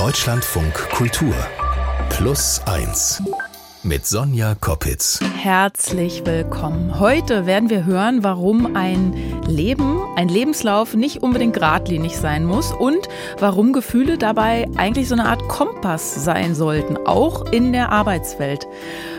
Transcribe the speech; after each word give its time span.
Deutschlandfunk 0.00 0.72
Kultur 0.92 1.34
Plus 2.08 2.62
1 2.64 3.22
mit 3.82 4.06
Sonja 4.06 4.54
Koppitz. 4.54 5.20
Herzlich 5.36 6.24
willkommen. 6.24 6.98
Heute 6.98 7.44
werden 7.44 7.68
wir 7.68 7.84
hören, 7.84 8.24
warum 8.24 8.76
ein 8.76 9.12
Leben, 9.46 10.00
ein 10.16 10.30
Lebenslauf 10.30 10.94
nicht 10.94 11.22
unbedingt 11.22 11.52
geradlinig 11.52 12.16
sein 12.16 12.46
muss 12.46 12.72
und 12.72 13.10
warum 13.40 13.74
Gefühle 13.74 14.16
dabei 14.16 14.68
eigentlich 14.78 15.06
so 15.06 15.14
eine 15.14 15.26
Art 15.26 15.46
Kompass 15.48 16.24
sein 16.24 16.54
sollten, 16.54 16.96
auch 17.06 17.44
in 17.52 17.74
der 17.74 17.92
Arbeitswelt. 17.92 18.66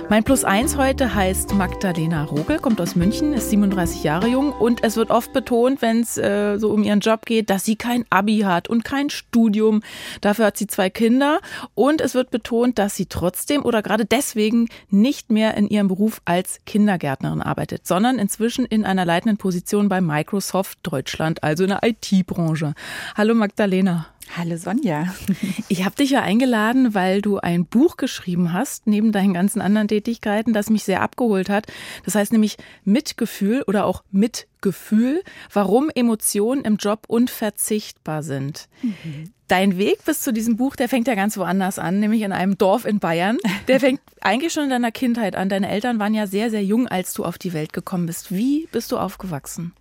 Mein 0.09 0.23
Plus 0.25 0.43
eins 0.43 0.75
heute 0.75 1.15
heißt 1.15 1.53
Magdalena 1.53 2.25
Rogel, 2.25 2.59
kommt 2.59 2.81
aus 2.81 2.95
München, 2.95 3.33
ist 3.33 3.49
37 3.49 4.03
Jahre 4.03 4.27
jung 4.27 4.51
und 4.51 4.83
es 4.83 4.97
wird 4.97 5.09
oft 5.09 5.31
betont, 5.31 5.81
wenn 5.81 6.01
es 6.01 6.17
äh, 6.17 6.57
so 6.57 6.69
um 6.69 6.83
ihren 6.83 6.99
Job 6.99 7.25
geht, 7.25 7.49
dass 7.49 7.63
sie 7.63 7.77
kein 7.77 8.05
Abi 8.09 8.39
hat 8.39 8.67
und 8.67 8.83
kein 8.83 9.09
Studium. 9.09 9.81
Dafür 10.19 10.47
hat 10.47 10.57
sie 10.57 10.67
zwei 10.67 10.89
Kinder 10.89 11.39
und 11.75 12.01
es 12.01 12.13
wird 12.13 12.29
betont, 12.29 12.77
dass 12.77 12.95
sie 12.95 13.05
trotzdem 13.05 13.63
oder 13.63 13.81
gerade 13.81 14.05
deswegen 14.05 14.67
nicht 14.89 15.31
mehr 15.31 15.55
in 15.55 15.67
ihrem 15.67 15.87
Beruf 15.87 16.21
als 16.25 16.59
Kindergärtnerin 16.65 17.41
arbeitet, 17.41 17.87
sondern 17.87 18.19
inzwischen 18.19 18.65
in 18.65 18.85
einer 18.85 19.05
leitenden 19.05 19.37
Position 19.37 19.87
bei 19.87 20.01
Microsoft 20.01 20.79
Deutschland, 20.83 21.43
also 21.43 21.63
in 21.63 21.69
der 21.69 21.83
IT-Branche. 21.83 22.73
Hallo 23.15 23.33
Magdalena. 23.33 24.10
Hallo 24.37 24.57
Sonja. 24.57 25.13
Ich 25.67 25.85
habe 25.85 25.95
dich 25.95 26.09
ja 26.09 26.21
eingeladen, 26.21 26.93
weil 26.93 27.21
du 27.21 27.37
ein 27.37 27.65
Buch 27.65 27.95
geschrieben 27.95 28.51
hast, 28.51 28.87
neben 28.87 29.13
deinen 29.13 29.33
ganzen 29.33 29.61
anderen 29.61 29.87
Tätigkeiten, 29.87 30.51
das 30.51 30.69
mich 30.69 30.83
sehr 30.83 31.01
abgeholt 31.01 31.49
hat. 31.49 31.67
Das 32.03 32.15
heißt 32.15 32.33
nämlich 32.33 32.57
Mitgefühl 32.83 33.63
oder 33.67 33.85
auch 33.85 34.03
Mitgefühl, 34.11 35.23
warum 35.53 35.89
Emotionen 35.93 36.65
im 36.65 36.75
Job 36.75 37.05
unverzichtbar 37.07 38.21
sind. 38.21 38.67
Mhm. 38.81 39.31
Dein 39.47 39.77
Weg 39.77 40.03
bis 40.03 40.21
zu 40.21 40.33
diesem 40.33 40.57
Buch, 40.57 40.75
der 40.75 40.89
fängt 40.89 41.07
ja 41.07 41.15
ganz 41.15 41.37
woanders 41.37 41.79
an, 41.79 41.99
nämlich 41.99 42.21
in 42.21 42.33
einem 42.33 42.57
Dorf 42.57 42.85
in 42.85 42.99
Bayern. 42.99 43.37
Der 43.67 43.79
fängt 43.79 44.01
eigentlich 44.21 44.51
schon 44.51 44.65
in 44.65 44.69
deiner 44.69 44.91
Kindheit 44.91 45.35
an. 45.35 45.47
Deine 45.47 45.69
Eltern 45.69 45.99
waren 45.99 46.13
ja 46.13 46.27
sehr, 46.27 46.49
sehr 46.49 46.63
jung, 46.63 46.87
als 46.87 47.13
du 47.13 47.23
auf 47.23 47.37
die 47.37 47.53
Welt 47.53 47.71
gekommen 47.71 48.07
bist. 48.07 48.31
Wie 48.31 48.67
bist 48.71 48.91
du 48.91 48.97
aufgewachsen? 48.97 49.73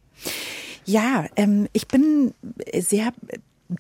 Ja, 0.85 1.27
ähm, 1.37 1.69
ich 1.73 1.89
bin 1.89 2.35
sehr 2.79 3.13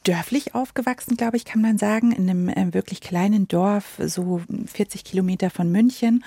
dörflich 0.04 0.54
aufgewachsen, 0.54 1.16
glaube 1.16 1.36
ich, 1.36 1.44
kann 1.44 1.60
man 1.60 1.78
sagen, 1.78 2.12
in 2.12 2.30
einem 2.30 2.48
äh, 2.48 2.72
wirklich 2.72 3.00
kleinen 3.00 3.48
Dorf, 3.48 3.98
so 4.04 4.40
40 4.66 5.04
Kilometer 5.04 5.50
von 5.50 5.70
München. 5.70 6.24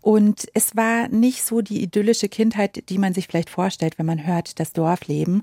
Und 0.00 0.46
es 0.54 0.74
war 0.76 1.08
nicht 1.08 1.44
so 1.44 1.60
die 1.60 1.82
idyllische 1.82 2.28
Kindheit, 2.28 2.88
die 2.88 2.98
man 2.98 3.14
sich 3.14 3.26
vielleicht 3.26 3.50
vorstellt, 3.50 3.98
wenn 3.98 4.06
man 4.06 4.26
hört, 4.26 4.58
das 4.58 4.72
Dorfleben. 4.72 5.42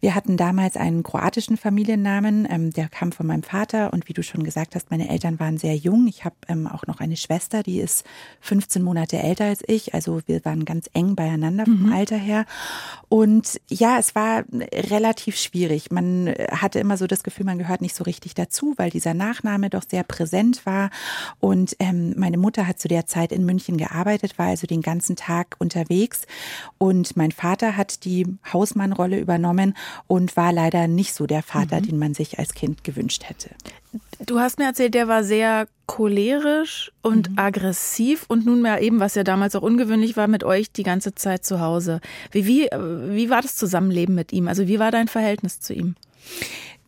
Wir 0.00 0.14
hatten 0.14 0.36
damals 0.36 0.76
einen 0.76 1.02
kroatischen 1.02 1.56
Familiennamen, 1.56 2.48
ähm, 2.50 2.72
der 2.72 2.88
kam 2.88 3.12
von 3.12 3.26
meinem 3.26 3.42
Vater. 3.42 3.92
Und 3.92 4.08
wie 4.08 4.14
du 4.14 4.22
schon 4.22 4.42
gesagt 4.42 4.74
hast, 4.74 4.90
meine 4.90 5.08
Eltern 5.08 5.38
waren 5.38 5.58
sehr 5.58 5.76
jung. 5.76 6.06
Ich 6.08 6.24
habe 6.24 6.36
ähm, 6.48 6.66
auch 6.66 6.86
noch 6.86 7.00
eine 7.00 7.16
Schwester, 7.16 7.62
die 7.62 7.80
ist 7.80 8.04
15 8.40 8.82
Monate 8.82 9.18
älter 9.18 9.44
als 9.44 9.62
ich. 9.66 9.94
Also 9.94 10.22
wir 10.26 10.44
waren 10.44 10.64
ganz 10.64 10.88
eng 10.94 11.14
beieinander 11.14 11.64
vom 11.66 11.86
mhm. 11.86 11.92
Alter 11.92 12.16
her. 12.16 12.46
Und 13.08 13.60
ja, 13.68 13.98
es 13.98 14.14
war 14.14 14.44
relativ 14.72 15.36
schwierig. 15.36 15.90
Man 15.90 16.34
hatte 16.50 16.78
immer 16.78 16.96
so 16.96 17.09
das 17.10 17.22
Gefühl, 17.22 17.46
man 17.46 17.58
gehört 17.58 17.80
nicht 17.80 17.94
so 17.94 18.04
richtig 18.04 18.34
dazu, 18.34 18.74
weil 18.76 18.90
dieser 18.90 19.14
Nachname 19.14 19.70
doch 19.70 19.82
sehr 19.88 20.04
präsent 20.04 20.66
war. 20.66 20.90
Und 21.38 21.76
ähm, 21.78 22.14
meine 22.16 22.38
Mutter 22.38 22.66
hat 22.66 22.78
zu 22.78 22.88
der 22.88 23.06
Zeit 23.06 23.32
in 23.32 23.44
München 23.44 23.76
gearbeitet, 23.76 24.38
war 24.38 24.46
also 24.46 24.66
den 24.66 24.82
ganzen 24.82 25.16
Tag 25.16 25.56
unterwegs. 25.58 26.22
Und 26.78 27.16
mein 27.16 27.32
Vater 27.32 27.76
hat 27.76 28.04
die 28.04 28.26
Hausmannrolle 28.52 29.18
übernommen 29.18 29.74
und 30.06 30.36
war 30.36 30.52
leider 30.52 30.88
nicht 30.88 31.14
so 31.14 31.26
der 31.26 31.42
Vater, 31.42 31.80
mhm. 31.80 31.86
den 31.86 31.98
man 31.98 32.14
sich 32.14 32.38
als 32.38 32.54
Kind 32.54 32.84
gewünscht 32.84 33.24
hätte. 33.24 33.50
Du 34.24 34.38
hast 34.38 34.58
mir 34.58 34.66
erzählt, 34.66 34.94
der 34.94 35.08
war 35.08 35.24
sehr 35.24 35.66
cholerisch 35.86 36.92
und 37.02 37.30
mhm. 37.30 37.38
aggressiv 37.38 38.24
und 38.28 38.46
nunmehr 38.46 38.80
eben, 38.80 39.00
was 39.00 39.16
ja 39.16 39.24
damals 39.24 39.56
auch 39.56 39.62
ungewöhnlich 39.62 40.16
war, 40.16 40.28
mit 40.28 40.44
euch 40.44 40.70
die 40.70 40.84
ganze 40.84 41.14
Zeit 41.14 41.44
zu 41.44 41.60
Hause. 41.60 42.00
Wie, 42.30 42.46
wie, 42.46 42.68
wie 42.70 43.30
war 43.30 43.42
das 43.42 43.56
Zusammenleben 43.56 44.14
mit 44.14 44.32
ihm? 44.32 44.46
Also 44.46 44.68
wie 44.68 44.78
war 44.78 44.92
dein 44.92 45.08
Verhältnis 45.08 45.60
zu 45.60 45.74
ihm? 45.74 45.96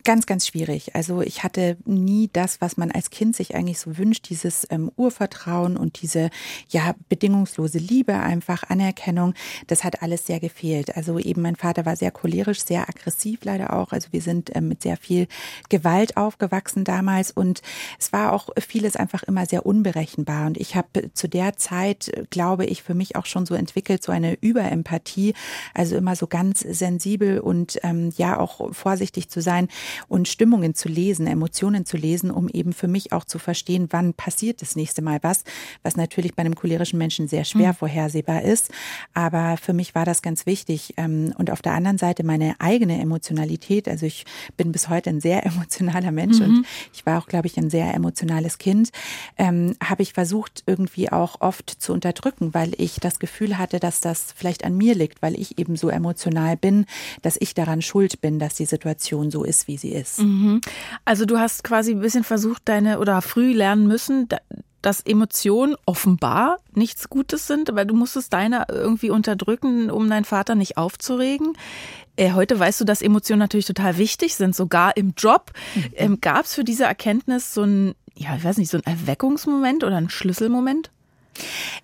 Ganz, 0.05 0.27
ganz 0.27 0.49
schwierig. 0.49 0.97
Also 0.97 1.21
ich 1.21 1.45
hatte 1.45 1.77
nie 1.85 2.29
das, 2.33 2.61
was 2.61 2.77
man 2.77 2.91
als 2.91 3.11
Kind 3.11 3.37
sich 3.37 3.55
eigentlich 3.55 3.79
so 3.79 3.99
wünscht, 3.99 4.31
dieses 4.31 4.67
ähm, 4.71 4.91
Urvertrauen 4.97 5.77
und 5.77 6.03
diese 6.03 6.31
ja 6.69 6.97
bedingungslose 7.09 7.79
Liebe, 7.79 8.15
einfach 8.15 8.65
Anerkennung. 8.69 9.35
Das 9.69 9.85
hat 9.85 10.03
alles 10.03 10.27
sehr 10.27 10.41
gefehlt. 10.41 10.97
Also 10.97 11.21
eben 11.21 11.43
mein 11.43 11.55
Vater 11.55 11.87
war 11.87 11.95
sehr 11.95 12.11
cholerisch, 12.11 12.65
sehr 12.65 12.89
aggressiv 12.89 13.45
leider 13.45 13.73
auch. 13.77 13.93
Also 13.93 14.09
wir 14.11 14.23
sind 14.23 14.51
ähm, 14.57 14.67
mit 14.67 14.83
sehr 14.83 14.97
viel 14.97 15.29
Gewalt 15.69 16.17
aufgewachsen 16.17 16.83
damals 16.83 17.31
und 17.31 17.63
es 18.01 18.13
war 18.13 18.33
auch 18.33 18.49
vieles 18.59 18.97
einfach 18.97 19.23
immer 19.23 19.47
sehr 19.47 19.65
unberechenbar. 19.65 20.47
Und 20.47 20.59
ich 20.59 20.75
habe 20.75 21.13
zu 21.15 21.29
der 21.29 21.57
Zeit, 21.59 22.11
glaube 22.31 22.67
ich, 22.67 22.83
für 22.83 22.95
mich 22.95 23.15
auch 23.15 23.27
schon 23.27 23.47
so 23.47 23.55
entwickelt, 23.55 24.03
so 24.03 24.11
eine 24.11 24.35
Überempathie, 24.41 25.35
also 25.75 25.97
immer 25.97 26.17
so 26.17 26.27
ganz 26.27 26.59
sensibel 26.59 27.39
und 27.39 27.79
ähm, 27.85 28.11
ja 28.17 28.41
auch 28.41 28.73
vorsichtig 28.75 29.29
zu 29.29 29.41
sein 29.41 29.69
und 30.09 30.29
Stimmungen 30.29 30.75
zu 30.75 30.89
lesen, 30.89 31.27
Emotionen 31.27 31.87
zu 31.87 31.97
lesen, 31.97 32.31
um 32.31 32.49
eben 32.49 32.73
für 32.73 32.89
mich 32.89 33.13
auch 33.13 33.25
zu 33.25 33.39
verstehen, 33.39 33.89
wann 33.91 34.15
passiert 34.15 34.63
das 34.63 34.77
nächste 34.77 35.03
Mal 35.03 35.19
was, 35.23 35.45
was 35.83 35.97
natürlich 35.97 36.35
bei 36.35 36.41
einem 36.41 36.55
cholerischen 36.55 36.99
Menschen 36.99 37.29
sehr 37.29 37.45
schwer 37.45 37.69
mhm. 37.69 37.77
vorhersehbar 37.77 38.43
ist. 38.43 38.71
Aber 39.15 39.57
für 39.57 39.73
mich 39.73 39.95
war 39.95 40.05
das 40.05 40.23
ganz 40.23 40.47
wichtig. 40.47 40.95
Ähm, 40.97 41.35
und 41.39 41.51
auf 41.51 41.63
der 41.63 41.73
anderen 41.73 41.99
Seite 41.99 42.25
meine 42.25 42.57
eigene 42.59 43.01
Emotionalität. 43.01 43.89
Also 43.89 44.07
ich 44.07 44.25
bin 44.57 44.73
bis 44.73 44.89
heute 44.89 45.11
ein 45.11 45.21
sehr 45.21 45.45
emotionaler 45.53 46.13
Mensch 46.13 46.39
mhm. 46.39 46.45
und 46.45 46.67
ich 46.93 47.05
war 47.07 47.19
auch, 47.19 47.27
glaube 47.27 47.47
ich, 47.47 47.57
ein 47.59 47.71
sehr 47.71 47.93
emotionales 47.95 48.59
Kind. 48.59 48.91
Ähm, 49.37 49.77
habe 49.83 50.03
ich 50.03 50.13
versucht, 50.13 50.63
irgendwie 50.67 51.11
auch 51.11 51.41
oft 51.41 51.71
zu 51.71 51.93
unterdrücken, 51.93 52.55
weil 52.55 52.73
ich 52.79 53.01
das 53.01 53.19
Gefühl 53.19 53.59
hatte, 53.59 53.81
dass 53.81 54.01
das 54.01 54.33
vielleicht 54.35 54.65
an 54.65 54.77
mir 54.77 54.95
liegt, 54.95 55.23
weil 55.23 55.39
ich 55.39 55.59
eben 55.59 55.77
so 55.77 55.89
emotional 55.89 56.57
bin, 56.57 56.87
dass 57.23 57.37
ich 57.41 57.55
daran 57.55 57.83
schuld 57.83 58.21
bin, 58.21 58.39
dass 58.39 58.55
die 58.55 58.67
Situation 58.67 59.31
so 59.31 59.45
ist, 59.45 59.69
wie 59.69 59.77
sie 59.77 59.82
ist. 59.91 60.21
Mhm. 60.21 60.61
Also 61.05 61.25
du 61.25 61.39
hast 61.39 61.65
quasi 61.65 61.93
ein 61.93 62.01
bisschen 62.01 62.25
versucht, 62.25 62.63
deine 62.67 62.99
oder 62.99 63.23
früh 63.23 63.53
lernen 63.53 63.87
müssen, 63.87 64.29
dass 64.83 65.01
Emotionen 65.01 65.77
offenbar 65.87 66.59
nichts 66.75 67.09
Gutes 67.09 67.47
sind, 67.47 67.71
aber 67.71 67.85
du 67.85 67.95
musstest 67.95 68.33
deine 68.33 68.67
irgendwie 68.69 69.11
unterdrücken, 69.11 69.91
um 69.91 70.11
deinen 70.11 70.25
Vater 70.25 70.55
nicht 70.55 70.77
aufzuregen. 70.77 71.53
Äh, 72.17 72.33
heute 72.33 72.59
weißt 72.59 72.81
du, 72.81 72.85
dass 72.85 73.01
Emotionen 73.01 73.39
natürlich 73.39 73.67
total 73.67 73.97
wichtig 73.97 74.35
sind, 74.35 74.55
sogar 74.55 74.97
im 74.97 75.15
Job. 75.17 75.53
Mhm. 75.75 75.85
Ähm, 75.95 76.21
Gab 76.21 76.45
es 76.45 76.55
für 76.55 76.65
diese 76.65 76.85
Erkenntnis 76.85 77.55
so 77.55 77.63
ein, 77.63 77.95
ja, 78.15 78.37
ich 78.37 78.45
weiß 78.45 78.59
nicht, 78.59 78.71
so 78.71 78.77
ein 78.77 78.85
Erweckungsmoment 78.85 79.85
oder 79.85 79.97
ein 79.97 80.11
Schlüsselmoment? 80.11 80.91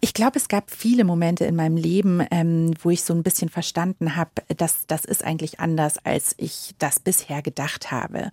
Ich 0.01 0.15
glaube, 0.15 0.39
es 0.39 0.49
gab 0.49 0.71
viele 0.71 1.05
Momente 1.05 1.45
in 1.45 1.57
meinem 1.57 1.77
Leben, 1.77 2.25
ähm, 2.31 2.75
wo 2.83 2.91
ich 2.91 3.03
so 3.03 3.15
ein 3.15 3.23
bisschen 3.23 3.49
verstanden 3.49 4.17
habe, 4.17 4.31
dass 4.57 4.87
das 4.87 5.05
ist 5.05 5.25
eigentlich 5.25 5.61
anders, 5.61 5.99
als 6.05 6.35
ich 6.39 6.75
das 6.79 7.01
bisher 7.01 7.43
gedacht 7.43 7.91
habe. 7.91 8.31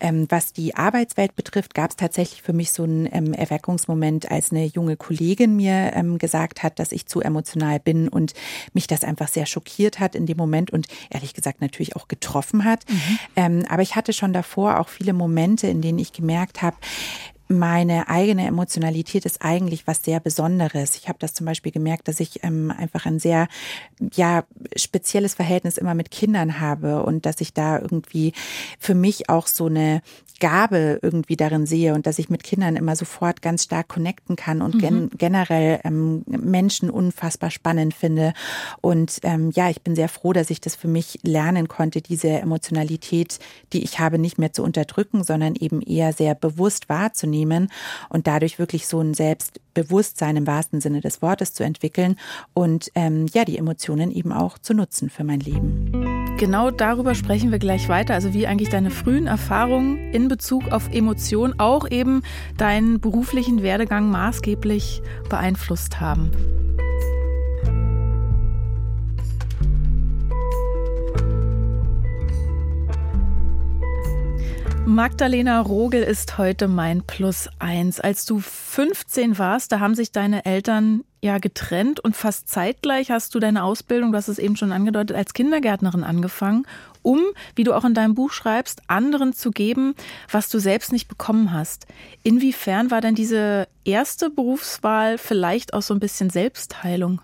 Ähm, 0.00 0.26
was 0.28 0.52
die 0.52 0.74
Arbeitswelt 0.74 1.36
betrifft, 1.36 1.74
gab 1.74 1.90
es 1.90 1.96
tatsächlich 1.96 2.42
für 2.42 2.52
mich 2.52 2.72
so 2.72 2.84
einen 2.84 3.08
ähm, 3.12 3.32
Erweckungsmoment, 3.32 4.30
als 4.30 4.50
eine 4.50 4.64
junge 4.66 4.96
Kollegin 4.96 5.56
mir 5.56 5.92
ähm, 5.94 6.18
gesagt 6.18 6.62
hat, 6.62 6.78
dass 6.78 6.92
ich 6.92 7.06
zu 7.06 7.20
emotional 7.20 7.80
bin 7.80 8.08
und 8.08 8.34
mich 8.72 8.86
das 8.86 9.04
einfach 9.04 9.28
sehr 9.28 9.46
schockiert 9.46 10.00
hat 10.00 10.14
in 10.14 10.26
dem 10.26 10.36
Moment 10.36 10.70
und 10.70 10.86
ehrlich 11.10 11.34
gesagt 11.34 11.60
natürlich 11.60 11.96
auch 11.96 12.08
getroffen 12.08 12.64
hat. 12.64 12.84
Mhm. 12.88 13.18
Ähm, 13.36 13.64
aber 13.68 13.82
ich 13.82 13.96
hatte 13.96 14.12
schon 14.12 14.32
davor 14.32 14.80
auch 14.80 14.88
viele 14.88 15.12
Momente, 15.12 15.66
in 15.66 15.80
denen 15.80 15.98
ich 15.98 16.12
gemerkt 16.12 16.62
habe, 16.62 16.76
meine 17.48 18.08
eigene 18.08 18.46
Emotionalität 18.46 19.26
ist 19.26 19.42
eigentlich 19.42 19.86
was 19.86 20.02
sehr 20.02 20.20
Besonderes. 20.20 20.96
Ich 20.96 21.08
habe 21.08 21.18
das 21.18 21.34
zum 21.34 21.46
Beispiel 21.46 21.72
gemerkt, 21.72 22.08
dass 22.08 22.20
ich 22.20 22.42
ähm, 22.42 22.72
einfach 22.76 23.06
ein 23.06 23.18
sehr 23.18 23.48
ja 24.14 24.44
spezielles 24.76 25.34
Verhältnis 25.34 25.76
immer 25.76 25.94
mit 25.94 26.10
Kindern 26.10 26.60
habe 26.60 27.02
und 27.02 27.26
dass 27.26 27.40
ich 27.40 27.52
da 27.52 27.78
irgendwie 27.78 28.32
für 28.78 28.94
mich 28.94 29.28
auch 29.28 29.46
so 29.46 29.66
eine 29.66 30.02
Gabe 30.44 30.98
irgendwie 31.00 31.36
darin 31.36 31.64
sehe 31.64 31.94
und 31.94 32.06
dass 32.06 32.18
ich 32.18 32.28
mit 32.28 32.44
Kindern 32.44 32.76
immer 32.76 32.96
sofort 32.96 33.40
ganz 33.40 33.64
stark 33.64 33.88
connecten 33.88 34.36
kann 34.36 34.60
und 34.60 34.78
gen 34.78 35.04
mhm. 35.04 35.10
generell 35.16 35.80
ähm, 35.84 36.22
Menschen 36.26 36.90
unfassbar 36.90 37.50
spannend 37.50 37.94
finde. 37.94 38.34
Und 38.82 39.20
ähm, 39.22 39.52
ja, 39.54 39.70
ich 39.70 39.80
bin 39.80 39.94
sehr 39.94 40.10
froh, 40.10 40.34
dass 40.34 40.50
ich 40.50 40.60
das 40.60 40.76
für 40.76 40.86
mich 40.86 41.18
lernen 41.22 41.66
konnte, 41.66 42.02
diese 42.02 42.28
Emotionalität, 42.28 43.38
die 43.72 43.84
ich 43.84 44.00
habe, 44.00 44.18
nicht 44.18 44.36
mehr 44.36 44.52
zu 44.52 44.62
unterdrücken, 44.62 45.24
sondern 45.24 45.54
eben 45.54 45.80
eher 45.80 46.12
sehr 46.12 46.34
bewusst 46.34 46.90
wahrzunehmen 46.90 47.70
und 48.10 48.26
dadurch 48.26 48.58
wirklich 48.58 48.86
so 48.86 49.00
ein 49.00 49.14
Selbstbewusstsein 49.14 50.36
im 50.36 50.46
wahrsten 50.46 50.82
Sinne 50.82 51.00
des 51.00 51.22
Wortes 51.22 51.54
zu 51.54 51.64
entwickeln 51.64 52.16
und 52.52 52.90
ähm, 52.94 53.28
ja, 53.32 53.46
die 53.46 53.56
Emotionen 53.56 54.10
eben 54.10 54.30
auch 54.30 54.58
zu 54.58 54.74
nutzen 54.74 55.08
für 55.08 55.24
mein 55.24 55.40
Leben. 55.40 56.13
Genau 56.36 56.72
darüber 56.72 57.14
sprechen 57.14 57.52
wir 57.52 57.60
gleich 57.60 57.88
weiter. 57.88 58.14
Also 58.14 58.34
wie 58.34 58.48
eigentlich 58.48 58.68
deine 58.68 58.90
frühen 58.90 59.28
Erfahrungen 59.28 60.12
in 60.12 60.26
Bezug 60.26 60.72
auf 60.72 60.92
Emotionen 60.92 61.58
auch 61.60 61.88
eben 61.88 62.22
deinen 62.56 63.00
beruflichen 63.00 63.62
Werdegang 63.62 64.10
maßgeblich 64.10 65.00
beeinflusst 65.28 66.00
haben. 66.00 66.32
Magdalena 74.86 75.60
Rogel 75.60 76.02
ist 76.02 76.36
heute 76.36 76.68
mein 76.68 77.02
Plus 77.02 77.48
eins. 77.58 78.00
Als 78.00 78.26
du 78.26 78.40
15 78.40 79.38
warst, 79.38 79.72
da 79.72 79.80
haben 79.80 79.94
sich 79.94 80.12
deine 80.12 80.44
Eltern 80.44 81.04
ja 81.24 81.38
getrennt 81.38 82.00
und 82.00 82.14
fast 82.14 82.48
zeitgleich 82.48 83.10
hast 83.10 83.34
du 83.34 83.40
deine 83.40 83.64
Ausbildung, 83.64 84.12
du 84.12 84.18
hast 84.18 84.28
es 84.28 84.38
eben 84.38 84.56
schon 84.56 84.72
angedeutet, 84.72 85.16
als 85.16 85.32
Kindergärtnerin 85.32 86.04
angefangen, 86.04 86.66
um, 87.02 87.20
wie 87.56 87.64
du 87.64 87.72
auch 87.72 87.84
in 87.84 87.94
deinem 87.94 88.14
Buch 88.14 88.30
schreibst, 88.30 88.82
anderen 88.88 89.32
zu 89.32 89.50
geben, 89.50 89.94
was 90.30 90.50
du 90.50 90.58
selbst 90.58 90.92
nicht 90.92 91.08
bekommen 91.08 91.52
hast. 91.52 91.86
Inwiefern 92.22 92.90
war 92.90 93.00
denn 93.00 93.14
diese 93.14 93.68
erste 93.84 94.28
Berufswahl 94.28 95.16
vielleicht 95.16 95.72
auch 95.72 95.82
so 95.82 95.94
ein 95.94 96.00
bisschen 96.00 96.28
Selbstheilung? 96.28 97.22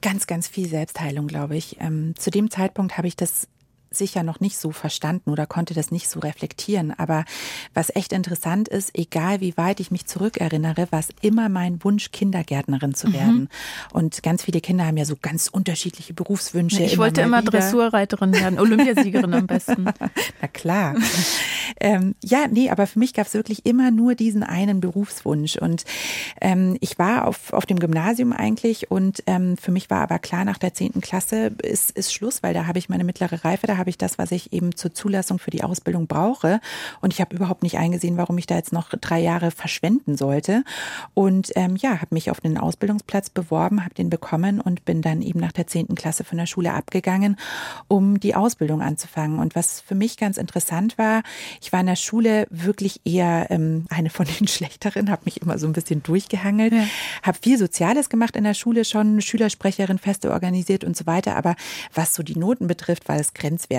Ganz, 0.00 0.28
ganz 0.28 0.46
viel 0.46 0.68
Selbstheilung, 0.68 1.26
glaube 1.26 1.56
ich. 1.56 1.78
Ähm, 1.80 2.14
zu 2.16 2.30
dem 2.30 2.48
Zeitpunkt 2.48 2.96
habe 2.96 3.08
ich 3.08 3.16
das 3.16 3.48
sicher 3.90 4.22
noch 4.22 4.40
nicht 4.40 4.56
so 4.56 4.70
verstanden 4.70 5.30
oder 5.30 5.46
konnte 5.46 5.74
das 5.74 5.90
nicht 5.90 6.08
so 6.08 6.20
reflektieren. 6.20 6.92
Aber 6.96 7.24
was 7.74 7.94
echt 7.94 8.12
interessant 8.12 8.68
ist, 8.68 8.96
egal 8.96 9.40
wie 9.40 9.56
weit 9.56 9.80
ich 9.80 9.90
mich 9.90 10.06
zurückerinnere, 10.06 10.86
war 10.90 11.00
es 11.00 11.08
immer 11.22 11.48
mein 11.48 11.82
Wunsch, 11.82 12.12
Kindergärtnerin 12.12 12.94
zu 12.94 13.08
mhm. 13.08 13.12
werden. 13.12 13.48
Und 13.92 14.22
ganz 14.22 14.44
viele 14.44 14.60
Kinder 14.60 14.86
haben 14.86 14.96
ja 14.96 15.04
so 15.04 15.16
ganz 15.20 15.48
unterschiedliche 15.48 16.14
Berufswünsche. 16.14 16.82
Ich 16.84 16.94
immer 16.94 17.04
wollte 17.04 17.22
immer 17.22 17.42
wieder. 17.42 17.50
Dressurreiterin 17.50 18.32
werden, 18.32 18.60
Olympiasiegerin 18.60 19.34
am 19.34 19.46
besten. 19.48 19.84
Na 20.40 20.48
klar. 20.48 20.94
ähm, 21.80 22.14
ja, 22.22 22.46
nee, 22.48 22.70
aber 22.70 22.86
für 22.86 23.00
mich 23.00 23.12
gab 23.12 23.26
es 23.26 23.34
wirklich 23.34 23.66
immer 23.66 23.90
nur 23.90 24.14
diesen 24.14 24.44
einen 24.44 24.80
Berufswunsch. 24.80 25.56
Und 25.56 25.84
ähm, 26.40 26.76
ich 26.80 26.98
war 26.98 27.26
auf, 27.26 27.52
auf 27.52 27.66
dem 27.66 27.80
Gymnasium 27.80 28.32
eigentlich 28.32 28.90
und 28.90 29.24
ähm, 29.26 29.56
für 29.56 29.72
mich 29.72 29.90
war 29.90 30.02
aber 30.02 30.20
klar, 30.20 30.44
nach 30.44 30.58
der 30.58 30.74
zehnten 30.74 31.00
Klasse 31.00 31.52
ist, 31.62 31.90
ist 31.90 32.12
Schluss, 32.12 32.44
weil 32.44 32.54
da 32.54 32.68
habe 32.68 32.78
ich 32.78 32.88
meine 32.88 33.02
mittlere 33.02 33.44
Reife, 33.44 33.66
da 33.66 33.79
habe 33.80 33.90
ich 33.90 33.98
das, 33.98 34.18
was 34.18 34.30
ich 34.30 34.52
eben 34.52 34.76
zur 34.76 34.94
Zulassung 34.94 35.40
für 35.40 35.50
die 35.50 35.64
Ausbildung 35.64 36.06
brauche. 36.06 36.60
Und 37.00 37.12
ich 37.12 37.20
habe 37.20 37.34
überhaupt 37.34 37.64
nicht 37.64 37.78
eingesehen, 37.78 38.16
warum 38.16 38.38
ich 38.38 38.46
da 38.46 38.54
jetzt 38.54 38.72
noch 38.72 38.90
drei 38.90 39.18
Jahre 39.18 39.50
verschwenden 39.50 40.16
sollte. 40.16 40.62
Und 41.14 41.50
ähm, 41.56 41.76
ja, 41.76 42.00
habe 42.00 42.14
mich 42.14 42.30
auf 42.30 42.40
den 42.40 42.58
Ausbildungsplatz 42.58 43.30
beworben, 43.30 43.84
habe 43.84 43.94
den 43.94 44.10
bekommen 44.10 44.60
und 44.60 44.84
bin 44.84 45.02
dann 45.02 45.22
eben 45.22 45.40
nach 45.40 45.52
der 45.52 45.66
zehnten 45.66 45.94
Klasse 45.94 46.22
von 46.22 46.38
der 46.38 46.46
Schule 46.46 46.72
abgegangen, 46.72 47.36
um 47.88 48.20
die 48.20 48.34
Ausbildung 48.34 48.82
anzufangen. 48.82 49.38
Und 49.38 49.56
was 49.56 49.80
für 49.80 49.94
mich 49.94 50.16
ganz 50.16 50.36
interessant 50.36 50.98
war, 50.98 51.22
ich 51.60 51.72
war 51.72 51.80
in 51.80 51.86
der 51.86 51.96
Schule 51.96 52.46
wirklich 52.50 53.00
eher 53.04 53.50
ähm, 53.50 53.86
eine 53.88 54.10
von 54.10 54.26
den 54.26 54.46
Schlechteren, 54.48 55.10
habe 55.10 55.22
mich 55.24 55.40
immer 55.42 55.58
so 55.58 55.66
ein 55.66 55.72
bisschen 55.72 56.02
durchgehangelt, 56.02 56.72
ja. 56.72 56.84
habe 57.22 57.38
viel 57.40 57.58
Soziales 57.58 58.08
gemacht 58.08 58.36
in 58.36 58.44
der 58.44 58.54
Schule, 58.54 58.84
schon 58.84 59.20
Schülersprecherin, 59.20 59.98
Feste 59.98 60.30
organisiert 60.30 60.84
und 60.84 60.96
so 60.96 61.06
weiter. 61.06 61.36
Aber 61.36 61.56
was 61.94 62.14
so 62.14 62.22
die 62.22 62.38
Noten 62.38 62.66
betrifft, 62.66 63.08
war 63.08 63.16
es 63.16 63.32
grenzwertig. 63.32 63.69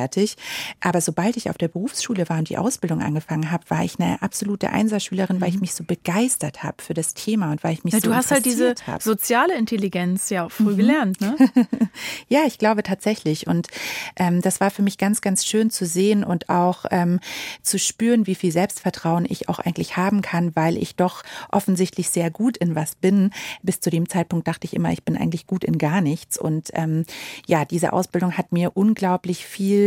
Aber 0.80 1.02
sobald 1.02 1.38
ich 1.38 1.50
auf 1.50 1.58
der 1.58 1.68
Berufsschule 1.68 2.30
war 2.30 2.40
und 2.40 2.50
die 2.50 2.58
Ausbildung 2.58 3.02
angefangen 3.02 3.52
habe, 3.52 3.64
war 3.70 3.84
ich 3.84 4.00
eine 4.00 4.22
absolute 4.22 4.72
Einserschülerin, 4.72 5.38
mhm. 5.38 5.42
weil 5.42 5.50
ich 5.50 5.56
mhm. 5.56 5.62
mich 5.62 5.74
so 5.74 5.84
begeistert 5.84 6.64
habe 6.64 6.82
für 6.82 6.94
das 6.94 7.14
Thema 7.14 7.52
und 7.52 7.64
weil 7.64 7.74
ich 7.74 7.84
mich 7.84 7.94
ja, 7.94 8.00
so 8.00 8.10
Du 8.10 8.16
hast 8.16 8.32
halt 8.32 8.46
diese 8.46 8.76
hab. 8.88 9.02
soziale 9.02 9.56
Intelligenz 9.56 10.30
ja 10.30 10.46
auch 10.46 10.52
früh 10.52 10.74
mhm. 10.74 10.78
gelernt, 10.78 11.22
ne? 11.22 11.36
ja, 12.28 12.42
ich 12.46 12.58
glaube 12.58 12.84
tatsächlich. 12.84 13.48
Und 13.48 13.68
ähm, 14.16 14.42
das 14.42 14.60
war 14.60 14.72
für 14.72 14.82
mich 14.82 14.98
ganz, 14.98 15.22
ganz 15.22 15.46
schön 15.46 15.70
zu 15.70 15.86
sehen 15.86 16.24
und 16.24 16.50
auch 16.50 16.86
ähm, 16.92 17.20
zu 17.62 17.80
spüren, 17.80 18.28
wie 18.28 18.36
viel 18.36 18.52
Selbstvertrauen 18.52 19.26
ich 19.28 19.50
auch 19.50 19.60
eigentlich 19.60 19.98
haben 19.98 20.22
kann, 20.22 20.56
weil 20.56 20.78
ich 20.78 20.96
doch 20.96 21.24
offensichtlich 21.52 22.10
sehr 22.10 22.32
gut 22.32 22.58
in 22.58 22.76
was 22.76 22.96
bin. 22.96 23.32
Bis 23.62 23.80
zu 23.80 23.90
dem 23.90 24.10
Zeitpunkt 24.10 24.48
dachte 24.48 24.66
ich 24.66 24.74
immer, 24.74 24.92
ich 24.92 25.04
bin 25.04 25.18
eigentlich 25.18 25.48
gut 25.48 25.64
in 25.64 25.78
gar 25.78 26.02
nichts. 26.02 26.38
Und 26.38 26.70
ähm, 26.74 27.06
ja, 27.48 27.66
diese 27.66 27.94
Ausbildung 27.94 28.38
hat 28.38 28.52
mir 28.52 28.72
unglaublich 28.76 29.46
viel 29.46 29.81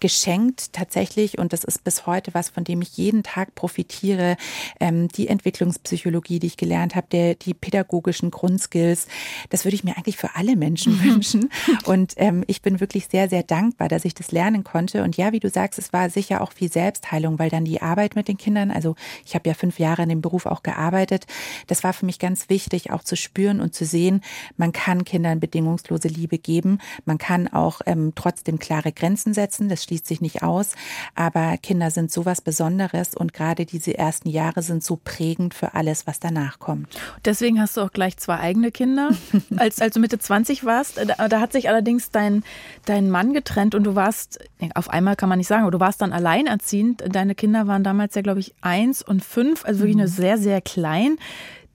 geschenkt 0.00 0.72
tatsächlich. 0.72 1.38
Und 1.38 1.52
das 1.52 1.64
ist 1.64 1.84
bis 1.84 2.06
heute 2.06 2.34
was, 2.34 2.50
von 2.50 2.64
dem 2.64 2.82
ich 2.82 2.96
jeden 2.96 3.22
Tag 3.22 3.54
profitiere. 3.54 4.36
Ähm, 4.80 5.08
die 5.08 5.28
Entwicklungspsychologie, 5.28 6.38
die 6.38 6.48
ich 6.48 6.56
gelernt 6.56 6.94
habe, 6.94 7.06
der, 7.10 7.34
die 7.34 7.54
pädagogischen 7.54 8.30
Grundskills, 8.30 9.06
das 9.48 9.64
würde 9.64 9.74
ich 9.74 9.84
mir 9.84 9.96
eigentlich 9.96 10.18
für 10.18 10.36
alle 10.36 10.56
Menschen 10.56 11.02
wünschen. 11.02 11.50
Und 11.84 12.14
ähm, 12.16 12.44
ich 12.46 12.60
bin 12.60 12.80
wirklich 12.80 13.08
sehr, 13.10 13.28
sehr 13.28 13.42
dankbar, 13.42 13.88
dass 13.88 14.04
ich 14.04 14.14
das 14.14 14.32
lernen 14.32 14.64
konnte. 14.64 15.02
Und 15.02 15.16
ja, 15.16 15.32
wie 15.32 15.40
du 15.40 15.48
sagst, 15.48 15.78
es 15.78 15.92
war 15.92 16.10
sicher 16.10 16.42
auch 16.42 16.52
viel 16.52 16.70
Selbstheilung 16.70 17.38
weil 17.38 17.50
dann 17.50 17.64
die 17.64 17.80
Arbeit 17.80 18.16
mit 18.16 18.28
den 18.28 18.36
Kindern, 18.36 18.70
also 18.70 18.96
ich 19.24 19.34
habe 19.34 19.48
ja 19.48 19.54
fünf 19.54 19.78
Jahre 19.78 20.02
in 20.02 20.08
dem 20.08 20.20
Beruf 20.20 20.46
auch 20.46 20.62
gearbeitet, 20.62 21.26
das 21.66 21.84
war 21.84 21.92
für 21.92 22.06
mich 22.06 22.18
ganz 22.18 22.48
wichtig, 22.48 22.90
auch 22.90 23.02
zu 23.02 23.16
spüren 23.16 23.60
und 23.60 23.74
zu 23.74 23.84
sehen, 23.84 24.22
man 24.56 24.72
kann 24.72 25.04
Kindern 25.04 25.40
bedingungslose 25.40 26.08
Liebe 26.08 26.38
geben, 26.38 26.78
man 27.04 27.18
kann 27.18 27.48
auch 27.48 27.80
ähm, 27.86 28.12
trotzdem 28.14 28.58
klare 28.58 28.92
Grenzen 28.92 29.34
setzen, 29.38 29.68
das 29.68 29.84
schließt 29.84 30.06
sich 30.06 30.20
nicht 30.20 30.42
aus, 30.42 30.74
aber 31.14 31.56
Kinder 31.58 31.90
sind 31.90 32.10
sowas 32.10 32.40
Besonderes 32.40 33.14
und 33.14 33.32
gerade 33.32 33.66
diese 33.66 33.96
ersten 33.96 34.28
Jahre 34.28 34.62
sind 34.62 34.82
so 34.82 34.98
prägend 35.02 35.54
für 35.54 35.74
alles, 35.74 36.06
was 36.06 36.18
danach 36.18 36.58
kommt. 36.58 36.88
Deswegen 37.24 37.60
hast 37.60 37.76
du 37.76 37.82
auch 37.82 37.92
gleich 37.92 38.16
zwei 38.16 38.38
eigene 38.38 38.70
Kinder. 38.70 39.10
als, 39.56 39.80
als 39.80 39.94
du 39.94 40.00
Mitte 40.00 40.18
20 40.18 40.64
warst, 40.64 40.98
da, 40.98 41.28
da 41.28 41.40
hat 41.40 41.52
sich 41.52 41.68
allerdings 41.68 42.10
dein, 42.10 42.42
dein 42.84 43.10
Mann 43.10 43.32
getrennt 43.32 43.74
und 43.74 43.84
du 43.84 43.94
warst, 43.94 44.38
auf 44.74 44.90
einmal 44.90 45.16
kann 45.16 45.28
man 45.28 45.38
nicht 45.38 45.48
sagen, 45.48 45.62
aber 45.62 45.70
du 45.70 45.80
warst 45.80 46.02
dann 46.02 46.12
alleinerziehend 46.12 47.02
deine 47.08 47.34
Kinder 47.34 47.66
waren 47.66 47.84
damals 47.84 48.14
ja, 48.14 48.22
glaube 48.22 48.40
ich, 48.40 48.54
eins 48.60 49.02
und 49.02 49.24
fünf, 49.24 49.64
also 49.64 49.80
wirklich 49.80 49.96
mhm. 49.96 50.02
nur 50.02 50.08
sehr, 50.08 50.38
sehr 50.38 50.60
klein. 50.60 51.16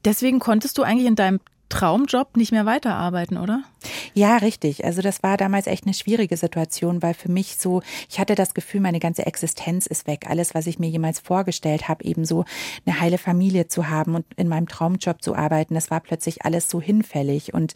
Deswegen 0.05 0.39
konntest 0.39 0.77
du 0.77 0.83
eigentlich 0.83 1.07
in 1.07 1.15
deinem 1.15 1.39
Traumjob 1.69 2.37
nicht 2.37 2.51
mehr 2.51 2.65
weiterarbeiten, 2.65 3.37
oder? 3.37 3.63
Ja, 4.13 4.37
richtig. 4.37 4.85
Also 4.85 5.01
das 5.01 5.23
war 5.23 5.37
damals 5.37 5.67
echt 5.67 5.85
eine 5.85 5.93
schwierige 5.93 6.37
Situation, 6.37 7.01
weil 7.01 7.13
für 7.13 7.31
mich 7.31 7.57
so, 7.57 7.81
ich 8.09 8.19
hatte 8.19 8.35
das 8.35 8.53
Gefühl, 8.53 8.81
meine 8.81 8.99
ganze 8.99 9.25
Existenz 9.25 9.85
ist 9.85 10.07
weg. 10.07 10.25
Alles, 10.27 10.53
was 10.55 10.67
ich 10.67 10.79
mir 10.79 10.89
jemals 10.89 11.19
vorgestellt 11.19 11.87
habe, 11.87 12.03
eben 12.03 12.25
so 12.25 12.45
eine 12.85 12.99
heile 12.99 13.17
Familie 13.17 13.67
zu 13.67 13.89
haben 13.89 14.15
und 14.15 14.25
in 14.35 14.47
meinem 14.47 14.67
Traumjob 14.67 15.21
zu 15.21 15.35
arbeiten, 15.35 15.73
das 15.73 15.91
war 15.91 15.99
plötzlich 15.99 16.45
alles 16.45 16.69
so 16.69 16.81
hinfällig. 16.81 17.53
Und 17.53 17.73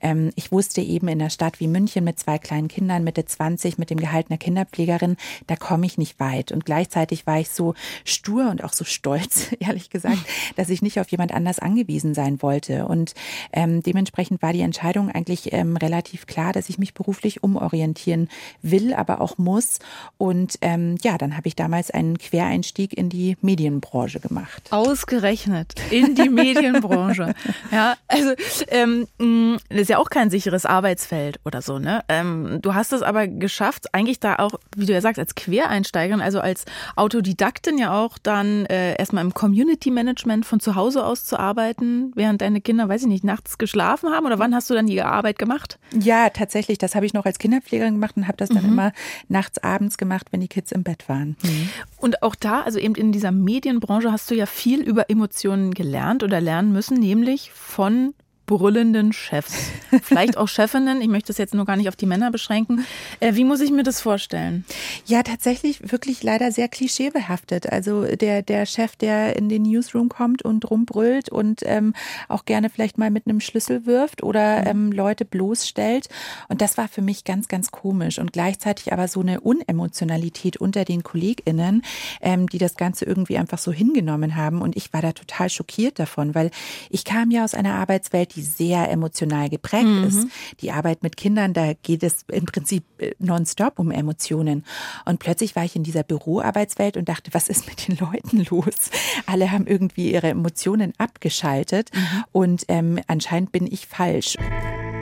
ähm, 0.00 0.30
ich 0.36 0.52
wusste 0.52 0.80
eben 0.80 1.08
in 1.08 1.20
einer 1.20 1.30
Stadt 1.30 1.60
wie 1.60 1.68
München 1.68 2.04
mit 2.04 2.18
zwei 2.18 2.38
kleinen 2.38 2.68
Kindern, 2.68 3.04
Mitte 3.04 3.24
20, 3.24 3.78
mit 3.78 3.90
dem 3.90 3.98
Gehalt 3.98 4.30
einer 4.30 4.38
Kinderpflegerin, 4.38 5.16
da 5.46 5.56
komme 5.56 5.86
ich 5.86 5.98
nicht 5.98 6.20
weit. 6.20 6.52
Und 6.52 6.64
gleichzeitig 6.64 7.26
war 7.26 7.40
ich 7.40 7.50
so 7.50 7.74
stur 8.04 8.50
und 8.50 8.64
auch 8.64 8.72
so 8.72 8.84
stolz, 8.84 9.48
ehrlich 9.60 9.90
gesagt, 9.90 10.18
dass 10.56 10.70
ich 10.70 10.82
nicht 10.82 11.00
auf 11.00 11.08
jemand 11.10 11.32
anders 11.32 11.58
angewiesen 11.58 12.14
sein 12.14 12.42
wollte. 12.42 12.86
Und 12.86 13.14
ähm, 13.52 13.82
dementsprechend 13.82 14.42
war 14.42 14.52
die 14.52 14.60
Entscheidung 14.60 15.10
eigentlich 15.10 15.49
ähm, 15.52 15.76
relativ 15.76 16.26
klar, 16.26 16.52
dass 16.52 16.68
ich 16.68 16.78
mich 16.78 16.94
beruflich 16.94 17.42
umorientieren 17.42 18.28
will, 18.62 18.94
aber 18.94 19.20
auch 19.20 19.38
muss. 19.38 19.78
Und 20.18 20.56
ähm, 20.60 20.96
ja, 21.02 21.18
dann 21.18 21.36
habe 21.36 21.48
ich 21.48 21.56
damals 21.56 21.90
einen 21.90 22.18
Quereinstieg 22.18 22.96
in 22.96 23.08
die 23.08 23.36
Medienbranche 23.40 24.20
gemacht. 24.20 24.68
Ausgerechnet 24.70 25.74
in 25.90 26.14
die 26.14 26.28
Medienbranche. 26.30 27.34
ja, 27.70 27.96
also 28.08 28.32
ähm, 28.68 29.06
mm, 29.18 29.56
das 29.68 29.82
ist 29.82 29.90
ja 29.90 29.98
auch 29.98 30.10
kein 30.10 30.30
sicheres 30.30 30.66
Arbeitsfeld 30.66 31.40
oder 31.44 31.62
so. 31.62 31.78
Ne? 31.78 32.02
Ähm, 32.08 32.58
du 32.62 32.74
hast 32.74 32.92
es 32.92 33.02
aber 33.02 33.26
geschafft, 33.26 33.94
eigentlich 33.94 34.20
da 34.20 34.36
auch, 34.36 34.52
wie 34.76 34.86
du 34.86 34.92
ja 34.92 35.00
sagst, 35.00 35.18
als 35.18 35.34
Quereinsteigerin, 35.34 36.20
also 36.20 36.40
als 36.40 36.64
Autodidaktin 36.96 37.78
ja 37.78 37.98
auch 37.98 38.18
dann 38.18 38.66
äh, 38.66 38.96
erstmal 38.96 39.24
im 39.24 39.34
Community 39.34 39.90
Management 39.90 40.46
von 40.46 40.60
zu 40.60 40.74
Hause 40.74 41.04
aus 41.04 41.24
zu 41.24 41.38
arbeiten, 41.38 42.12
während 42.14 42.40
deine 42.40 42.60
Kinder, 42.60 42.88
weiß 42.88 43.02
ich 43.02 43.08
nicht, 43.08 43.24
nachts 43.24 43.58
geschlafen 43.58 44.10
haben? 44.10 44.26
Oder 44.26 44.38
wann 44.38 44.54
hast 44.54 44.70
du 44.70 44.74
dann 44.74 44.86
die 44.86 45.00
Arbeit 45.02 45.38
gemacht? 45.40 45.80
Ja, 45.98 46.30
tatsächlich. 46.30 46.78
Das 46.78 46.94
habe 46.94 47.04
ich 47.04 47.12
noch 47.12 47.24
als 47.24 47.40
Kinderpflegerin 47.40 47.94
gemacht 47.94 48.16
und 48.16 48.28
habe 48.28 48.36
das 48.36 48.50
dann 48.50 48.62
mhm. 48.62 48.72
immer 48.72 48.92
nachts, 49.28 49.58
abends 49.58 49.98
gemacht, 49.98 50.28
wenn 50.30 50.40
die 50.40 50.46
Kids 50.46 50.70
im 50.70 50.84
Bett 50.84 51.08
waren. 51.08 51.36
Mhm. 51.42 51.68
Und 51.96 52.22
auch 52.22 52.36
da, 52.36 52.60
also 52.60 52.78
eben 52.78 52.94
in 52.94 53.10
dieser 53.10 53.32
Medienbranche, 53.32 54.12
hast 54.12 54.30
du 54.30 54.36
ja 54.36 54.46
viel 54.46 54.80
über 54.80 55.10
Emotionen 55.10 55.74
gelernt 55.74 56.22
oder 56.22 56.40
lernen 56.40 56.70
müssen, 56.70 56.98
nämlich 56.98 57.50
von 57.50 58.14
brüllenden 58.50 59.12
Chefs. 59.12 59.70
Vielleicht 60.02 60.36
auch 60.36 60.48
Chefinnen. 60.48 61.00
Ich 61.00 61.06
möchte 61.06 61.28
das 61.28 61.38
jetzt 61.38 61.54
nur 61.54 61.64
gar 61.64 61.76
nicht 61.76 61.88
auf 61.88 61.94
die 61.94 62.04
Männer 62.04 62.32
beschränken. 62.32 62.84
Äh, 63.20 63.34
wie 63.36 63.44
muss 63.44 63.60
ich 63.60 63.70
mir 63.70 63.84
das 63.84 64.00
vorstellen? 64.00 64.64
Ja, 65.06 65.22
tatsächlich 65.22 65.92
wirklich 65.92 66.24
leider 66.24 66.50
sehr 66.50 66.66
klischeebehaftet. 66.66 67.70
Also 67.70 68.04
der, 68.16 68.42
der 68.42 68.66
Chef, 68.66 68.96
der 68.96 69.36
in 69.36 69.48
den 69.48 69.62
Newsroom 69.62 70.08
kommt 70.08 70.42
und 70.42 70.68
rumbrüllt 70.68 71.28
und 71.28 71.60
ähm, 71.64 71.94
auch 72.28 72.44
gerne 72.44 72.70
vielleicht 72.70 72.98
mal 72.98 73.10
mit 73.12 73.28
einem 73.28 73.40
Schlüssel 73.40 73.86
wirft 73.86 74.24
oder 74.24 74.62
mhm. 74.62 74.66
ähm, 74.66 74.92
Leute 74.92 75.24
bloßstellt. 75.24 76.08
Und 76.48 76.60
das 76.60 76.76
war 76.76 76.88
für 76.88 77.02
mich 77.02 77.22
ganz, 77.22 77.46
ganz 77.46 77.70
komisch. 77.70 78.18
Und 78.18 78.32
gleichzeitig 78.32 78.92
aber 78.92 79.06
so 79.06 79.20
eine 79.20 79.42
Unemotionalität 79.42 80.56
unter 80.56 80.84
den 80.84 81.04
KollegInnen, 81.04 81.82
ähm, 82.20 82.48
die 82.48 82.58
das 82.58 82.74
Ganze 82.74 83.04
irgendwie 83.04 83.38
einfach 83.38 83.58
so 83.58 83.70
hingenommen 83.70 84.34
haben. 84.34 84.60
Und 84.60 84.76
ich 84.76 84.92
war 84.92 85.02
da 85.02 85.12
total 85.12 85.50
schockiert 85.50 86.00
davon, 86.00 86.34
weil 86.34 86.50
ich 86.88 87.04
kam 87.04 87.30
ja 87.30 87.44
aus 87.44 87.54
einer 87.54 87.74
Arbeitswelt, 87.74 88.34
die 88.34 88.39
die 88.40 88.46
sehr 88.46 88.90
emotional 88.90 89.48
geprägt 89.48 89.84
mhm. 89.84 90.04
ist. 90.04 90.28
Die 90.60 90.72
Arbeit 90.72 91.02
mit 91.02 91.16
Kindern, 91.16 91.52
da 91.52 91.72
geht 91.74 92.02
es 92.02 92.24
im 92.28 92.46
Prinzip 92.46 92.84
äh, 92.98 93.12
nonstop 93.18 93.78
um 93.78 93.90
Emotionen. 93.90 94.64
Und 95.04 95.18
plötzlich 95.18 95.56
war 95.56 95.64
ich 95.64 95.76
in 95.76 95.82
dieser 95.82 96.02
Büroarbeitswelt 96.02 96.96
und 96.96 97.08
dachte, 97.08 97.32
was 97.32 97.48
ist 97.48 97.66
mit 97.66 97.88
den 97.88 97.96
Leuten 97.96 98.46
los? 98.50 98.90
Alle 99.26 99.50
haben 99.52 99.66
irgendwie 99.66 100.12
ihre 100.12 100.28
Emotionen 100.28 100.92
abgeschaltet 100.98 101.90
mhm. 101.94 102.24
und 102.32 102.64
ähm, 102.68 103.00
anscheinend 103.06 103.52
bin 103.52 103.66
ich 103.70 103.86
falsch. 103.86 104.36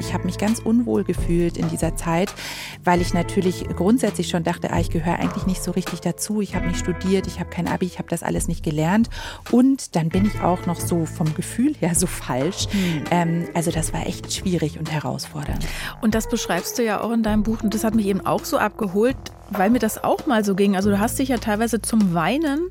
Ich 0.00 0.14
habe 0.14 0.24
mich 0.24 0.38
ganz 0.38 0.58
unwohl 0.58 1.04
gefühlt 1.04 1.56
in 1.56 1.68
dieser 1.68 1.96
Zeit, 1.96 2.32
weil 2.84 3.00
ich 3.00 3.14
natürlich 3.14 3.66
grundsätzlich 3.76 4.28
schon 4.28 4.44
dachte, 4.44 4.72
ah, 4.72 4.80
ich 4.80 4.90
gehöre 4.90 5.18
eigentlich 5.18 5.46
nicht 5.46 5.62
so 5.62 5.70
richtig 5.72 6.00
dazu. 6.00 6.40
Ich 6.40 6.54
habe 6.54 6.66
nicht 6.66 6.78
studiert, 6.78 7.26
ich 7.26 7.40
habe 7.40 7.50
kein 7.50 7.68
Abi, 7.68 7.86
ich 7.86 7.98
habe 7.98 8.08
das 8.08 8.22
alles 8.22 8.48
nicht 8.48 8.64
gelernt. 8.64 9.10
Und 9.50 9.96
dann 9.96 10.08
bin 10.08 10.26
ich 10.26 10.40
auch 10.40 10.66
noch 10.66 10.80
so 10.80 11.06
vom 11.06 11.34
Gefühl 11.34 11.74
her 11.74 11.94
so 11.94 12.06
falsch. 12.06 12.66
Hm. 12.70 13.04
Ähm, 13.10 13.48
also 13.54 13.70
das 13.70 13.92
war 13.92 14.06
echt 14.06 14.32
schwierig 14.32 14.78
und 14.78 14.90
herausfordernd. 14.90 15.66
Und 16.00 16.14
das 16.14 16.28
beschreibst 16.28 16.78
du 16.78 16.84
ja 16.84 17.00
auch 17.00 17.12
in 17.12 17.22
deinem 17.22 17.42
Buch 17.42 17.62
und 17.62 17.74
das 17.74 17.84
hat 17.84 17.94
mich 17.94 18.06
eben 18.06 18.24
auch 18.24 18.44
so 18.44 18.58
abgeholt, 18.58 19.16
weil 19.50 19.70
mir 19.70 19.78
das 19.78 20.02
auch 20.02 20.26
mal 20.26 20.44
so 20.44 20.54
ging. 20.54 20.76
Also 20.76 20.90
du 20.90 20.98
hast 20.98 21.18
dich 21.18 21.28
ja 21.28 21.38
teilweise 21.38 21.80
zum 21.80 22.14
Weinen 22.14 22.68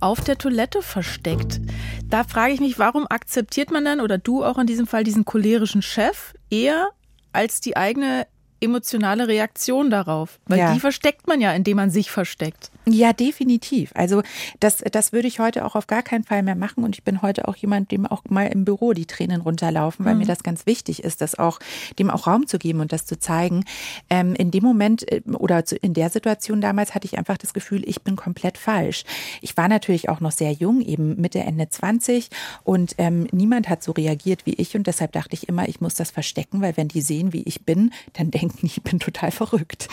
auf 0.00 0.20
der 0.22 0.38
Toilette 0.38 0.82
versteckt. 0.82 1.60
Da 2.08 2.24
frage 2.24 2.54
ich 2.54 2.60
mich, 2.60 2.78
warum 2.78 3.06
akzeptiert 3.08 3.70
man 3.70 3.84
dann 3.84 4.00
oder 4.00 4.18
du 4.18 4.44
auch 4.44 4.58
in 4.58 4.66
diesem 4.66 4.86
Fall 4.86 5.04
diesen 5.04 5.24
cholerischen 5.24 5.82
Chef 5.82 6.34
eher 6.50 6.90
als 7.32 7.60
die 7.60 7.76
eigene 7.76 8.26
emotionale 8.60 9.28
Reaktion 9.28 9.90
darauf? 9.90 10.38
Weil 10.46 10.58
ja. 10.58 10.74
die 10.74 10.80
versteckt 10.80 11.26
man 11.26 11.40
ja, 11.40 11.52
indem 11.52 11.76
man 11.76 11.90
sich 11.90 12.10
versteckt. 12.10 12.70
Ja, 12.92 13.12
definitiv. 13.12 13.92
Also 13.94 14.22
das, 14.58 14.78
das 14.78 15.12
würde 15.12 15.28
ich 15.28 15.38
heute 15.38 15.64
auch 15.64 15.76
auf 15.76 15.86
gar 15.86 16.02
keinen 16.02 16.24
Fall 16.24 16.42
mehr 16.42 16.56
machen. 16.56 16.82
Und 16.82 16.96
ich 16.96 17.04
bin 17.04 17.22
heute 17.22 17.46
auch 17.46 17.56
jemand, 17.56 17.92
dem 17.92 18.04
auch 18.04 18.22
mal 18.28 18.46
im 18.46 18.64
Büro 18.64 18.92
die 18.92 19.06
Tränen 19.06 19.40
runterlaufen, 19.40 20.04
weil 20.04 20.14
mhm. 20.14 20.20
mir 20.20 20.26
das 20.26 20.42
ganz 20.42 20.66
wichtig 20.66 21.04
ist, 21.04 21.20
das 21.20 21.38
auch, 21.38 21.60
dem 21.98 22.10
auch 22.10 22.26
Raum 22.26 22.48
zu 22.48 22.58
geben 22.58 22.80
und 22.80 22.92
das 22.92 23.06
zu 23.06 23.18
zeigen. 23.18 23.64
Ähm, 24.08 24.34
in 24.34 24.50
dem 24.50 24.64
Moment 24.64 25.10
äh, 25.10 25.22
oder 25.30 25.62
in 25.82 25.94
der 25.94 26.10
Situation 26.10 26.60
damals 26.60 26.94
hatte 26.94 27.06
ich 27.06 27.16
einfach 27.16 27.38
das 27.38 27.54
Gefühl, 27.54 27.88
ich 27.88 28.02
bin 28.02 28.16
komplett 28.16 28.58
falsch. 28.58 29.04
Ich 29.40 29.56
war 29.56 29.68
natürlich 29.68 30.08
auch 30.08 30.20
noch 30.20 30.32
sehr 30.32 30.52
jung, 30.52 30.80
eben 30.80 31.20
Mitte, 31.20 31.38
Ende 31.40 31.68
20 31.68 32.28
und 32.64 32.94
ähm, 32.98 33.28
niemand 33.30 33.68
hat 33.68 33.84
so 33.84 33.92
reagiert 33.92 34.46
wie 34.46 34.54
ich 34.54 34.74
und 34.74 34.86
deshalb 34.86 35.12
dachte 35.12 35.34
ich 35.34 35.48
immer, 35.48 35.68
ich 35.68 35.80
muss 35.80 35.94
das 35.94 36.10
verstecken, 36.10 36.60
weil 36.60 36.76
wenn 36.76 36.88
die 36.88 37.02
sehen, 37.02 37.32
wie 37.32 37.42
ich 37.42 37.64
bin, 37.64 37.92
dann 38.14 38.30
denken 38.30 38.58
die, 38.62 38.66
ich 38.80 38.82
bin 38.82 38.98
total 38.98 39.30
verrückt. 39.30 39.88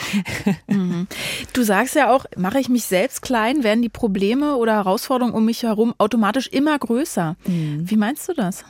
Mhm. 0.68 1.08
Du 1.54 1.64
sagst 1.64 1.96
ja 1.96 2.12
auch, 2.14 2.26
mache 2.36 2.60
ich 2.60 2.70
mich 2.70 2.87
selbst 2.88 3.22
klein, 3.22 3.64
werden 3.64 3.82
die 3.82 3.90
Probleme 3.90 4.56
oder 4.56 4.74
Herausforderungen 4.74 5.36
um 5.36 5.46
mich 5.46 5.64
herum 5.64 5.94
automatisch 5.98 6.48
immer 6.48 6.78
größer. 6.78 7.36
Mhm. 7.46 7.90
Wie 7.90 7.98
meinst 7.98 8.28
du 8.28 8.34
das? 8.34 8.64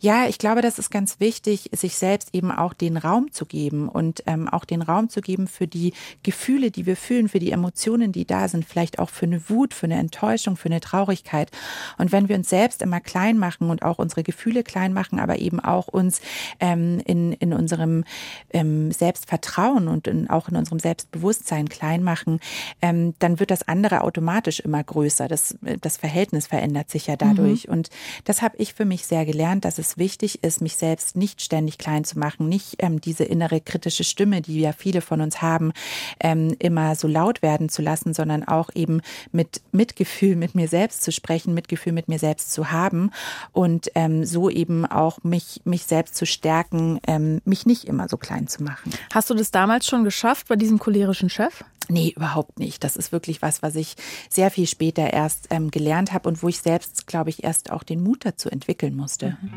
Ja, 0.00 0.26
ich 0.26 0.38
glaube, 0.38 0.62
das 0.62 0.78
ist 0.78 0.90
ganz 0.90 1.20
wichtig, 1.20 1.70
sich 1.72 1.96
selbst 1.96 2.34
eben 2.34 2.50
auch 2.50 2.74
den 2.74 2.96
Raum 2.96 3.32
zu 3.32 3.46
geben 3.46 3.88
und 3.88 4.22
ähm, 4.26 4.48
auch 4.48 4.64
den 4.64 4.82
Raum 4.82 5.08
zu 5.08 5.20
geben 5.20 5.46
für 5.46 5.66
die 5.66 5.92
Gefühle, 6.22 6.70
die 6.70 6.86
wir 6.86 6.96
fühlen, 6.96 7.28
für 7.28 7.38
die 7.38 7.52
Emotionen, 7.52 8.12
die 8.12 8.26
da 8.26 8.48
sind, 8.48 8.64
vielleicht 8.64 8.98
auch 8.98 9.10
für 9.10 9.26
eine 9.26 9.48
Wut, 9.48 9.74
für 9.74 9.86
eine 9.86 9.98
Enttäuschung, 9.98 10.56
für 10.56 10.68
eine 10.68 10.80
Traurigkeit. 10.80 11.50
Und 11.98 12.12
wenn 12.12 12.28
wir 12.28 12.36
uns 12.36 12.48
selbst 12.48 12.82
immer 12.82 13.00
klein 13.00 13.38
machen 13.38 13.70
und 13.70 13.82
auch 13.82 13.98
unsere 13.98 14.22
Gefühle 14.22 14.62
klein 14.62 14.92
machen, 14.92 15.18
aber 15.18 15.38
eben 15.38 15.60
auch 15.60 15.88
uns 15.88 16.20
ähm, 16.60 17.00
in, 17.04 17.32
in 17.32 17.52
unserem 17.52 18.04
ähm, 18.50 18.92
Selbstvertrauen 18.92 19.88
und 19.88 20.06
in, 20.06 20.28
auch 20.28 20.48
in 20.48 20.56
unserem 20.56 20.80
Selbstbewusstsein 20.80 21.68
klein 21.68 22.02
machen, 22.02 22.40
ähm, 22.82 23.14
dann 23.18 23.40
wird 23.40 23.50
das 23.50 23.66
andere 23.66 24.02
automatisch 24.02 24.60
immer 24.60 24.82
größer. 24.82 25.28
Das, 25.28 25.56
das 25.80 25.96
Verhältnis 25.96 26.46
verändert 26.46 26.90
sich 26.90 27.06
ja 27.06 27.16
dadurch. 27.16 27.66
Mhm. 27.66 27.72
Und 27.72 27.90
das 28.24 28.42
habe 28.42 28.56
ich 28.58 28.74
für 28.74 28.84
mich 28.84 29.06
sehr 29.06 29.24
gelernt, 29.24 29.33
dass 29.34 29.78
es 29.78 29.98
wichtig 29.98 30.42
ist, 30.42 30.60
mich 30.60 30.76
selbst 30.76 31.16
nicht 31.16 31.42
ständig 31.42 31.78
klein 31.78 32.04
zu 32.04 32.18
machen, 32.18 32.48
nicht 32.48 32.76
ähm, 32.78 33.00
diese 33.00 33.24
innere 33.24 33.60
kritische 33.60 34.04
Stimme, 34.04 34.40
die 34.40 34.60
ja 34.60 34.72
viele 34.72 35.00
von 35.00 35.20
uns 35.20 35.42
haben, 35.42 35.72
ähm, 36.20 36.54
immer 36.58 36.94
so 36.94 37.08
laut 37.08 37.42
werden 37.42 37.68
zu 37.68 37.82
lassen, 37.82 38.14
sondern 38.14 38.44
auch 38.44 38.70
eben 38.74 39.00
mit 39.32 39.60
Mitgefühl 39.72 40.36
mit 40.36 40.54
mir 40.54 40.68
selbst 40.68 41.02
zu 41.02 41.12
sprechen, 41.12 41.54
Mitgefühl 41.54 41.92
mit 41.92 42.08
mir 42.08 42.18
selbst 42.18 42.52
zu 42.52 42.70
haben 42.70 43.10
und 43.52 43.90
ähm, 43.94 44.24
so 44.24 44.48
eben 44.48 44.86
auch 44.86 45.22
mich, 45.22 45.60
mich 45.64 45.84
selbst 45.84 46.16
zu 46.16 46.26
stärken, 46.26 47.00
ähm, 47.06 47.40
mich 47.44 47.66
nicht 47.66 47.84
immer 47.84 48.08
so 48.08 48.16
klein 48.16 48.46
zu 48.46 48.62
machen. 48.62 48.92
Hast 49.12 49.30
du 49.30 49.34
das 49.34 49.50
damals 49.50 49.86
schon 49.86 50.04
geschafft 50.04 50.48
bei 50.48 50.56
diesem 50.56 50.78
cholerischen 50.78 51.28
Chef? 51.28 51.64
Nee, 51.88 52.12
überhaupt 52.16 52.58
nicht. 52.58 52.84
Das 52.84 52.96
ist 52.96 53.12
wirklich 53.12 53.42
was, 53.42 53.62
was 53.62 53.74
ich 53.76 53.96
sehr 54.30 54.50
viel 54.50 54.66
später 54.66 55.12
erst 55.12 55.48
ähm, 55.50 55.70
gelernt 55.70 56.12
habe 56.12 56.28
und 56.28 56.42
wo 56.42 56.48
ich 56.48 56.60
selbst, 56.60 57.06
glaube 57.06 57.30
ich, 57.30 57.44
erst 57.44 57.70
auch 57.70 57.82
den 57.82 58.02
Mut 58.02 58.24
dazu 58.24 58.48
entwickeln 58.48 58.96
musste. 58.96 59.36
Mhm. 59.40 59.50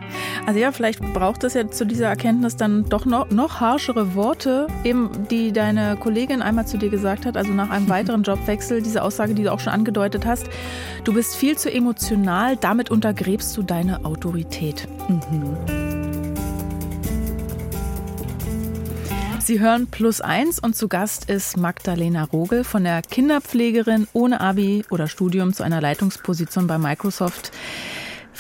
Also 0.46 0.60
ja, 0.60 0.72
vielleicht 0.72 1.02
braucht 1.14 1.44
es 1.44 1.54
ja 1.54 1.70
zu 1.70 1.86
dieser 1.86 2.08
Erkenntnis 2.08 2.56
dann 2.56 2.90
doch 2.90 3.06
noch, 3.06 3.30
noch 3.30 3.60
harschere 3.60 4.16
Worte, 4.16 4.68
eben 4.84 5.28
die 5.30 5.52
deine 5.52 5.98
Kollegin 5.98 6.42
einmal 6.42 6.68
zu 6.68 6.78
dir 6.78 6.90
gesagt 6.90 7.26
hat, 7.26 7.38
also 7.38 7.52
nach 7.52 7.70
einem 7.70 7.90
weiteren 7.90 8.24
Jobwechsel, 8.24 8.82
diese 8.82 9.04
Aussage, 9.04 9.34
die 9.34 9.44
du 9.44 9.52
auch 9.52 9.60
schon 9.60 9.74
angedeutet 9.74 10.26
hast. 10.26 10.48
Du 11.04 11.14
bist 11.14 11.36
viel 11.36 11.58
zu 11.58 11.72
emotional, 11.72 12.58
damit 12.58 12.92
untergräbst 12.92 13.56
du 13.56 13.64
deine 13.64 14.04
Autorität. 14.06 14.88
Mhm. 15.08 15.87
Sie 19.48 19.62
hören 19.62 19.88
Plus 19.88 20.20
eins 20.20 20.60
und 20.60 20.76
zu 20.76 20.90
Gast 20.90 21.30
ist 21.30 21.56
Magdalena 21.56 22.26
Rogel 22.26 22.66
von 22.66 22.84
der 22.84 23.02
Kinderpflegerin 23.02 24.06
ohne 24.12 24.42
Abi 24.42 24.84
oder 24.90 25.08
Studium 25.08 25.54
zu 25.54 25.64
einer 25.64 25.80
Leitungsposition 25.80 26.68
bei 26.68 26.78
Microsoft. 26.78 27.54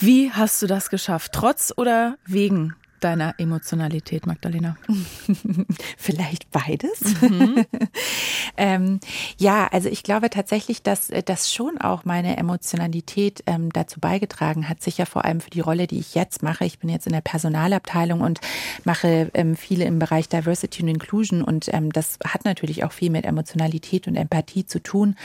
Wie 0.01 0.33
hast 0.33 0.61
du 0.61 0.67
das 0.67 0.89
geschafft? 0.89 1.31
Trotz 1.31 1.71
oder 1.77 2.17
wegen 2.25 2.75
deiner 2.99 3.35
Emotionalität, 3.37 4.25
Magdalena? 4.25 4.77
Vielleicht 5.97 6.51
beides. 6.51 7.21
Mhm. 7.21 7.65
ähm, 8.57 8.99
ja, 9.37 9.67
also 9.71 9.89
ich 9.89 10.03
glaube 10.03 10.29
tatsächlich, 10.29 10.83
dass 10.83 11.11
das 11.25 11.53
schon 11.53 11.77
auch 11.77 12.05
meine 12.05 12.37
Emotionalität 12.37 13.43
ähm, 13.45 13.71
dazu 13.71 13.99
beigetragen 13.99 14.69
hat, 14.69 14.81
sicher 14.81 15.05
vor 15.05 15.25
allem 15.25 15.41
für 15.41 15.49
die 15.49 15.59
Rolle, 15.59 15.87
die 15.87 15.99
ich 15.99 16.15
jetzt 16.15 16.43
mache. 16.43 16.65
Ich 16.65 16.79
bin 16.79 16.89
jetzt 16.89 17.07
in 17.07 17.13
der 17.13 17.21
Personalabteilung 17.21 18.21
und 18.21 18.39
mache 18.83 19.29
ähm, 19.33 19.55
viele 19.55 19.85
im 19.85 19.99
Bereich 19.99 20.29
Diversity 20.29 20.83
und 20.83 20.89
Inclusion 20.89 21.41
und 21.41 21.73
ähm, 21.73 21.91
das 21.91 22.19
hat 22.25 22.45
natürlich 22.45 22.83
auch 22.83 22.91
viel 22.91 23.09
mit 23.09 23.25
Emotionalität 23.25 24.07
und 24.07 24.15
Empathie 24.15 24.65
zu 24.65 24.81
tun. 24.81 25.15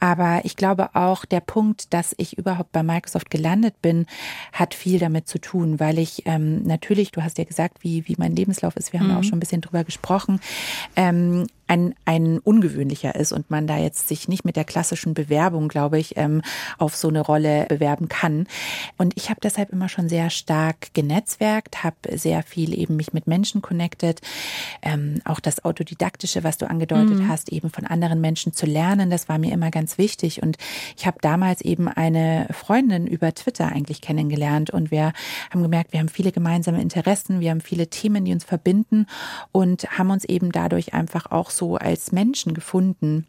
Aber 0.00 0.40
ich 0.44 0.56
glaube 0.56 0.94
auch, 0.94 1.24
der 1.24 1.40
Punkt, 1.40 1.92
dass 1.92 2.14
ich 2.18 2.38
überhaupt 2.38 2.72
bei 2.72 2.82
Microsoft 2.82 3.30
gelandet 3.30 3.80
bin, 3.82 4.06
hat 4.52 4.74
viel 4.74 4.98
damit 4.98 5.28
zu 5.28 5.40
tun, 5.40 5.80
weil 5.80 5.98
ich 5.98 6.22
ähm, 6.26 6.62
natürlich 6.64 7.07
du 7.10 7.22
hast 7.22 7.38
ja 7.38 7.44
gesagt, 7.44 7.82
wie, 7.82 8.06
wie 8.06 8.16
mein 8.18 8.34
Lebenslauf 8.34 8.76
ist. 8.76 8.92
Wir 8.92 9.00
haben 9.00 9.10
mhm. 9.10 9.16
auch 9.16 9.24
schon 9.24 9.38
ein 9.38 9.40
bisschen 9.40 9.60
drüber 9.60 9.84
gesprochen. 9.84 10.40
Ähm, 10.96 11.46
ein, 11.68 11.94
ein 12.04 12.38
ungewöhnlicher 12.38 13.14
ist 13.14 13.32
und 13.32 13.50
man 13.50 13.66
da 13.66 13.76
jetzt 13.76 14.08
sich 14.08 14.26
nicht 14.26 14.44
mit 14.44 14.56
der 14.56 14.64
klassischen 14.64 15.14
Bewerbung, 15.14 15.68
glaube 15.68 15.98
ich, 15.98 16.16
ähm, 16.16 16.42
auf 16.78 16.96
so 16.96 17.08
eine 17.08 17.20
Rolle 17.20 17.66
bewerben 17.68 18.08
kann. 18.08 18.46
Und 18.96 19.12
ich 19.16 19.30
habe 19.30 19.40
deshalb 19.42 19.70
immer 19.70 19.88
schon 19.88 20.08
sehr 20.08 20.30
stark 20.30 20.92
genetzwerkt, 20.94 21.84
habe 21.84 21.96
sehr 22.16 22.42
viel 22.42 22.76
eben 22.76 22.96
mich 22.96 23.12
mit 23.12 23.26
Menschen 23.26 23.62
connected. 23.62 24.20
Ähm, 24.82 25.20
auch 25.24 25.40
das 25.40 25.64
Autodidaktische, 25.64 26.42
was 26.42 26.58
du 26.58 26.68
angedeutet 26.68 27.18
mhm. 27.18 27.28
hast, 27.28 27.52
eben 27.52 27.70
von 27.70 27.86
anderen 27.86 28.20
Menschen 28.20 28.54
zu 28.54 28.66
lernen, 28.66 29.10
das 29.10 29.28
war 29.28 29.38
mir 29.38 29.52
immer 29.52 29.70
ganz 29.70 29.98
wichtig. 29.98 30.42
Und 30.42 30.56
ich 30.96 31.06
habe 31.06 31.18
damals 31.20 31.60
eben 31.60 31.88
eine 31.88 32.48
Freundin 32.50 33.06
über 33.06 33.34
Twitter 33.34 33.66
eigentlich 33.66 34.00
kennengelernt 34.00 34.70
und 34.70 34.90
wir 34.90 35.12
haben 35.50 35.62
gemerkt, 35.62 35.92
wir 35.92 36.00
haben 36.00 36.08
viele 36.08 36.32
gemeinsame 36.32 36.80
Interessen, 36.80 37.40
wir 37.40 37.50
haben 37.50 37.60
viele 37.60 37.88
Themen, 37.88 38.24
die 38.24 38.32
uns 38.32 38.44
verbinden 38.44 39.06
und 39.52 39.98
haben 39.98 40.10
uns 40.10 40.24
eben 40.24 40.50
dadurch 40.52 40.94
einfach 40.94 41.30
auch 41.30 41.50
so 41.58 41.76
als 41.76 42.12
Menschen 42.12 42.54
gefunden. 42.54 43.26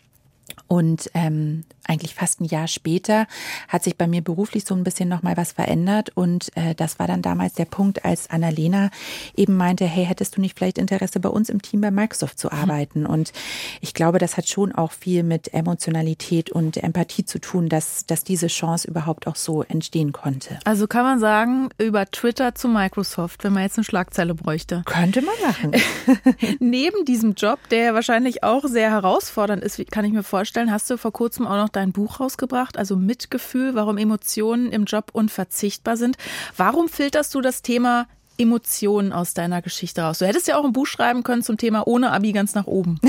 Und 0.69 1.09
ähm, 1.15 1.65
eigentlich 1.89 2.13
fast 2.13 2.39
ein 2.39 2.45
Jahr 2.45 2.67
später 2.67 3.25
hat 3.67 3.83
sich 3.83 3.97
bei 3.97 4.07
mir 4.07 4.21
beruflich 4.21 4.65
so 4.65 4.75
ein 4.75 4.83
bisschen 4.83 5.09
nochmal 5.09 5.35
was 5.35 5.53
verändert. 5.53 6.11
Und 6.13 6.55
äh, 6.55 6.75
das 6.75 6.99
war 6.99 7.07
dann 7.07 7.23
damals 7.23 7.53
der 7.53 7.65
Punkt, 7.65 8.05
als 8.05 8.29
Annalena 8.29 8.91
eben 9.35 9.57
meinte, 9.57 9.85
hey, 9.85 10.05
hättest 10.05 10.37
du 10.37 10.41
nicht 10.41 10.55
vielleicht 10.55 10.77
Interesse 10.77 11.19
bei 11.19 11.29
uns 11.29 11.49
im 11.49 11.63
Team 11.63 11.81
bei 11.81 11.89
Microsoft 11.89 12.37
zu 12.37 12.51
arbeiten? 12.51 13.07
Und 13.07 13.33
ich 13.81 13.95
glaube, 13.95 14.19
das 14.19 14.37
hat 14.37 14.47
schon 14.47 14.71
auch 14.71 14.91
viel 14.91 15.23
mit 15.23 15.53
Emotionalität 15.53 16.51
und 16.51 16.77
Empathie 16.77 17.25
zu 17.25 17.39
tun, 17.39 17.67
dass, 17.67 18.05
dass 18.05 18.23
diese 18.23 18.47
Chance 18.47 18.87
überhaupt 18.87 19.25
auch 19.25 19.35
so 19.35 19.63
entstehen 19.63 20.11
konnte. 20.11 20.59
Also 20.65 20.85
kann 20.85 21.03
man 21.03 21.19
sagen, 21.19 21.69
über 21.79 22.05
Twitter 22.05 22.53
zu 22.53 22.67
Microsoft, 22.67 23.43
wenn 23.43 23.53
man 23.53 23.63
jetzt 23.63 23.79
eine 23.79 23.85
Schlagzeile 23.85 24.35
bräuchte. 24.35 24.83
Könnte 24.85 25.23
man 25.23 25.33
machen. 25.43 25.71
Neben 26.59 27.05
diesem 27.05 27.33
Job, 27.33 27.57
der 27.71 27.95
wahrscheinlich 27.95 28.43
auch 28.43 28.65
sehr 28.65 28.91
herausfordernd 28.91 29.63
ist, 29.63 29.79
kann 29.89 30.05
ich 30.05 30.13
mir 30.13 30.23
vorstellen, 30.23 30.58
hast 30.67 30.89
du 30.89 30.97
vor 30.97 31.13
kurzem 31.13 31.47
auch 31.47 31.57
noch 31.57 31.69
dein 31.69 31.91
Buch 31.91 32.19
rausgebracht, 32.19 32.77
also 32.77 32.95
Mitgefühl, 32.95 33.75
warum 33.75 33.97
Emotionen 33.97 34.71
im 34.71 34.85
Job 34.85 35.09
unverzichtbar 35.13 35.97
sind. 35.97 36.17
Warum 36.57 36.89
filterst 36.89 37.33
du 37.33 37.41
das 37.41 37.61
Thema 37.61 38.07
Emotionen 38.37 39.11
aus 39.11 39.33
deiner 39.33 39.61
Geschichte 39.61 40.01
raus? 40.01 40.19
Du 40.19 40.25
hättest 40.25 40.47
ja 40.47 40.57
auch 40.57 40.65
ein 40.65 40.73
Buch 40.73 40.87
schreiben 40.87 41.23
können 41.23 41.43
zum 41.43 41.57
Thema 41.57 41.87
ohne 41.87 42.11
Abi 42.11 42.31
ganz 42.31 42.55
nach 42.55 42.67
oben. 42.67 42.99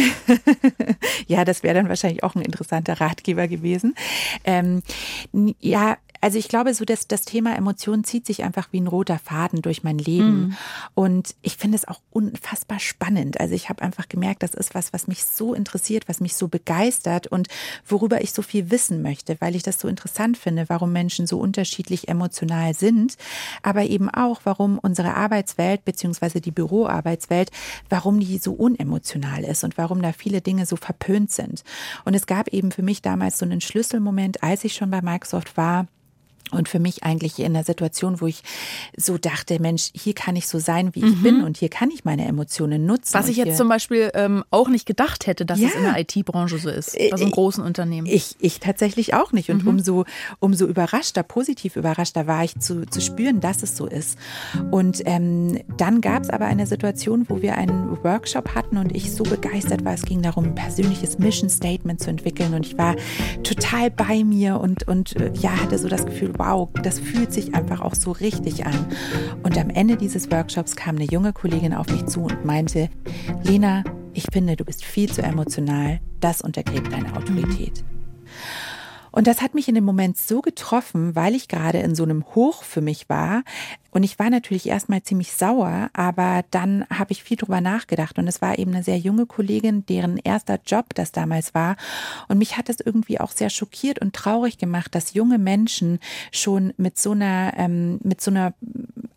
ja, 1.26 1.44
das 1.44 1.62
wäre 1.62 1.74
dann 1.74 1.88
wahrscheinlich 1.88 2.22
auch 2.22 2.34
ein 2.34 2.42
interessanter 2.42 3.00
Ratgeber 3.00 3.48
gewesen. 3.48 3.94
Ähm, 4.44 4.82
ja, 5.60 5.96
Also 6.20 6.38
ich 6.38 6.48
glaube, 6.48 6.74
so 6.74 6.84
dass 6.84 7.08
das 7.08 7.22
Thema 7.22 7.56
Emotionen 7.56 8.04
zieht 8.04 8.26
sich 8.26 8.42
einfach 8.42 8.68
wie 8.72 8.80
ein 8.80 8.86
roter 8.86 9.18
Faden 9.18 9.62
durch 9.62 9.82
mein 9.82 9.98
Leben. 9.98 10.40
Mhm. 10.40 10.56
Und 10.94 11.34
ich 11.42 11.56
finde 11.56 11.76
es 11.76 11.88
auch 11.88 12.00
unfassbar 12.10 12.78
spannend. 12.78 13.40
Also 13.40 13.54
ich 13.54 13.68
habe 13.68 13.82
einfach 13.82 14.08
gemerkt, 14.08 14.42
das 14.42 14.54
ist 14.54 14.74
was, 14.74 14.92
was 14.92 15.06
mich 15.06 15.24
so 15.24 15.54
interessiert, 15.54 16.08
was 16.08 16.20
mich 16.20 16.34
so 16.34 16.48
begeistert 16.48 17.26
und 17.26 17.48
worüber 17.86 18.22
ich 18.22 18.32
so 18.32 18.42
viel 18.42 18.70
wissen 18.70 19.02
möchte, 19.02 19.40
weil 19.40 19.56
ich 19.56 19.62
das 19.62 19.80
so 19.80 19.88
interessant 19.88 20.36
finde, 20.36 20.68
warum 20.68 20.92
Menschen 20.92 21.26
so 21.26 21.38
unterschiedlich 21.38 22.08
emotional 22.08 22.74
sind, 22.74 23.16
aber 23.62 23.84
eben 23.84 24.10
auch, 24.10 24.40
warum 24.44 24.78
unsere 24.78 25.14
Arbeitswelt 25.14 25.84
beziehungsweise 25.84 26.40
die 26.40 26.50
Büroarbeitswelt, 26.50 27.50
warum 27.88 28.20
die 28.20 28.38
so 28.38 28.52
unemotional 28.52 29.44
ist 29.44 29.64
und 29.64 29.78
warum 29.78 30.02
da 30.02 30.12
viele 30.12 30.40
Dinge 30.40 30.66
so 30.66 30.76
verpönt 30.76 31.30
sind. 31.30 31.64
Und 32.04 32.14
es 32.14 32.26
gab 32.26 32.48
eben 32.48 32.72
für 32.72 32.82
mich 32.82 33.00
damals 33.02 33.38
so 33.38 33.44
einen 33.44 33.60
Schlüsselmoment, 33.60 34.42
als 34.42 34.64
ich 34.64 34.74
schon 34.74 34.90
bei 34.90 35.00
Microsoft 35.00 35.56
war, 35.56 35.86
und 36.52 36.68
für 36.68 36.78
mich 36.78 37.02
eigentlich 37.04 37.38
in 37.38 37.46
einer 37.46 37.64
Situation, 37.64 38.20
wo 38.20 38.26
ich 38.26 38.42
so 38.96 39.18
dachte, 39.18 39.60
Mensch, 39.60 39.90
hier 39.94 40.14
kann 40.14 40.36
ich 40.36 40.48
so 40.48 40.58
sein, 40.58 40.94
wie 40.94 41.00
ich 41.00 41.16
mhm. 41.16 41.22
bin 41.22 41.44
und 41.44 41.56
hier 41.56 41.68
kann 41.68 41.90
ich 41.90 42.04
meine 42.04 42.26
Emotionen 42.26 42.86
nutzen. 42.86 43.14
Was 43.14 43.28
ich 43.28 43.36
jetzt 43.36 43.56
zum 43.56 43.68
Beispiel 43.68 44.10
ähm, 44.14 44.44
auch 44.50 44.68
nicht 44.68 44.86
gedacht 44.86 45.26
hätte, 45.26 45.44
dass 45.44 45.60
ja. 45.60 45.68
es 45.68 45.74
in 45.74 45.82
der 45.82 45.98
IT-Branche 45.98 46.58
so 46.58 46.68
ist, 46.68 46.96
bei 46.96 47.16
so 47.16 47.24
einem 47.24 47.32
großen 47.32 47.62
Unternehmen. 47.62 48.06
Ich, 48.06 48.36
ich 48.40 48.60
tatsächlich 48.60 49.14
auch 49.14 49.32
nicht. 49.32 49.50
Und 49.50 49.62
mhm. 49.62 49.70
umso, 49.70 50.04
umso 50.38 50.66
überraschter, 50.66 51.22
positiv 51.22 51.76
überraschter 51.76 52.26
war 52.26 52.44
ich 52.44 52.58
zu, 52.58 52.86
zu 52.86 53.00
spüren, 53.00 53.40
dass 53.40 53.62
es 53.62 53.76
so 53.76 53.86
ist. 53.86 54.18
Und 54.70 55.02
ähm, 55.06 55.60
dann 55.76 56.00
gab 56.00 56.22
es 56.22 56.30
aber 56.30 56.46
eine 56.46 56.66
Situation, 56.66 57.26
wo 57.28 57.42
wir 57.42 57.56
einen 57.56 58.02
Workshop 58.02 58.54
hatten 58.54 58.76
und 58.76 58.94
ich 58.94 59.12
so 59.12 59.24
begeistert 59.24 59.84
war. 59.84 59.94
Es 59.94 60.02
ging 60.02 60.22
darum, 60.22 60.44
ein 60.44 60.54
persönliches 60.54 61.18
Mission 61.18 61.50
Statement 61.50 62.00
zu 62.00 62.10
entwickeln 62.10 62.54
und 62.54 62.66
ich 62.66 62.78
war 62.78 62.96
total 63.42 63.90
bei 63.90 64.24
mir 64.24 64.60
und, 64.60 64.86
und 64.88 65.16
äh, 65.16 65.32
ja, 65.40 65.50
hatte 65.60 65.78
so 65.78 65.88
das 65.88 66.06
Gefühl, 66.06 66.32
wow, 66.40 66.70
das 66.82 66.98
fühlt 66.98 67.34
sich 67.34 67.54
einfach 67.54 67.82
auch 67.82 67.94
so 67.94 68.12
richtig 68.12 68.64
an. 68.64 68.86
Und 69.42 69.58
am 69.58 69.68
Ende 69.68 69.98
dieses 69.98 70.30
Workshops 70.30 70.74
kam 70.74 70.96
eine 70.96 71.04
junge 71.04 71.34
Kollegin 71.34 71.74
auf 71.74 71.86
mich 71.88 72.06
zu 72.06 72.22
und 72.22 72.46
meinte, 72.46 72.88
Lena, 73.42 73.84
ich 74.14 74.24
finde, 74.32 74.56
du 74.56 74.64
bist 74.64 74.82
viel 74.82 75.10
zu 75.12 75.22
emotional, 75.22 76.00
das 76.20 76.40
untergräbt 76.40 76.92
deine 76.92 77.14
Autorität. 77.14 77.84
Und 79.12 79.26
das 79.26 79.42
hat 79.42 79.54
mich 79.54 79.68
in 79.68 79.74
dem 79.74 79.84
Moment 79.84 80.16
so 80.16 80.40
getroffen, 80.40 81.14
weil 81.14 81.34
ich 81.34 81.48
gerade 81.48 81.78
in 81.78 81.94
so 81.94 82.04
einem 82.04 82.24
Hoch 82.34 82.62
für 82.62 82.80
mich 82.80 83.08
war, 83.08 83.42
und 83.92 84.04
ich 84.04 84.18
war 84.18 84.30
natürlich 84.30 84.68
erstmal 84.68 85.02
ziemlich 85.02 85.32
sauer, 85.32 85.90
aber 85.92 86.44
dann 86.50 86.86
habe 86.90 87.12
ich 87.12 87.24
viel 87.24 87.36
drüber 87.36 87.60
nachgedacht 87.60 88.18
und 88.18 88.28
es 88.28 88.40
war 88.40 88.58
eben 88.58 88.72
eine 88.72 88.84
sehr 88.84 88.98
junge 88.98 89.26
Kollegin, 89.26 89.84
deren 89.86 90.16
erster 90.18 90.60
Job 90.64 90.94
das 90.94 91.10
damals 91.12 91.54
war. 91.54 91.76
Und 92.28 92.38
mich 92.38 92.56
hat 92.56 92.68
das 92.68 92.76
irgendwie 92.80 93.18
auch 93.18 93.32
sehr 93.32 93.50
schockiert 93.50 93.98
und 93.98 94.14
traurig 94.14 94.58
gemacht, 94.58 94.94
dass 94.94 95.14
junge 95.14 95.38
Menschen 95.38 95.98
schon 96.30 96.72
mit 96.76 96.98
so 96.98 97.12
einer, 97.12 97.54
ähm, 97.56 97.98
mit 98.02 98.20
so 98.20 98.30
einer 98.30 98.54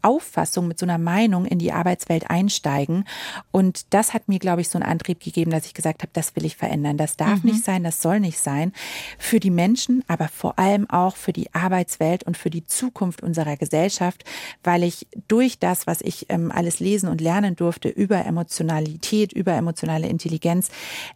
Auffassung, 0.04 0.68
mit 0.68 0.78
so 0.78 0.86
einer 0.86 0.98
Meinung 0.98 1.46
in 1.46 1.60
die 1.60 1.72
Arbeitswelt 1.72 2.30
einsteigen. 2.30 3.06
Und 3.52 3.94
das 3.94 4.14
hat 4.14 4.28
mir, 4.28 4.40
glaube 4.40 4.62
ich, 4.62 4.70
so 4.70 4.78
einen 4.78 4.90
Antrieb 4.90 5.20
gegeben, 5.22 5.52
dass 5.52 5.66
ich 5.66 5.74
gesagt 5.74 6.04
habe, 6.04 6.12
das 6.14 6.36
will 6.36 6.46
ich 6.46 6.56
verändern. 6.56 6.98
Das 6.98 7.18
darf 7.18 7.44
mhm. 7.44 7.52
nicht 7.52 7.64
sein, 7.64 7.84
das 7.84 8.02
soll 8.02 8.20
nicht 8.20 8.40
sein. 8.40 8.74
Für 9.18 9.40
die 9.40 9.50
Menschen, 9.50 10.04
aber 10.08 10.28
vor 10.28 10.60
allem 10.60 10.90
auch 10.90 11.16
für 11.16 11.34
die 11.34 11.54
Arbeitswelt 11.54 12.24
und 12.24 12.38
für 12.38 12.50
die 12.50 12.66
Zukunft 12.66 13.24
unserer 13.24 13.58
Gesellschaft, 13.58 14.24
weil 14.64 14.84
ich 14.84 15.08
durch 15.28 15.60
das, 15.60 15.88
was 15.88 16.02
ich 16.02 16.28
ähm, 16.30 16.52
alles 16.52 16.80
lesen 16.80 17.10
und 17.10 17.22
lernen 17.22 17.56
durfte 17.56 17.90
über 17.90 18.26
Emotionalität, 18.26 19.34
über 19.34 19.54
emotionale 19.54 20.08
Intelligenz, 20.08 20.70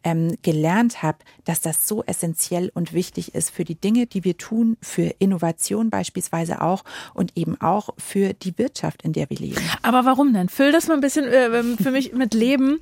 ähm, 0.03 0.37
gelernt 0.41 1.03
habe, 1.03 1.19
dass 1.43 1.61
das 1.61 1.87
so 1.87 2.03
essentiell 2.03 2.71
und 2.73 2.93
wichtig 2.93 3.35
ist 3.35 3.49
für 3.49 3.65
die 3.65 3.75
Dinge, 3.75 4.07
die 4.07 4.23
wir 4.23 4.37
tun, 4.37 4.77
für 4.81 5.13
Innovation 5.19 5.89
beispielsweise 5.89 6.61
auch 6.61 6.83
und 7.13 7.35
eben 7.35 7.59
auch 7.59 7.89
für 7.97 8.33
die 8.33 8.57
Wirtschaft, 8.57 8.76
in 9.03 9.13
der 9.13 9.29
wir 9.29 9.37
leben. 9.37 9.61
Aber 9.81 10.05
warum 10.05 10.33
denn? 10.33 10.49
Füll 10.49 10.71
das 10.71 10.87
mal 10.87 10.95
ein 10.95 11.01
bisschen 11.01 11.25
äh, 11.25 11.47
ähm, 11.47 11.77
für 11.77 11.91
mich 11.91 12.13
mit 12.13 12.33
Leben. 12.33 12.79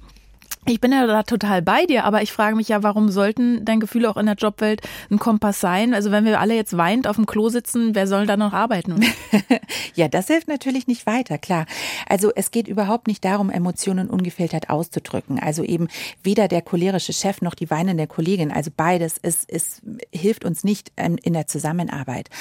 Ich 0.67 0.81
bin 0.81 0.91
ja 0.91 1.05
da 1.05 1.22
total 1.22 1.62
bei 1.62 1.86
dir, 1.86 2.05
aber 2.05 2.24
ich 2.24 2.31
frage 2.31 2.55
mich 2.55 2.69
ja, 2.69 2.81
warum 2.81 3.12
sollten 3.12 3.63
dein 3.65 3.79
Gefühle 3.79 4.10
auch 4.10 4.17
in 4.17 4.25
der 4.25 4.34
Jobwelt 4.34 4.81
ein 5.12 5.19
Kompass 5.19 5.60
sein? 5.60 5.93
Also 5.93 6.10
wenn 6.10 6.25
wir 6.25 6.39
alle 6.39 6.55
jetzt 6.55 6.75
weint 6.75 7.07
auf 7.07 7.17
dem 7.17 7.27
Klo 7.27 7.50
sitzen, 7.50 7.93
wer 7.93 8.07
soll 8.07 8.25
da 8.25 8.36
noch 8.36 8.51
arbeiten? 8.51 9.05
ja, 9.93 10.07
das 10.07 10.25
hilft 10.25 10.48
natürlich 10.48 10.88
nicht 10.88 11.05
weiter, 11.05 11.38
klar. 11.38 11.67
Also 12.10 12.31
es 12.36 12.50
geht 12.50 12.67
überhaupt 12.67 13.05
nicht 13.05 13.24
darum, 13.24 13.51
Emotionen 13.51 14.10
ungefiltert 14.10 14.72
auszudrücken. 14.72 15.38
Also 15.38 15.63
eben 15.63 15.88
weder 16.24 16.48
der 16.48 16.63
cholerische 16.63 17.13
Chef 17.13 17.43
noch 17.43 17.53
die 17.53 17.69
weinende 17.69 18.07
Kollegin. 18.07 18.51
Also 18.51 18.72
beides 18.75 19.19
ist, 19.19 19.48
ist, 19.51 19.84
hilft 20.12 20.45
uns 20.45 20.63
nicht 20.63 20.91
in 20.98 21.34
der 21.34 21.45
Zusammenarbeit. 21.45 22.31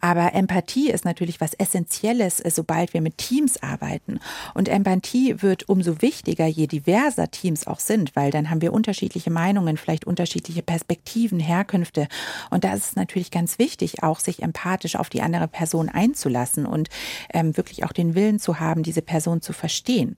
Aber 0.00 0.34
Empathie 0.34 0.90
ist 0.90 1.04
natürlich 1.04 1.40
was 1.40 1.54
Essentielles, 1.54 2.40
äh, 2.40 2.50
sobald 2.50 2.92
wir 2.92 3.02
mit 3.02 3.18
Teams 3.18 3.62
arbeiten. 3.62 4.18
Und 4.54 4.68
Empathie 4.68 5.42
wird 5.42 5.68
umso 5.68 6.02
wichtiger, 6.02 6.46
je 6.46 6.66
diverser 6.66 7.30
Teams 7.30 7.67
auch 7.68 7.80
sind, 7.80 8.16
weil 8.16 8.30
dann 8.30 8.50
haben 8.50 8.62
wir 8.62 8.72
unterschiedliche 8.72 9.30
Meinungen, 9.30 9.76
vielleicht 9.76 10.06
unterschiedliche 10.06 10.62
Perspektiven, 10.62 11.40
Herkünfte. 11.40 12.08
Und 12.50 12.64
da 12.64 12.72
ist 12.74 12.90
es 12.90 12.96
natürlich 12.96 13.30
ganz 13.30 13.58
wichtig, 13.58 14.02
auch 14.02 14.20
sich 14.20 14.42
empathisch 14.42 14.96
auf 14.96 15.08
die 15.08 15.22
andere 15.22 15.48
Person 15.48 15.88
einzulassen 15.88 16.66
und 16.66 16.88
ähm, 17.32 17.56
wirklich 17.56 17.84
auch 17.84 17.92
den 17.92 18.14
Willen 18.14 18.38
zu 18.38 18.60
haben, 18.60 18.82
diese 18.82 19.02
Person 19.02 19.42
zu 19.42 19.52
verstehen. 19.52 20.16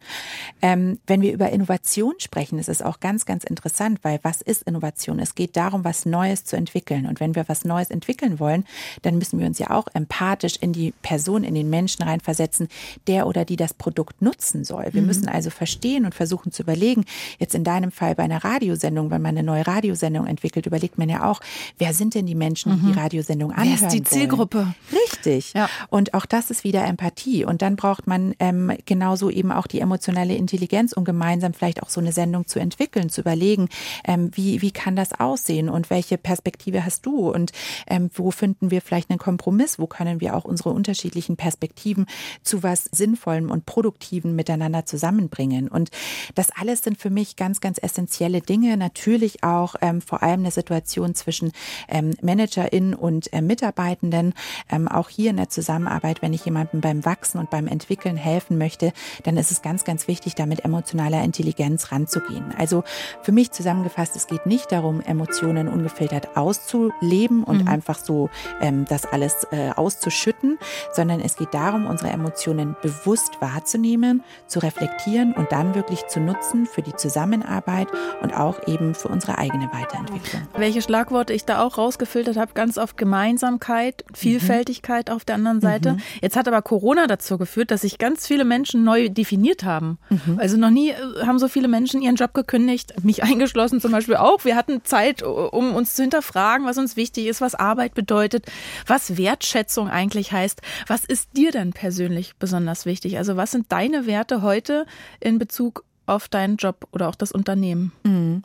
Ähm, 0.63 0.99
wenn 1.07 1.23
wir 1.23 1.33
über 1.33 1.51
Innovation 1.51 2.15
sprechen, 2.19 2.59
ist 2.59 2.69
es 2.69 2.83
auch 2.83 3.01
ganz, 3.01 3.25
ganz 3.27 3.45
interessant, 3.45 4.01
weil 4.03 4.21
was 4.23 4.41
ist 4.41 4.63
Innovation? 4.63 5.19
Es 5.19 5.35
geht 5.35 5.57
darum, 5.57 5.85
was 5.85 6.07
Neues 6.07 6.45
zu 6.45 6.57
entwickeln. 6.57 7.07
Und 7.07 7.21
wenn 7.21 7.35
wir 7.35 7.49
was 7.49 7.65
Neues 7.65 7.91
entwickeln 7.91 8.39
wollen, 8.39 8.65
dann 9.03 9.19
müssen 9.19 9.39
wir 9.39 9.47
uns 9.47 9.59
ja 9.59 9.71
auch 9.71 9.87
empathisch 9.95 10.57
in 10.61 10.73
die 10.73 10.93
Person, 11.03 11.45
in 11.45 11.55
den 11.55 11.71
Menschen 11.71 12.03
reinversetzen, 12.03 12.69
der 13.07 13.27
oder 13.27 13.45
die 13.45 13.57
das 13.57 13.75
Produkt 13.75 14.23
nutzen 14.23 14.65
soll. 14.65 14.89
Wir 14.93 15.03
mhm. 15.03 15.09
müssen 15.09 15.29
also 15.29 15.51
verstehen 15.51 16.05
und 16.05 16.15
versuchen 16.15 16.53
zu 16.53 16.63
überlegen, 16.63 17.05
Jetzt 17.40 17.55
in 17.55 17.64
deinem 17.64 17.90
Fall 17.90 18.14
bei 18.14 18.22
einer 18.22 18.44
Radiosendung, 18.44 19.11
wenn 19.11 19.22
man 19.22 19.31
eine 19.31 19.42
neue 19.42 19.66
Radiosendung 19.66 20.26
entwickelt, 20.26 20.66
überlegt 20.66 20.98
man 20.98 21.09
ja 21.09 21.24
auch, 21.29 21.40
wer 21.79 21.94
sind 21.94 22.14
denn 22.14 22.26
die 22.26 22.35
Menschen, 22.35 22.79
die 22.79 22.87
mhm. 22.87 22.92
die 22.92 22.98
Radiosendung 22.98 23.50
anhören 23.50 23.81
Wer 23.81 23.88
ist 23.88 23.94
die 23.94 24.03
Zielgruppe? 24.03 24.59
Wollen? 24.59 24.74
Richtig. 24.92 25.55
Ja. 25.55 25.68
Und 25.88 26.12
auch 26.12 26.26
das 26.26 26.50
ist 26.50 26.64
wieder 26.64 26.85
Empathie. 26.85 27.46
Und 27.46 27.62
dann 27.62 27.76
braucht 27.76 28.07
man 28.07 28.35
ähm, 28.38 28.72
genauso 28.85 29.31
eben 29.31 29.53
auch 29.53 29.66
die 29.66 29.81
emotionale 29.81 30.35
Intelligenz, 30.35 30.92
um 30.92 31.05
gemeinsam 31.05 31.55
vielleicht 31.55 31.83
auch 31.83 31.88
so 31.88 32.00
eine 32.00 32.12
Sendung 32.12 32.46
zu 32.46 32.59
entwickeln, 32.59 33.09
zu 33.09 33.22
überlegen, 33.22 33.68
ähm, 34.05 34.31
wie, 34.35 34.61
wie 34.61 34.70
kann 34.70 34.94
das 34.94 35.18
aussehen 35.18 35.70
und 35.70 35.88
welche 35.88 36.18
Perspektive 36.18 36.85
hast 36.85 37.07
du 37.07 37.31
und 37.31 37.53
ähm, 37.87 38.11
wo 38.14 38.31
finden 38.31 38.70
wir 38.70 38.83
vielleicht 38.83 39.09
einen 39.09 39.18
Kompromiss, 39.18 39.79
wo 39.79 39.87
können 39.87 40.20
wir 40.20 40.37
auch 40.37 40.44
unsere 40.44 40.70
unterschiedlichen 40.70 41.37
Perspektiven 41.37 42.07
zu 42.42 42.62
was 42.62 42.85
Sinnvollem 42.92 43.50
und 43.50 43.64
Produktiven 43.64 44.37
miteinander 44.37 44.85
zusammenbringen. 44.85 45.68
Und 45.68 45.90
das 46.35 46.50
alles 46.50 46.83
sind 46.83 46.98
für 46.98 47.11
mich 47.11 47.30
mich 47.31 47.37
ganz, 47.37 47.61
ganz 47.61 47.79
essentielle 47.81 48.40
Dinge. 48.40 48.77
Natürlich 48.77 49.45
auch 49.45 49.77
ähm, 49.81 50.01
vor 50.01 50.23
allem 50.23 50.40
eine 50.40 50.51
Situation 50.51 51.14
zwischen 51.14 51.53
ähm, 51.88 52.14
ManagerInnen 52.23 52.95
und 52.95 53.33
äh, 53.33 53.40
Mitarbeitenden. 53.40 54.35
Ähm, 54.71 54.88
auch 54.88 55.09
hier 55.09 55.31
in 55.31 55.37
der 55.37 55.49
Zusammenarbeit, 55.49 56.23
wenn 56.23 56.33
ich 56.33 56.45
jemandem 56.45 56.81
beim 56.81 57.05
Wachsen 57.05 57.38
und 57.38 57.51
beim 57.51 57.66
Entwickeln 57.66 58.16
helfen 58.16 58.59
möchte, 58.59 58.93
dann 59.25 59.37
ist 59.37 59.51
es 59.53 59.62
ganz, 59.62 59.85
ganz 59.85 60.09
wichtig, 60.09 60.35
da 60.35 60.47
mit 60.47 60.64
emotionaler 60.64 61.23
Intelligenz 61.23 61.93
ranzugehen. 61.93 62.53
Also 62.59 62.83
für 63.23 63.33
mich 63.33 63.53
zusammengefasst, 63.53 64.16
es 64.16 64.27
geht 64.27 64.47
nicht 64.47 64.73
darum, 64.73 65.01
Emotionen 65.01 65.69
ungefiltert 65.69 66.37
auszuleben 66.37 67.45
und 67.45 67.62
mhm. 67.62 67.69
einfach 67.69 67.99
so 67.99 68.29
ähm, 68.61 68.87
das 68.88 69.07
alles 69.07 69.47
äh, 69.53 69.71
auszuschütten, 69.71 70.59
sondern 70.93 71.21
es 71.21 71.37
geht 71.37 71.55
darum, 71.55 71.87
unsere 71.87 72.11
Emotionen 72.11 72.77
bewusst 72.83 73.40
wahrzunehmen, 73.40 74.25
zu 74.47 74.59
reflektieren 74.59 75.33
und 75.33 75.53
dann 75.53 75.75
wirklich 75.75 76.07
zu 76.09 76.21
nutzen 76.21 76.66
für 76.66 76.83
die 76.83 76.97
Zusammenarbeit 76.97 77.19
Zusammenarbeit 77.20 77.88
und 78.22 78.35
auch 78.35 78.66
eben 78.66 78.94
für 78.94 79.09
unsere 79.09 79.37
eigene 79.37 79.66
Weiterentwicklung. 79.72 80.42
Welche 80.56 80.80
Schlagworte 80.80 81.35
ich 81.35 81.44
da 81.44 81.62
auch 81.62 81.76
rausgefiltert 81.76 82.37
habe, 82.37 82.54
ganz 82.54 82.78
oft 82.78 82.96
Gemeinsamkeit, 82.96 84.04
Vielfältigkeit 84.14 85.09
mhm. 85.09 85.14
auf 85.14 85.24
der 85.24 85.35
anderen 85.35 85.61
Seite. 85.61 85.92
Mhm. 85.92 85.98
Jetzt 86.22 86.37
hat 86.37 86.48
aber 86.48 86.62
Corona 86.62 87.06
dazu 87.06 87.37
geführt, 87.37 87.70
dass 87.70 87.83
sich 87.83 87.98
ganz 87.98 88.26
viele 88.26 88.44
Menschen 88.44 88.85
neu 88.85 89.11
definiert 89.11 89.64
haben. 89.64 89.98
Mhm. 90.09 90.38
Also 90.38 90.56
noch 90.56 90.70
nie 90.70 90.90
äh, 90.90 90.96
haben 91.26 91.38
so 91.38 91.48
viele 91.48 91.68
Menschen 91.68 92.00
ihren 92.00 92.16
Job 92.16 92.33
gekündigt, 92.33 93.04
mich 93.04 93.22
eingeschlossen 93.22 93.80
zum 93.80 93.92
Beispiel 93.92 94.16
auch. 94.16 94.44
Wir 94.44 94.56
hatten 94.56 94.83
Zeit, 94.85 95.22
um 95.22 95.74
uns 95.74 95.94
zu 95.94 96.02
hinterfragen, 96.02 96.66
was 96.66 96.78
uns 96.78 96.96
wichtig 96.96 97.26
ist, 97.26 97.42
was 97.42 97.54
Arbeit 97.54 97.94
bedeutet, 97.94 98.46
was 98.87 99.18
Wertschätzung 99.18 99.90
eigentlich 99.90 100.33
heißt. 100.33 100.62
Was 100.87 101.04
ist 101.04 101.37
dir 101.37 101.50
denn 101.50 101.72
persönlich 101.72 102.37
besonders 102.38 102.87
wichtig? 102.87 103.18
Also 103.18 103.37
was 103.37 103.50
sind 103.50 103.70
deine 103.70 104.06
Werte 104.06 104.40
heute 104.40 104.87
in 105.20 105.38
Bezug 105.38 105.85
auf 106.11 106.29
deinen 106.29 106.57
Job 106.57 106.87
oder 106.92 107.09
auch 107.09 107.14
das 107.14 107.33
Unternehmen? 107.33 107.92
Mhm. 108.05 108.42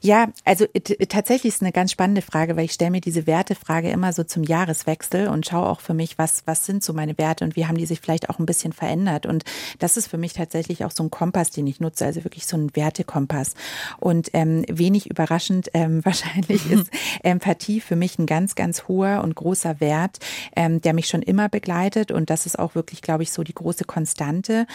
Ja, 0.00 0.28
also 0.44 0.66
tatsächlich 1.08 1.54
ist 1.54 1.62
eine 1.62 1.72
ganz 1.72 1.92
spannende 1.92 2.22
Frage, 2.22 2.56
weil 2.56 2.64
ich 2.64 2.72
stelle 2.72 2.90
mir 2.90 3.00
diese 3.00 3.26
Wertefrage 3.26 3.90
immer 3.90 4.12
so 4.12 4.24
zum 4.24 4.44
Jahreswechsel 4.44 5.28
und 5.28 5.46
schaue 5.46 5.68
auch 5.68 5.80
für 5.80 5.94
mich, 5.94 6.18
was, 6.18 6.42
was 6.46 6.64
sind 6.64 6.84
so 6.84 6.92
meine 6.92 7.18
Werte 7.18 7.44
und 7.44 7.56
wie 7.56 7.66
haben 7.66 7.76
die 7.76 7.86
sich 7.86 8.00
vielleicht 8.00 8.30
auch 8.30 8.38
ein 8.38 8.46
bisschen 8.46 8.72
verändert. 8.72 9.26
Und 9.26 9.44
das 9.78 9.96
ist 9.96 10.08
für 10.08 10.18
mich 10.18 10.32
tatsächlich 10.32 10.84
auch 10.84 10.90
so 10.90 11.02
ein 11.02 11.10
Kompass, 11.10 11.50
den 11.50 11.66
ich 11.66 11.80
nutze, 11.80 12.04
also 12.04 12.24
wirklich 12.24 12.46
so 12.46 12.56
ein 12.56 12.74
Wertekompass. 12.74 13.54
Und 13.98 14.30
ähm, 14.34 14.64
wenig 14.68 15.10
überraschend 15.10 15.70
ähm, 15.74 16.04
wahrscheinlich 16.04 16.70
ist 16.70 16.90
Empathie 17.22 17.80
für 17.80 17.96
mich 17.96 18.18
ein 18.18 18.26
ganz, 18.26 18.54
ganz 18.54 18.86
hoher 18.88 19.22
und 19.22 19.34
großer 19.34 19.80
Wert, 19.80 20.18
ähm, 20.54 20.80
der 20.80 20.92
mich 20.94 21.08
schon 21.08 21.22
immer 21.22 21.48
begleitet. 21.48 22.12
Und 22.12 22.30
das 22.30 22.46
ist 22.46 22.58
auch 22.58 22.74
wirklich, 22.74 23.02
glaube 23.02 23.22
ich, 23.22 23.32
so 23.32 23.42
die 23.42 23.54
große 23.54 23.84
Konstante. 23.84 24.66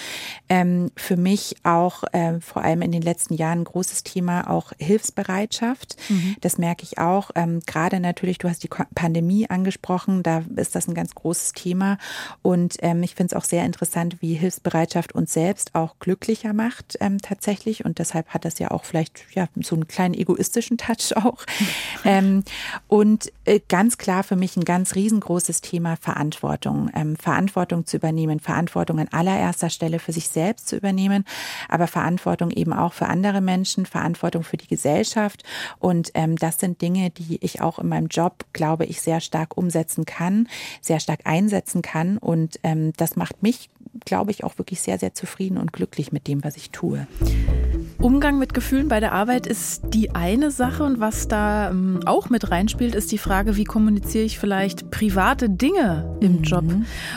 Ähm, 0.49 0.91
für 0.95 1.17
mich 1.17 1.56
auch 1.63 2.04
äh, 2.12 2.39
vor 2.41 2.63
allem 2.63 2.82
in 2.82 2.91
den 2.91 3.02
letzten 3.02 3.36
Jahren 3.36 3.62
ein 3.62 3.63
großes 3.63 4.04
Thema 4.04 4.49
auch 4.54 4.72
Hilfsbereitschaft. 4.78 5.98
Mhm. 6.10 6.36
Das 6.42 6.58
merke 6.58 6.84
ich 6.84 6.98
auch. 6.98 7.32
Ähm, 7.36 7.60
gerade 7.66 8.00
natürlich, 8.00 8.38
du 8.38 8.50
hast 8.50 8.63
die 8.63 8.70
Pandemie 8.96 9.50
angesprochen, 9.50 10.24
da 10.24 10.44
ist 10.56 10.76
das 10.76 10.88
ein 10.88 10.94
ganz 10.94 11.16
großes 11.16 11.54
Thema. 11.54 11.98
Und 12.42 12.78
ähm, 12.82 13.04
ich 13.04 13.16
finde 13.16 13.36
es 13.36 13.42
auch 13.42 13.46
sehr 13.46 13.66
interessant, 13.66 14.18
wie 14.22 14.36
Hilfsbereitschaft 14.36 15.13
uns 15.13 15.34
selbst 15.34 15.76
auch 15.76 16.00
glücklicher 16.00 16.54
macht 16.54 16.98
ähm, 17.00 17.20
tatsächlich. 17.20 17.86
Und 17.86 18.00
deshalb 18.00 18.30
hat 18.30 18.46
das 18.46 18.60
ja 18.60 18.72
auch 18.72 18.86
vielleicht 18.86 19.26
ja 19.34 19.48
so 19.62 19.76
einen 19.76 19.88
kleinen 19.88 20.13
egoistischen 20.13 20.78
Touch 20.78 21.16
auch. 21.16 21.44
ähm, 22.06 22.44
und 22.88 23.32
äh, 23.46 23.60
ganz 23.68 23.98
klar 23.98 24.24
für 24.24 24.36
mich 24.36 24.56
ein 24.56 24.66
ganz 24.66 24.96
riesengroßes 24.96 25.62
Thema 25.62 25.98
Verantwortung. 25.98 26.89
Ähm, 26.96 27.16
Verantwortung 27.16 27.86
zu 27.86 27.98
übernehmen, 27.98 28.39
Verantwortung 28.39 29.00
an 29.00 29.08
allererster 29.12 29.70
Stelle 29.70 30.00
für 30.00 30.13
sich 30.13 30.30
selbst 30.30 30.68
zu 30.68 30.76
übernehmen, 30.76 31.26
aber 31.70 31.88
Verantwortung 31.88 32.52
eben 32.52 32.74
auch 32.74 32.94
für 32.94 33.08
andere 33.08 33.42
Menschen, 33.42 33.86
Verantwortung 33.86 34.43
für 34.44 34.58
die 34.58 34.68
Gesellschaft. 34.68 35.44
Und 35.80 36.12
ähm, 36.14 36.36
das 36.36 36.60
sind 36.60 36.82
Dinge, 36.82 37.10
die 37.10 37.38
ich 37.42 37.62
auch 37.62 37.80
in 37.80 37.90
meinem 37.90 38.08
Job, 38.08 38.46
glaube 38.54 38.86
ich, 38.86 39.02
sehr 39.02 39.22
stark 39.22 39.58
umsetzen 39.58 40.06
kann, 40.06 40.48
sehr 40.82 41.00
stark 41.00 41.22
einsetzen 41.26 41.82
kann. 41.82 42.18
Und 42.18 42.60
ähm, 42.64 42.94
das 42.98 43.16
macht 43.16 43.44
mich, 43.44 43.70
glaube 44.06 44.32
ich, 44.32 44.44
auch 44.44 44.58
wirklich 44.58 44.82
sehr, 44.82 44.98
sehr 44.98 45.14
zufrieden 45.14 45.58
und 45.58 45.74
glücklich 45.74 46.12
mit 46.12 46.28
dem, 46.28 46.44
was 46.44 46.58
ich 46.58 46.72
tue. 46.72 47.08
Umgang 48.00 48.38
mit 48.38 48.54
Gefühlen 48.54 48.90
bei 48.90 49.00
der 49.00 49.14
Arbeit 49.14 49.48
ist 49.48 49.84
die 49.94 50.12
eine 50.12 50.52
Sache 50.52 50.84
und 50.84 51.00
was 51.00 51.28
da 51.28 51.70
ähm, 51.70 52.02
auch 52.06 52.30
mit 52.30 52.52
reinspielt, 52.52 52.96
ist 52.96 53.12
die 53.12 53.18
Frage, 53.18 53.56
wie 53.56 53.64
kommuniziere 53.64 54.26
ich 54.26 54.40
vielleicht 54.40 54.92
private 54.92 55.50
Dinge 55.50 56.18
im 56.20 56.38
mhm. 56.38 56.44
Job? 56.44 56.66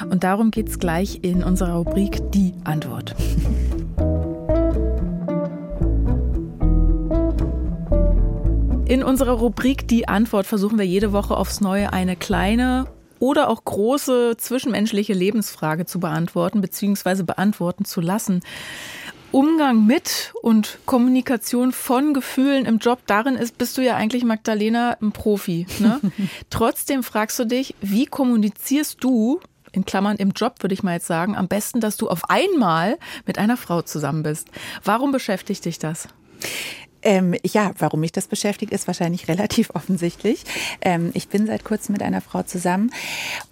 Und 0.09 0.23
darum 0.23 0.51
geht 0.51 0.69
es 0.69 0.79
gleich 0.79 1.21
in 1.23 1.43
unserer 1.43 1.77
Rubrik 1.77 2.21
Die 2.33 2.55
Antwort. 2.65 3.15
In 8.87 9.03
unserer 9.03 9.33
Rubrik 9.33 9.89
Die 9.89 10.07
Antwort 10.07 10.47
versuchen 10.47 10.79
wir 10.79 10.87
jede 10.87 11.13
Woche 11.13 11.37
aufs 11.37 11.61
Neue 11.61 11.93
eine 11.93 12.15
kleine 12.15 12.87
oder 13.19 13.49
auch 13.49 13.65
große 13.65 14.37
zwischenmenschliche 14.39 15.13
Lebensfrage 15.13 15.87
zu 15.87 15.99
beantworten 15.99 16.61
bzw. 16.61 17.25
beantworten 17.25 17.85
zu 17.85 18.01
lassen. 18.01 18.43
Umgang 19.33 19.87
mit 19.87 20.33
und 20.41 20.79
Kommunikation 20.87 21.73
von 21.73 22.15
Gefühlen 22.15 22.65
im 22.65 22.79
Job, 22.79 23.01
darin 23.07 23.35
ist, 23.35 23.59
bist 23.59 23.77
du 23.77 23.83
ja 23.83 23.97
eigentlich, 23.97 24.25
Magdalena, 24.25 24.97
ein 25.03 25.11
Profi. 25.11 25.67
Ne? 25.81 26.01
Trotzdem 26.51 27.03
fragst 27.03 27.41
du 27.41 27.45
dich, 27.45 27.75
wie 27.81 28.07
kommunizierst 28.07 29.03
du, 29.03 29.41
in 29.73 29.85
Klammern 29.85 30.17
im 30.17 30.31
Job 30.31 30.63
würde 30.63 30.75
ich 30.75 30.85
mal 30.85 30.95
jetzt 30.95 31.09
sagen, 31.09 31.37
am 31.37 31.49
besten, 31.49 31.81
dass 31.81 31.97
du 31.97 32.09
auf 32.09 32.31
einmal 32.31 32.99
mit 33.27 33.37
einer 33.37 33.57
Frau 33.57 33.83
zusammen 33.83 34.23
bist. 34.23 34.49
Warum 34.85 35.11
beschäftigt 35.11 35.65
dich 35.65 35.81
das? 35.81 36.09
Ähm, 37.07 37.37
ja, 37.45 37.71
warum 37.79 38.01
mich 38.01 38.11
das 38.11 38.27
beschäftigt, 38.27 38.73
ist 38.73 38.89
wahrscheinlich 38.89 39.29
relativ 39.29 39.71
offensichtlich. 39.75 40.43
Ähm, 40.81 41.13
ich 41.15 41.29
bin 41.29 41.47
seit 41.47 41.63
kurzem 41.63 41.93
mit 41.93 42.03
einer 42.03 42.21
Frau 42.21 42.43
zusammen 42.43 42.91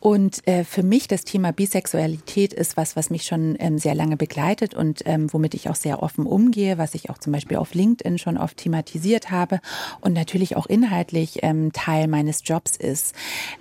und 0.01 0.47
äh, 0.49 0.65
für 0.65 0.83
mich 0.83 1.07
das 1.07 1.23
Thema 1.23 1.53
Bisexualität 1.53 2.53
ist 2.53 2.77
was, 2.77 2.97
was 2.97 3.11
mich 3.11 3.23
schon 3.23 3.55
ähm, 3.61 3.79
sehr 3.79 3.95
lange 3.95 4.17
begleitet 4.17 4.75
und 4.75 5.03
ähm, 5.07 5.33
womit 5.33 5.55
ich 5.55 5.71
auch 5.71 5.77
sehr 5.77 6.03
offen 6.03 6.27
umgehe, 6.27 6.79
was 6.79 6.97
ich 6.97 7.11
auch 7.11 7.19
zum 7.19 7.33
Beispiel 7.33 7.57
auf 7.57 7.75
LinkedIn 7.75 8.19
schon 8.19 8.39
oft 8.39 8.57
thematisiert 8.57 9.31
habe 9.31 9.61
und 10.01 10.15
natürlich 10.15 10.57
auch 10.57 10.67
inhaltlich 10.67 11.39
ähm, 11.43 11.73
Teil 11.73 12.09
meines 12.09 12.43
Jobs 12.45 12.75
ist. 12.75 13.15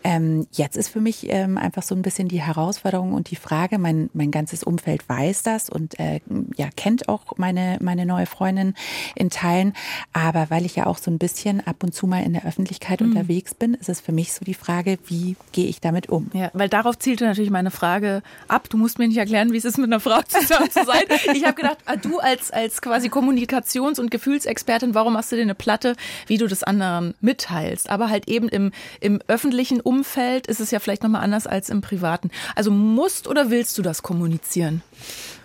Ähm, 0.04 0.48
jetzt 0.54 0.76
ist 0.76 0.90
für 0.90 1.02
mich 1.02 1.32
einfach 1.32 1.84
so 1.84 1.94
ein 1.94 2.02
bisschen 2.02 2.28
die 2.28 2.42
Herausforderung 2.42 3.14
und 3.14 3.30
die 3.30 3.36
Frage, 3.36 3.78
mein, 3.78 4.10
mein 4.14 4.32
ganzes 4.32 4.64
Umfeld 4.64 5.08
weiß 5.08 5.44
das 5.44 5.70
und 5.70 6.00
äh, 6.00 6.20
ja, 6.58 6.70
kennt 6.76 7.08
auch 7.10 7.38
meine, 7.38 7.78
meine 7.82 8.06
neue 8.06 8.26
Freundin 8.26 8.74
in 9.16 9.30
Teilen. 9.30 9.74
Aber 10.14 10.50
weil 10.50 10.66
ich 10.66 10.76
ja 10.76 10.86
auch 10.86 10.98
so 10.98 11.12
ein 11.12 11.18
bisschen 11.18 11.66
ab 11.66 11.84
und 11.84 11.94
zu 11.94 12.08
mal 12.08 12.24
in 12.24 12.34
der 12.34 12.46
Öffentlichkeit 12.46 13.02
mhm. 13.02 13.10
unterwegs 13.10 13.54
bin, 13.54 13.74
ist 13.74 13.90
es 13.90 14.02
für 14.02 14.12
mich 14.12 14.34
so 14.34 14.46
die 14.46 14.54
Frage, 14.54 14.98
wie 15.08 15.36
gehe 15.52 15.68
ich 15.68 15.82
damit 15.82 16.10
um? 16.10 16.30
Ja, 16.34 16.52
weil 16.54 16.70
darauf 16.70 16.98
zielte 16.98 17.26
natürlich 17.26 17.52
meine 17.52 17.72
Frage 17.72 18.22
ab. 18.48 18.70
Du 18.70 18.78
musst 18.78 19.00
mir 19.00 19.08
nicht 19.08 19.18
erklären, 19.18 19.52
wie 19.52 19.58
es 19.58 19.66
ist, 19.66 19.78
mit 19.78 19.88
einer 19.88 20.00
Frau 20.00 20.22
zusammen 20.28 20.70
zu 20.70 20.86
sein. 20.86 21.04
Ich 21.34 21.46
habe 21.46 21.56
gedacht, 21.56 21.78
ah, 21.86 21.96
du 21.96 22.20
als, 22.20 22.52
als 22.52 22.82
quasi 22.82 23.10
Kommunikations- 23.10 24.00
und 24.00 24.12
Gefühlsexpertin, 24.12 24.94
warum 24.94 25.14
machst 25.14 25.32
du 25.32 25.36
dir 25.36 25.42
eine 25.42 25.56
Platte, 25.56 25.96
wie 26.28 26.38
du 26.38 26.48
das 26.48 26.64
anderen 26.64 27.14
mitteilst? 27.22 27.90
Aber 27.90 28.10
halt 28.10 28.28
eben 28.28 28.50
im, 28.50 28.72
im 29.00 29.20
öffentlichen 29.28 29.82
Umfeld 29.82 30.48
ist 30.48 30.60
es 30.60 30.72
ja 30.72 30.80
vielleicht 30.80 31.04
nochmal 31.04 31.24
anders 31.24 31.48
als 31.48 31.70
im 31.70 31.82
privaten. 31.82 32.30
Also 32.56 32.72
musst 32.72 33.28
oder 33.28 33.50
willst 33.50 33.78
du 33.78 33.82
das 33.82 34.04
kommunizieren? 34.04 34.82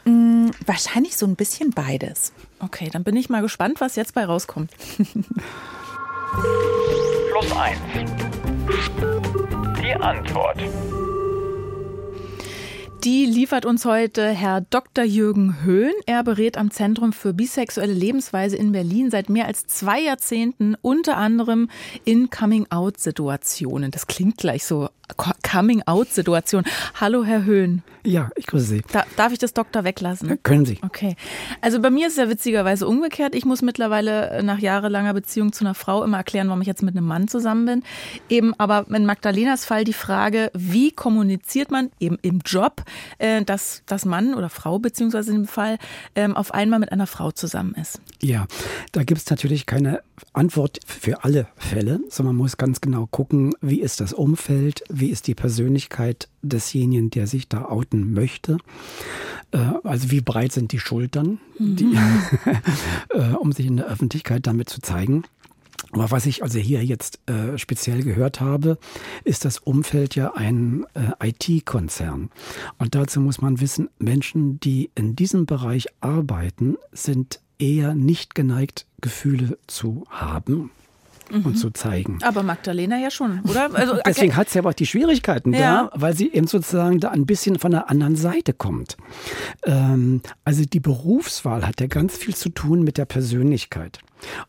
Mm, 0.08 0.50
wahrscheinlich 0.64 1.16
so 1.18 1.26
ein 1.26 1.36
bisschen 1.36 1.72
beides. 1.72 2.32
Okay, 2.60 2.88
dann 2.90 3.04
bin 3.04 3.14
ich 3.14 3.28
mal 3.28 3.42
gespannt, 3.42 3.82
was 3.82 3.94
jetzt 3.94 4.14
bei 4.14 4.24
rauskommt. 4.24 4.70
Plus 7.30 7.52
eins. 7.52 7.78
Die 9.82 9.94
Antwort. 9.94 10.62
Die 13.04 13.26
liefert 13.26 13.66
uns 13.66 13.84
heute 13.84 14.30
Herr 14.30 14.62
Dr. 14.62 15.04
Jürgen 15.04 15.62
Höhn. 15.62 15.92
Er 16.06 16.24
berät 16.24 16.56
am 16.56 16.70
Zentrum 16.70 17.12
für 17.12 17.34
bisexuelle 17.34 17.92
Lebensweise 17.92 18.56
in 18.56 18.72
Berlin 18.72 19.10
seit 19.10 19.28
mehr 19.28 19.46
als 19.46 19.66
zwei 19.66 20.00
Jahrzehnten, 20.00 20.74
unter 20.80 21.18
anderem 21.18 21.68
in 22.04 22.30
Coming-out-Situationen. 22.30 23.90
Das 23.90 24.06
klingt 24.06 24.38
gleich 24.38 24.64
so 24.64 24.88
Coming-out-Situation. 25.16 26.64
Hallo, 27.00 27.24
Herr 27.24 27.44
Höhn. 27.44 27.82
Ja, 28.04 28.30
ich 28.36 28.46
grüße 28.46 28.66
Sie. 28.66 28.82
Da, 28.92 29.04
darf 29.16 29.32
ich 29.32 29.38
das 29.38 29.52
Doktor 29.52 29.84
weglassen? 29.84 30.28
Ja, 30.28 30.36
können 30.36 30.64
Sie. 30.64 30.78
Okay. 30.82 31.16
Also 31.60 31.80
bei 31.80 31.90
mir 31.90 32.06
ist 32.06 32.14
es 32.14 32.18
ja 32.18 32.28
witzigerweise 32.28 32.86
umgekehrt. 32.86 33.34
Ich 33.34 33.44
muss 33.44 33.60
mittlerweile 33.60 34.42
nach 34.42 34.58
jahrelanger 34.58 35.14
Beziehung 35.14 35.52
zu 35.52 35.64
einer 35.64 35.74
Frau 35.74 36.04
immer 36.04 36.18
erklären, 36.18 36.48
warum 36.48 36.60
ich 36.60 36.66
jetzt 36.66 36.82
mit 36.82 36.96
einem 36.96 37.06
Mann 37.06 37.28
zusammen 37.28 37.66
bin. 37.66 37.82
Eben 38.28 38.54
aber 38.58 38.86
in 38.94 39.04
Magdalenas 39.04 39.64
Fall 39.64 39.84
die 39.84 39.92
Frage, 39.92 40.50
wie 40.54 40.90
kommuniziert 40.90 41.70
man 41.70 41.90
eben 42.00 42.18
im 42.22 42.40
Job, 42.46 42.82
äh, 43.18 43.42
dass 43.44 43.82
das 43.86 44.04
Mann 44.04 44.34
oder 44.34 44.48
Frau 44.48 44.78
beziehungsweise 44.78 45.30
in 45.32 45.42
dem 45.42 45.46
Fall 45.46 45.78
ähm, 46.14 46.36
auf 46.36 46.54
einmal 46.54 46.78
mit 46.78 46.92
einer 46.92 47.06
Frau 47.06 47.30
zusammen 47.30 47.74
ist? 47.74 48.00
Ja, 48.22 48.46
da 48.92 49.04
gibt 49.04 49.20
es 49.20 49.28
natürlich 49.28 49.66
keine 49.66 50.00
Antwort 50.32 50.80
für 50.86 51.24
alle 51.24 51.48
Fälle, 51.56 52.00
sondern 52.08 52.36
man 52.36 52.44
muss 52.44 52.56
ganz 52.56 52.80
genau 52.80 53.06
gucken, 53.06 53.54
wie 53.60 53.80
ist 53.80 54.00
das 54.00 54.12
Umfeld, 54.12 54.82
wie 54.88 55.08
ist 55.08 55.26
die 55.26 55.34
Persönlichkeit 55.34 56.28
desjenigen, 56.42 57.10
der 57.10 57.26
sich 57.26 57.48
da 57.48 57.66
outen 57.66 58.12
möchte. 58.12 58.58
Äh, 59.52 59.58
also 59.84 60.10
wie 60.10 60.20
breit 60.20 60.52
sind 60.52 60.72
die 60.72 60.80
Schultern, 60.80 61.38
mhm. 61.58 61.76
die, 61.76 61.98
äh, 63.10 63.34
um 63.34 63.52
sich 63.52 63.66
in 63.66 63.76
der 63.76 63.86
Öffentlichkeit 63.86 64.46
damit 64.46 64.68
zu 64.68 64.80
zeigen. 64.80 65.24
Aber 65.92 66.10
was 66.10 66.26
ich 66.26 66.42
also 66.42 66.58
hier 66.58 66.84
jetzt 66.84 67.20
äh, 67.28 67.56
speziell 67.56 68.02
gehört 68.02 68.40
habe, 68.40 68.78
ist 69.24 69.44
das 69.44 69.58
Umfeld 69.58 70.16
ja 70.16 70.34
ein 70.34 70.84
äh, 70.94 71.28
IT-Konzern. 71.28 72.30
Und 72.78 72.94
dazu 72.94 73.20
muss 73.20 73.40
man 73.40 73.60
wissen, 73.60 73.88
Menschen, 73.98 74.60
die 74.60 74.90
in 74.94 75.16
diesem 75.16 75.46
Bereich 75.46 75.86
arbeiten, 76.00 76.76
sind 76.92 77.40
eher 77.58 77.94
nicht 77.94 78.34
geneigt, 78.34 78.86
Gefühle 79.00 79.58
zu 79.66 80.04
haben 80.10 80.70
mhm. 81.30 81.46
und 81.46 81.54
zu 81.56 81.70
zeigen. 81.70 82.18
Aber 82.22 82.42
Magdalena 82.42 82.98
ja 82.98 83.10
schon, 83.10 83.40
oder? 83.48 83.74
Also, 83.74 83.92
okay. 83.94 84.02
Deswegen 84.06 84.36
hat 84.36 84.50
sie 84.50 84.58
aber 84.58 84.70
auch 84.70 84.74
die 84.74 84.86
Schwierigkeiten 84.86 85.52
ja. 85.52 85.90
da, 85.90 85.90
weil 85.94 86.14
sie 86.16 86.32
eben 86.32 86.46
sozusagen 86.46 87.00
da 87.00 87.10
ein 87.10 87.26
bisschen 87.26 87.58
von 87.58 87.70
der 87.70 87.90
anderen 87.90 88.16
Seite 88.16 88.52
kommt. 88.52 88.96
Ähm, 89.64 90.22
also 90.44 90.64
die 90.64 90.80
Berufswahl 90.80 91.66
hat 91.66 91.80
ja 91.80 91.86
ganz 91.86 92.16
viel 92.16 92.34
zu 92.34 92.48
tun 92.50 92.82
mit 92.82 92.98
der 92.98 93.04
Persönlichkeit. 93.04 93.98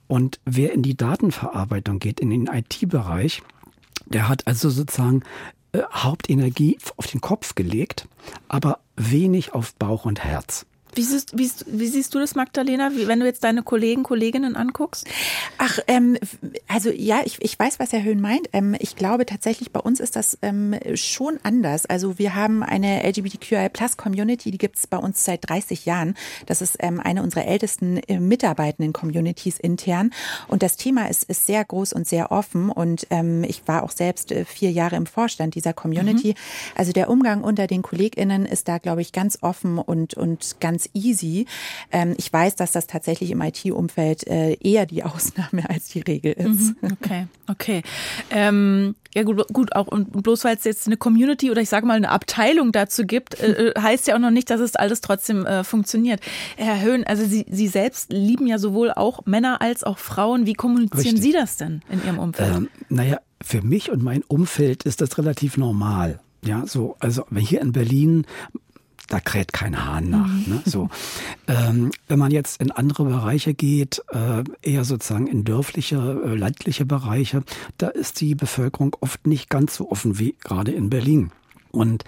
Und 0.07 0.39
wer 0.45 0.73
in 0.73 0.81
die 0.81 0.97
Datenverarbeitung 0.97 1.99
geht, 1.99 2.19
in 2.19 2.29
den 2.29 2.47
IT-Bereich, 2.47 3.41
der 4.07 4.27
hat 4.27 4.47
also 4.47 4.69
sozusagen 4.69 5.21
äh, 5.71 5.81
Hauptenergie 5.91 6.77
auf 6.97 7.07
den 7.07 7.21
Kopf 7.21 7.55
gelegt, 7.55 8.07
aber 8.47 8.79
wenig 8.95 9.53
auf 9.53 9.75
Bauch 9.75 10.05
und 10.05 10.23
Herz. 10.23 10.65
Wie 10.95 11.03
siehst, 11.03 11.37
wie, 11.37 11.49
wie 11.67 11.87
siehst, 11.87 12.13
du 12.13 12.19
das, 12.19 12.35
Magdalena, 12.35 12.91
wie, 12.93 13.07
wenn 13.07 13.19
du 13.19 13.25
jetzt 13.25 13.43
deine 13.43 13.63
Kollegen, 13.63 14.03
Kolleginnen 14.03 14.55
anguckst? 14.55 15.07
Ach, 15.57 15.79
ähm, 15.87 16.17
also 16.67 16.89
ja, 16.89 17.21
ich, 17.25 17.37
ich 17.41 17.57
weiß, 17.57 17.79
was 17.79 17.93
Herr 17.93 18.03
Höhn 18.03 18.19
meint. 18.19 18.47
Ähm, 18.53 18.75
ich 18.79 18.95
glaube 18.95 19.25
tatsächlich, 19.25 19.71
bei 19.71 19.79
uns 19.79 19.99
ist 19.99 20.15
das 20.15 20.37
ähm, 20.41 20.75
schon 20.95 21.39
anders. 21.43 21.85
Also 21.85 22.17
wir 22.17 22.35
haben 22.35 22.63
eine 22.63 23.03
LGBTQI-Plus-Community, 23.07 24.51
die 24.51 24.57
gibt 24.57 24.77
es 24.77 24.87
bei 24.87 24.97
uns 24.97 25.23
seit 25.23 25.49
30 25.49 25.85
Jahren. 25.85 26.15
Das 26.45 26.61
ist 26.61 26.77
ähm, 26.79 26.99
eine 26.99 27.23
unserer 27.23 27.45
ältesten 27.45 27.97
äh, 27.97 28.19
mitarbeitenden 28.19 28.93
Communities 28.93 29.59
intern. 29.59 30.11
Und 30.47 30.63
das 30.63 30.77
Thema 30.77 31.09
ist, 31.09 31.23
ist 31.25 31.45
sehr 31.45 31.63
groß 31.63 31.93
und 31.93 32.07
sehr 32.07 32.31
offen. 32.31 32.69
Und 32.69 33.07
ähm, 33.09 33.43
ich 33.43 33.67
war 33.67 33.83
auch 33.83 33.91
selbst 33.91 34.31
äh, 34.31 34.45
vier 34.45 34.71
Jahre 34.71 34.95
im 34.95 35.05
Vorstand 35.05 35.55
dieser 35.55 35.73
Community. 35.73 36.29
Mhm. 36.29 36.33
Also 36.75 36.91
der 36.91 37.09
Umgang 37.09 37.43
unter 37.43 37.67
den 37.67 37.81
KollegInnen 37.81 38.45
ist 38.45 38.67
da, 38.67 38.77
glaube 38.77 39.01
ich, 39.01 39.11
ganz 39.11 39.39
offen 39.41 39.77
und, 39.77 40.13
und 40.13 40.57
ganz 40.59 40.78
ganz 40.79 40.89
easy. 40.93 41.45
Ähm, 41.91 42.15
ich 42.17 42.31
weiß, 42.31 42.55
dass 42.55 42.71
das 42.71 42.87
tatsächlich 42.87 43.31
im 43.31 43.41
IT-Umfeld 43.41 44.27
äh, 44.27 44.53
eher 44.61 44.85
die 44.85 45.03
Ausnahme 45.03 45.69
als 45.69 45.89
die 45.89 45.99
Regel 46.01 46.33
ist. 46.33 46.81
Mhm, 46.81 46.91
okay, 46.91 47.27
okay. 47.47 47.81
Ähm, 48.31 48.95
ja 49.13 49.23
gut, 49.23 49.47
gut 49.51 49.75
auch 49.75 49.87
und 49.87 50.23
bloß 50.23 50.43
weil 50.43 50.55
es 50.55 50.63
jetzt 50.63 50.87
eine 50.87 50.97
Community 50.97 51.49
oder 51.49 51.61
ich 51.61 51.69
sage 51.69 51.85
mal 51.85 51.97
eine 51.97 52.09
Abteilung 52.09 52.71
dazu 52.71 53.05
gibt, 53.05 53.39
äh, 53.39 53.69
äh, 53.69 53.79
heißt 53.79 54.07
ja 54.07 54.15
auch 54.15 54.19
noch 54.19 54.31
nicht, 54.31 54.49
dass 54.49 54.61
es 54.61 54.75
alles 54.75 55.01
trotzdem 55.01 55.45
äh, 55.45 55.63
funktioniert. 55.63 56.21
Herr 56.57 56.81
Höhn, 56.81 57.03
also 57.05 57.25
Sie, 57.25 57.45
Sie 57.49 57.67
selbst 57.67 58.13
lieben 58.13 58.47
ja 58.47 58.59
sowohl 58.59 58.91
auch 58.91 59.25
Männer 59.25 59.61
als 59.61 59.83
auch 59.83 59.97
Frauen. 59.97 60.45
Wie 60.45 60.53
kommunizieren 60.53 61.15
Richtig. 61.15 61.21
Sie 61.21 61.31
das 61.31 61.57
denn 61.57 61.81
in 61.89 62.03
Ihrem 62.05 62.19
Umfeld? 62.19 62.55
Ähm, 62.55 62.69
naja, 62.89 63.19
für 63.41 63.61
mich 63.61 63.89
und 63.89 64.03
mein 64.03 64.21
Umfeld 64.23 64.83
ist 64.83 65.01
das 65.01 65.17
relativ 65.17 65.57
normal. 65.57 66.19
Ja, 66.45 66.65
so, 66.65 66.95
also 66.99 67.25
hier 67.35 67.61
in 67.61 67.73
Berlin 67.73 68.25
da 69.09 69.19
kräht 69.19 69.53
kein 69.53 69.85
Hahn 69.85 70.09
nach. 70.09 70.27
Mhm. 70.27 70.43
Ne? 70.47 70.61
So, 70.65 70.89
ähm, 71.47 71.91
wenn 72.07 72.19
man 72.19 72.31
jetzt 72.31 72.61
in 72.61 72.71
andere 72.71 73.05
Bereiche 73.05 73.53
geht, 73.53 74.01
äh, 74.11 74.43
eher 74.61 74.85
sozusagen 74.85 75.27
in 75.27 75.43
dörfliche, 75.43 76.21
äh, 76.25 76.35
landliche 76.35 76.85
Bereiche, 76.85 77.43
da 77.77 77.87
ist 77.87 78.21
die 78.21 78.35
Bevölkerung 78.35 78.95
oft 79.01 79.27
nicht 79.27 79.49
ganz 79.49 79.75
so 79.75 79.91
offen 79.91 80.19
wie 80.19 80.35
gerade 80.41 80.71
in 80.71 80.89
Berlin. 80.89 81.31
Und 81.71 82.03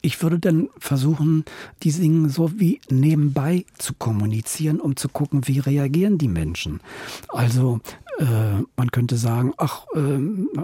ich 0.00 0.22
würde 0.22 0.38
dann 0.38 0.70
versuchen, 0.78 1.44
die 1.82 1.92
Dinge 1.92 2.30
so 2.30 2.58
wie 2.58 2.80
nebenbei 2.90 3.66
zu 3.76 3.92
kommunizieren, 3.94 4.80
um 4.80 4.96
zu 4.96 5.08
gucken, 5.08 5.46
wie 5.46 5.58
reagieren 5.58 6.16
die 6.16 6.28
Menschen. 6.28 6.80
Also 7.28 7.80
äh, 8.18 8.62
man 8.76 8.90
könnte 8.90 9.16
sagen, 9.16 9.52
ach, 9.58 9.84
äh, 9.94 10.18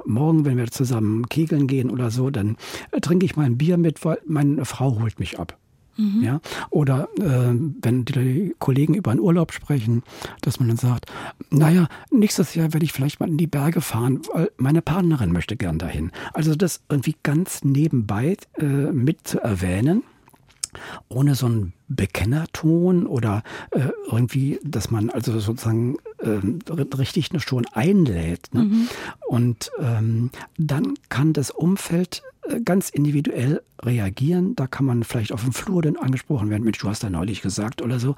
morgen, 0.06 0.44
wenn 0.44 0.56
wir 0.56 0.70
zusammen 0.70 1.28
kegeln 1.28 1.66
gehen 1.66 1.90
oder 1.90 2.10
so, 2.10 2.30
dann 2.30 2.56
äh, 2.90 3.00
trinke 3.00 3.26
ich 3.26 3.36
mal 3.36 3.44
ein 3.44 3.58
Bier 3.58 3.76
mit, 3.76 4.04
weil 4.04 4.18
meine 4.26 4.64
Frau 4.64 4.98
holt 4.98 5.20
mich 5.20 5.38
ab. 5.38 5.58
Mhm. 5.98 6.22
Ja? 6.22 6.40
Oder 6.70 7.08
äh, 7.18 7.54
wenn 7.82 8.04
die 8.04 8.54
Kollegen 8.58 8.94
über 8.94 9.10
einen 9.10 9.20
Urlaub 9.20 9.52
sprechen, 9.52 10.02
dass 10.40 10.58
man 10.58 10.68
dann 10.68 10.76
sagt, 10.78 11.06
naja, 11.50 11.88
nächstes 12.10 12.54
Jahr 12.54 12.72
werde 12.72 12.84
ich 12.84 12.92
vielleicht 12.92 13.20
mal 13.20 13.28
in 13.28 13.36
die 13.36 13.46
Berge 13.46 13.80
fahren, 13.80 14.22
weil 14.32 14.50
meine 14.56 14.80
Partnerin 14.80 15.32
möchte 15.32 15.56
gern 15.56 15.78
dahin. 15.78 16.12
Also 16.32 16.54
das 16.54 16.80
irgendwie 16.88 17.16
ganz 17.22 17.64
nebenbei 17.64 18.36
äh, 18.58 18.64
mit 18.64 19.26
zu 19.26 19.40
erwähnen 19.40 20.02
ohne 21.08 21.34
so 21.34 21.46
einen 21.46 21.72
Bekennerton 21.88 23.06
oder 23.06 23.42
äh, 23.70 23.88
irgendwie, 24.10 24.60
dass 24.62 24.90
man 24.90 25.10
also 25.10 25.38
sozusagen 25.40 25.96
äh, 26.18 26.40
richtig 26.96 27.30
schon 27.42 27.66
einlädt. 27.72 28.52
Ne? 28.52 28.64
Mhm. 28.64 28.88
Und 29.26 29.70
ähm, 29.80 30.30
dann 30.56 30.94
kann 31.08 31.32
das 31.32 31.50
Umfeld 31.50 32.22
ganz 32.64 32.88
individuell 32.90 33.62
reagieren. 33.84 34.56
Da 34.56 34.66
kann 34.66 34.84
man 34.84 35.04
vielleicht 35.04 35.32
auf 35.32 35.42
dem 35.42 35.52
Flur 35.52 35.82
dann 35.82 35.96
angesprochen 35.96 36.50
werden, 36.50 36.64
Mensch, 36.64 36.78
du 36.78 36.88
hast 36.88 37.02
da 37.02 37.10
neulich 37.10 37.42
gesagt 37.42 37.82
oder 37.82 37.98
so. 37.98 38.16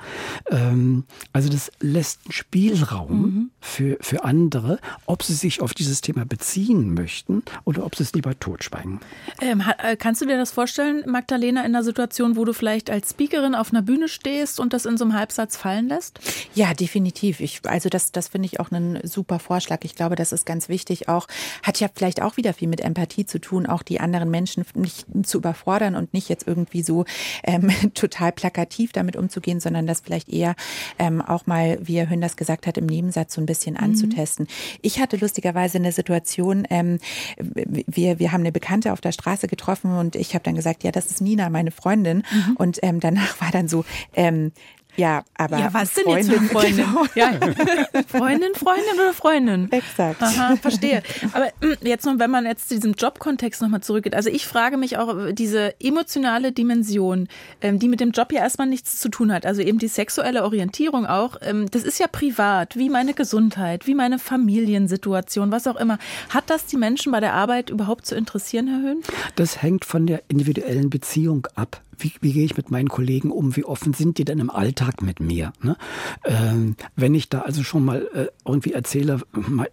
Ähm, 0.51 1.05
also 1.33 1.49
das 1.49 1.71
lässt 1.81 2.21
einen 2.25 2.33
Spielraum 2.33 3.21
mhm. 3.21 3.51
für, 3.61 3.99
für 4.01 4.25
andere, 4.25 4.79
ob 5.07 5.23
sie 5.23 5.35
sich 5.35 5.61
auf 5.61 5.75
dieses 5.75 6.01
Thema 6.01 6.25
beziehen 6.25 6.95
möchten 6.95 7.43
oder 7.65 7.85
ob 7.85 7.95
sie 7.95 8.03
es 8.03 8.13
lieber 8.13 8.39
totschweigen. 8.39 9.01
Ähm, 9.41 9.63
äh, 9.79 9.97
kannst 9.97 10.23
du 10.23 10.27
dir 10.27 10.37
das 10.37 10.51
vorstellen, 10.51 11.05
Magdalena, 11.07 11.61
in 11.61 11.75
einer 11.75 11.85
Situation, 11.85 12.37
wo 12.37 12.45
du 12.45 12.53
vielleicht 12.53 12.91
als 12.91 13.11
Speakerin 13.11 13.55
auf 13.55 13.73
einer 13.73 13.83
Bühne 13.83 14.09
stehst 14.09 14.61
und 14.61 14.73
das 14.73 14.87
in 14.87 14.97
so 14.97 15.05
einem 15.05 15.15
Halbsatz 15.15 15.57
fallen 15.57 15.89
lässt? 15.89 16.21
Ja, 16.55 16.75
definitiv. 16.75 17.41
Ich, 17.41 17.61
also 17.65 17.89
das, 17.89 18.13
das 18.13 18.29
finde 18.29 18.47
ich 18.47 18.61
auch 18.61 18.71
einen 18.71 19.07
super 19.07 19.39
Vorschlag. 19.39 19.81
Ich 19.83 19.95
glaube, 19.95 20.17
das 20.17 20.33
ist 20.33 20.47
ganz 20.47 20.69
wichtig. 20.69 21.09
Auch 21.09 21.27
hat 21.63 21.81
ja 21.81 21.89
vielleicht 21.95 22.23
auch 22.23 22.37
wieder 22.37 22.55
viel 22.55 22.69
mit 22.69 22.81
Empathie 22.81 23.27
zu 23.27 23.41
tun, 23.41 23.67
auch 23.67 23.83
die 23.83 24.01
anderen 24.01 24.20
Menschen 24.29 24.65
nicht 24.75 25.07
zu 25.23 25.39
über 25.39 25.51
überfordern 25.51 25.97
und 25.97 26.15
nicht 26.15 26.29
jetzt 26.29 26.47
irgendwie 26.47 26.83
so 26.83 27.05
ähm, 27.43 27.71
total 27.95 28.33
plakativ 28.33 28.93
damit 28.93 29.17
umzugehen, 29.17 29.61
sondern 29.61 29.87
das 29.87 30.01
vielleicht 30.01 30.29
eher 30.29 30.55
ähm, 30.99 31.21
auch 31.21 31.47
mal, 31.47 31.79
wie 31.83 31.99
Herr 31.99 32.17
das 32.19 32.37
gesagt 32.37 32.67
hat, 32.67 32.79
im 32.79 32.87
Nebensatz 32.87 33.35
so 33.35 33.41
ein 33.41 33.47
bisschen 33.47 33.75
mhm. 33.75 33.81
anzutesten. 33.81 34.47
Ich 34.83 35.01
hatte 35.01 35.17
lustigerweise 35.17 35.79
eine 35.79 35.93
Situation, 35.93 36.67
ähm, 36.71 36.99
wir, 37.39 38.19
wir 38.19 38.33
haben 38.33 38.41
eine 38.41 38.53
Bekannte 38.53 38.93
auf 38.93 39.01
der 39.01 39.13
Straße 39.13 39.49
getroffen 39.49 39.97
und 39.97 40.17
ich 40.17 40.35
habe 40.35 40.45
dann 40.45 40.55
gesagt, 40.55 40.85
ja, 40.85 40.93
das 40.93 41.11
ist 41.11 41.21
Nina, 41.21 41.51
meine 41.51 41.71
Freundin. 41.71 42.19
Mhm. 42.31 42.57
Und 42.57 42.79
ähm, 42.83 43.01
danach 43.01 43.41
war 43.41 43.51
dann 43.51 43.69
so, 43.69 43.85
ähm, 44.15 44.53
ja, 44.97 45.25
aber. 45.37 45.59
Ja, 45.59 45.73
was 45.73 45.95
sind 45.95 46.09
jetzt 46.09 46.31
für 46.31 46.41
Freundin? 46.41 46.77
Genau. 46.77 47.05
Ja. 47.15 47.33
Freundin, 48.09 48.55
Freundin 48.55 48.95
oder 48.95 49.13
Freundin? 49.13 49.73
Exakt. 49.73 50.23
Aha, 50.23 50.57
verstehe. 50.57 51.03
Aber 51.33 51.51
hm, 51.61 51.77
jetzt 51.83 52.05
noch, 52.05 52.19
wenn 52.19 52.31
man 52.31 52.45
jetzt 52.47 52.69
zu 52.69 52.75
diesem 52.75 52.93
Jobkontext 52.93 53.63
nochmal 53.63 53.83
zurückgeht. 53.83 54.15
Also 54.15 54.31
ich 54.31 54.47
frage 54.47 54.77
mich 54.77 54.99
auch 54.99 55.33
diese 55.33 55.75
emotionale 55.81 56.53
Dimension, 56.53 57.29
ähm, 57.61 57.79
die 57.79 57.89
mit 57.89 58.01
dem 58.01 58.11
Job 58.11 58.33
ja 58.33 58.41
erstmal 58.41 58.67
nichts 58.67 59.01
zu 59.01 59.09
tun 59.09 59.33
hat. 59.33 59.47
Also 59.47 59.63
eben 59.63 59.79
die 59.79 59.89
sexuelle 59.89 60.45
Orientierung 60.45 61.07
auch. 61.07 61.37
Ähm, 61.41 61.71
das 61.71 61.85
ist 61.85 61.99
ja 61.99 62.07
privat, 62.07 62.77
wie 62.77 62.91
meine 62.91 63.15
Gesundheit, 63.15 63.87
wie 63.87 63.95
meine 63.95 64.19
Familiensituation, 64.19 65.51
was 65.51 65.67
auch 65.67 65.77
immer. 65.77 65.99
Hat 66.29 66.45
das 66.49 66.67
die 66.67 66.77
Menschen 66.77 67.13
bei 67.13 67.21
der 67.21 67.35
Arbeit 67.35 67.71
überhaupt 67.71 68.07
zu 68.07 68.15
interessieren, 68.15 68.69
Herr 68.69 68.83
Höhn? 68.83 69.03
Das 69.37 69.63
hängt 69.63 69.85
von 69.85 70.07
der 70.07 70.23
individuellen 70.29 70.91
Beziehung 70.91 71.47
ab 71.55 71.83
wie, 72.03 72.13
wie 72.21 72.33
gehe 72.33 72.45
ich 72.45 72.57
mit 72.57 72.71
meinen 72.71 72.89
Kollegen 72.89 73.31
um, 73.31 73.57
wie 73.57 73.65
offen 73.65 73.93
sind 73.95 74.19
die 74.19 74.25
denn 74.25 74.39
im 74.39 74.51
Alltag 74.51 75.03
mit 75.03 75.21
mir? 75.21 75.53
Ne? 75.63 75.77
Ähm, 76.25 76.77
wenn 76.97 77.15
ich 77.15 77.29
da 77.29 77.43
also 77.43 77.63
schon 77.63 77.85
mal 77.85 78.09
äh, 78.15 78.27
irgendwie 78.45 78.73
erzähle, 78.73 79.21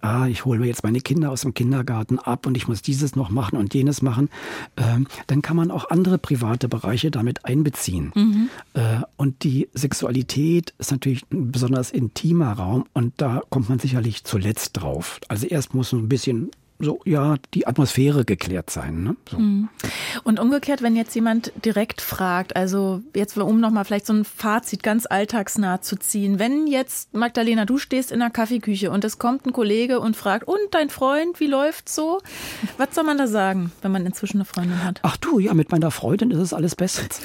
ah, 0.02 0.28
ich 0.28 0.46
hole 0.46 0.60
mir 0.60 0.68
jetzt 0.68 0.84
meine 0.84 1.02
Kinder 1.02 1.32
aus 1.32 1.42
dem 1.42 1.54
Kindergarten 1.54 2.20
ab 2.20 2.46
und 2.46 2.58
ich 2.58 2.68
muss 2.68 2.82
dieses 2.82 3.16
noch 3.16 3.30
machen 3.30 3.58
und 3.58 3.74
jenes 3.74 4.02
machen, 4.02 4.30
ähm, 4.78 5.08
dann 5.28 5.42
kann 5.42 5.58
man 5.58 5.72
auch 5.72 5.90
andere 5.90 6.18
private 6.18 6.68
Bereiche 6.68 7.12
damit 7.12 7.46
einbeziehen. 7.46 8.12
Mhm. 8.16 8.50
Äh, 8.74 9.02
und 9.16 9.44
die 9.44 9.70
Sexualität 9.74 10.74
ist 10.78 10.92
natürlich 10.92 11.24
ein 11.32 11.52
besonders 11.52 11.92
intimer 11.92 12.54
Raum 12.54 12.86
und 12.94 13.14
da 13.18 13.42
kommt 13.50 13.70
man 13.70 13.80
sicherlich 13.80 14.24
zuletzt 14.24 14.78
drauf. 14.78 15.20
Also 15.28 15.48
erst 15.48 15.74
muss 15.74 15.92
ein 15.94 16.10
bisschen 16.10 16.52
so, 16.80 17.00
ja, 17.06 17.36
die 17.54 17.66
Atmosphäre 17.66 18.24
geklärt 18.24 18.70
sein. 18.70 19.04
Ne? 19.04 19.16
So. 19.30 19.40
Mhm. 19.40 19.70
Und 20.24 20.40
umgekehrt, 20.40 20.82
wenn 20.82 20.96
jetzt 20.96 21.16
jemand 21.16 21.52
direkt 21.66 22.02
fragt, 22.02 22.56
also 22.56 23.02
jetzt 23.16 23.38
um 23.38 23.60
nochmal 23.60 23.86
vielleicht 23.86 24.06
so 24.06 24.14
ein 24.14 24.26
Fazit 24.26 24.84
ganz 24.84 25.06
alltagsnah 25.06 25.82
zu 25.82 25.98
ziehen, 25.98 26.40
wenn 26.40 26.68
jetzt, 26.68 27.14
Magdalena, 27.14 27.66
du 27.66 27.78
stehst 27.78 28.12
in 28.12 28.20
der 28.20 28.30
Kaffeeküche 28.30 28.92
und 28.92 29.04
es 29.04 29.18
kommt 29.18 29.46
ein 29.46 29.54
Kollege 29.54 30.00
und 30.00 30.16
fragt, 30.16 30.48
und 30.48 30.60
dein 30.72 30.90
Freund, 30.90 31.40
wie 31.40 31.48
läuft's 31.48 31.96
so? 31.96 32.22
Was 32.78 32.94
soll 32.94 33.04
man 33.04 33.18
da 33.18 33.28
sagen, 33.28 33.72
wenn 33.82 33.92
man 33.92 34.06
inzwischen 34.06 34.38
eine 34.38 34.46
Freundin 34.46 34.84
hat? 34.84 35.00
Ach 35.04 35.18
du, 35.18 35.40
ja, 35.40 35.54
mit 35.54 35.72
meiner 35.72 35.92
Freundin 35.92 36.32
ist 36.32 36.40
es 36.40 36.54
alles 36.54 36.76
bestens. 36.76 37.22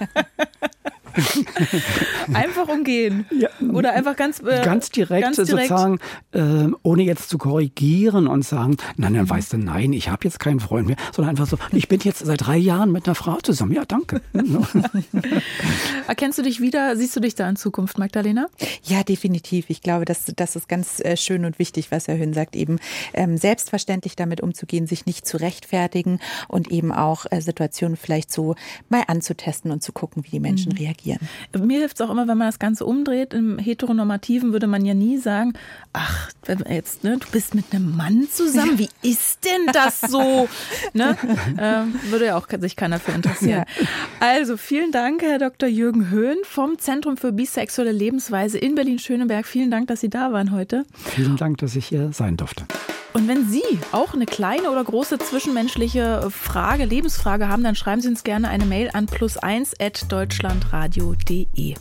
einfach 2.32 2.68
umgehen. 2.68 3.26
Ja, 3.30 3.48
Oder 3.72 3.92
einfach 3.92 4.16
ganz, 4.16 4.40
äh, 4.40 4.62
ganz 4.64 4.90
direkt, 4.90 5.24
ganz 5.24 5.36
direkt 5.36 5.68
sozusagen, 5.68 5.98
äh, 6.32 6.68
ohne 6.82 7.02
jetzt 7.02 7.28
zu 7.28 7.38
korrigieren 7.38 8.26
und 8.26 8.44
sagen, 8.44 8.76
nein, 8.96 9.14
dann 9.14 9.28
weißt 9.28 9.54
du, 9.54 9.58
nein, 9.58 9.92
ich 9.92 10.08
habe 10.08 10.24
jetzt 10.24 10.40
keinen 10.40 10.60
Freund 10.60 10.86
mehr, 10.86 10.96
sondern 11.12 11.30
einfach 11.30 11.46
so, 11.46 11.58
ich 11.72 11.88
bin 11.88 12.00
jetzt 12.00 12.20
seit 12.20 12.46
drei 12.46 12.56
Jahren 12.56 12.92
mit 12.92 13.06
einer 13.06 13.14
Frau 13.14 13.38
zusammen. 13.42 13.72
Ja, 13.72 13.84
danke. 13.84 14.20
Erkennst 16.06 16.38
du 16.38 16.42
dich 16.42 16.60
wieder? 16.60 16.96
Siehst 16.96 17.16
du 17.16 17.20
dich 17.20 17.34
da 17.34 17.48
in 17.48 17.56
Zukunft, 17.56 17.98
Magdalena? 17.98 18.46
Ja, 18.84 19.02
definitiv. 19.02 19.66
Ich 19.68 19.82
glaube, 19.82 20.04
das, 20.04 20.32
das 20.36 20.56
ist 20.56 20.68
ganz 20.68 21.00
äh, 21.00 21.16
schön 21.16 21.44
und 21.44 21.58
wichtig, 21.58 21.90
was 21.90 22.08
Herr 22.08 22.18
Hün 22.18 22.32
sagt, 22.32 22.56
eben 22.56 22.78
ähm, 23.14 23.36
selbstverständlich 23.36 24.16
damit 24.16 24.40
umzugehen, 24.40 24.86
sich 24.86 25.06
nicht 25.06 25.26
zu 25.26 25.38
rechtfertigen 25.38 26.20
und 26.48 26.70
eben 26.70 26.92
auch 26.92 27.26
äh, 27.30 27.40
Situationen 27.40 27.96
vielleicht 27.96 28.32
so 28.32 28.54
mal 28.88 29.02
anzutesten 29.06 29.70
und 29.70 29.82
zu 29.82 29.92
gucken, 29.92 30.24
wie 30.24 30.30
die 30.30 30.40
Menschen 30.40 30.72
mhm. 30.72 30.78
reagieren 30.78 30.99
reagieren. 31.00 31.28
Mir 31.58 31.80
hilft 31.80 32.00
es 32.00 32.06
auch 32.06 32.10
immer, 32.10 32.28
wenn 32.28 32.38
man 32.38 32.48
das 32.48 32.58
Ganze 32.58 32.84
umdreht. 32.84 33.34
Im 33.34 33.58
Heteronormativen 33.58 34.52
würde 34.52 34.66
man 34.66 34.84
ja 34.84 34.94
nie 34.94 35.18
sagen, 35.18 35.54
ach, 35.92 36.30
jetzt, 36.68 37.04
ne, 37.04 37.18
du 37.18 37.26
bist 37.30 37.54
mit 37.54 37.66
einem 37.72 37.96
Mann 37.96 38.28
zusammen, 38.30 38.78
wie 38.78 38.88
ist 39.02 39.44
denn 39.44 39.72
das 39.72 40.00
so? 40.00 40.48
ne? 40.92 41.16
ähm, 41.58 41.94
würde 42.10 42.26
ja 42.26 42.36
auch 42.36 42.46
sich 42.60 42.76
keiner 42.76 42.98
für 42.98 43.12
interessieren. 43.12 43.64
Ja. 43.80 43.86
Also 44.20 44.56
vielen 44.56 44.92
Dank, 44.92 45.22
Herr 45.22 45.38
Dr. 45.38 45.68
Jürgen 45.68 46.10
Höhn 46.10 46.38
vom 46.44 46.78
Zentrum 46.78 47.16
für 47.16 47.32
bisexuelle 47.32 47.92
Lebensweise 47.92 48.58
in 48.58 48.74
Berlin-Schöneberg. 48.74 49.46
Vielen 49.46 49.70
Dank, 49.70 49.88
dass 49.88 50.00
Sie 50.00 50.10
da 50.10 50.32
waren 50.32 50.52
heute. 50.52 50.84
Vielen 50.94 51.36
Dank, 51.36 51.58
dass 51.58 51.76
ich 51.76 51.86
hier 51.86 52.12
sein 52.12 52.36
durfte. 52.36 52.64
Und 53.12 53.28
wenn 53.28 53.48
Sie 53.48 53.62
auch 53.92 54.14
eine 54.14 54.26
kleine 54.26 54.70
oder 54.70 54.84
große 54.84 55.18
zwischenmenschliche 55.18 56.30
Frage, 56.30 56.84
Lebensfrage 56.84 57.48
haben, 57.48 57.64
dann 57.64 57.74
schreiben 57.74 58.00
Sie 58.00 58.08
uns 58.08 58.22
gerne 58.22 58.48
eine 58.48 58.66
Mail 58.66 58.90
an 58.92 59.06
plus1.deutschlandradio.de. 59.06 61.74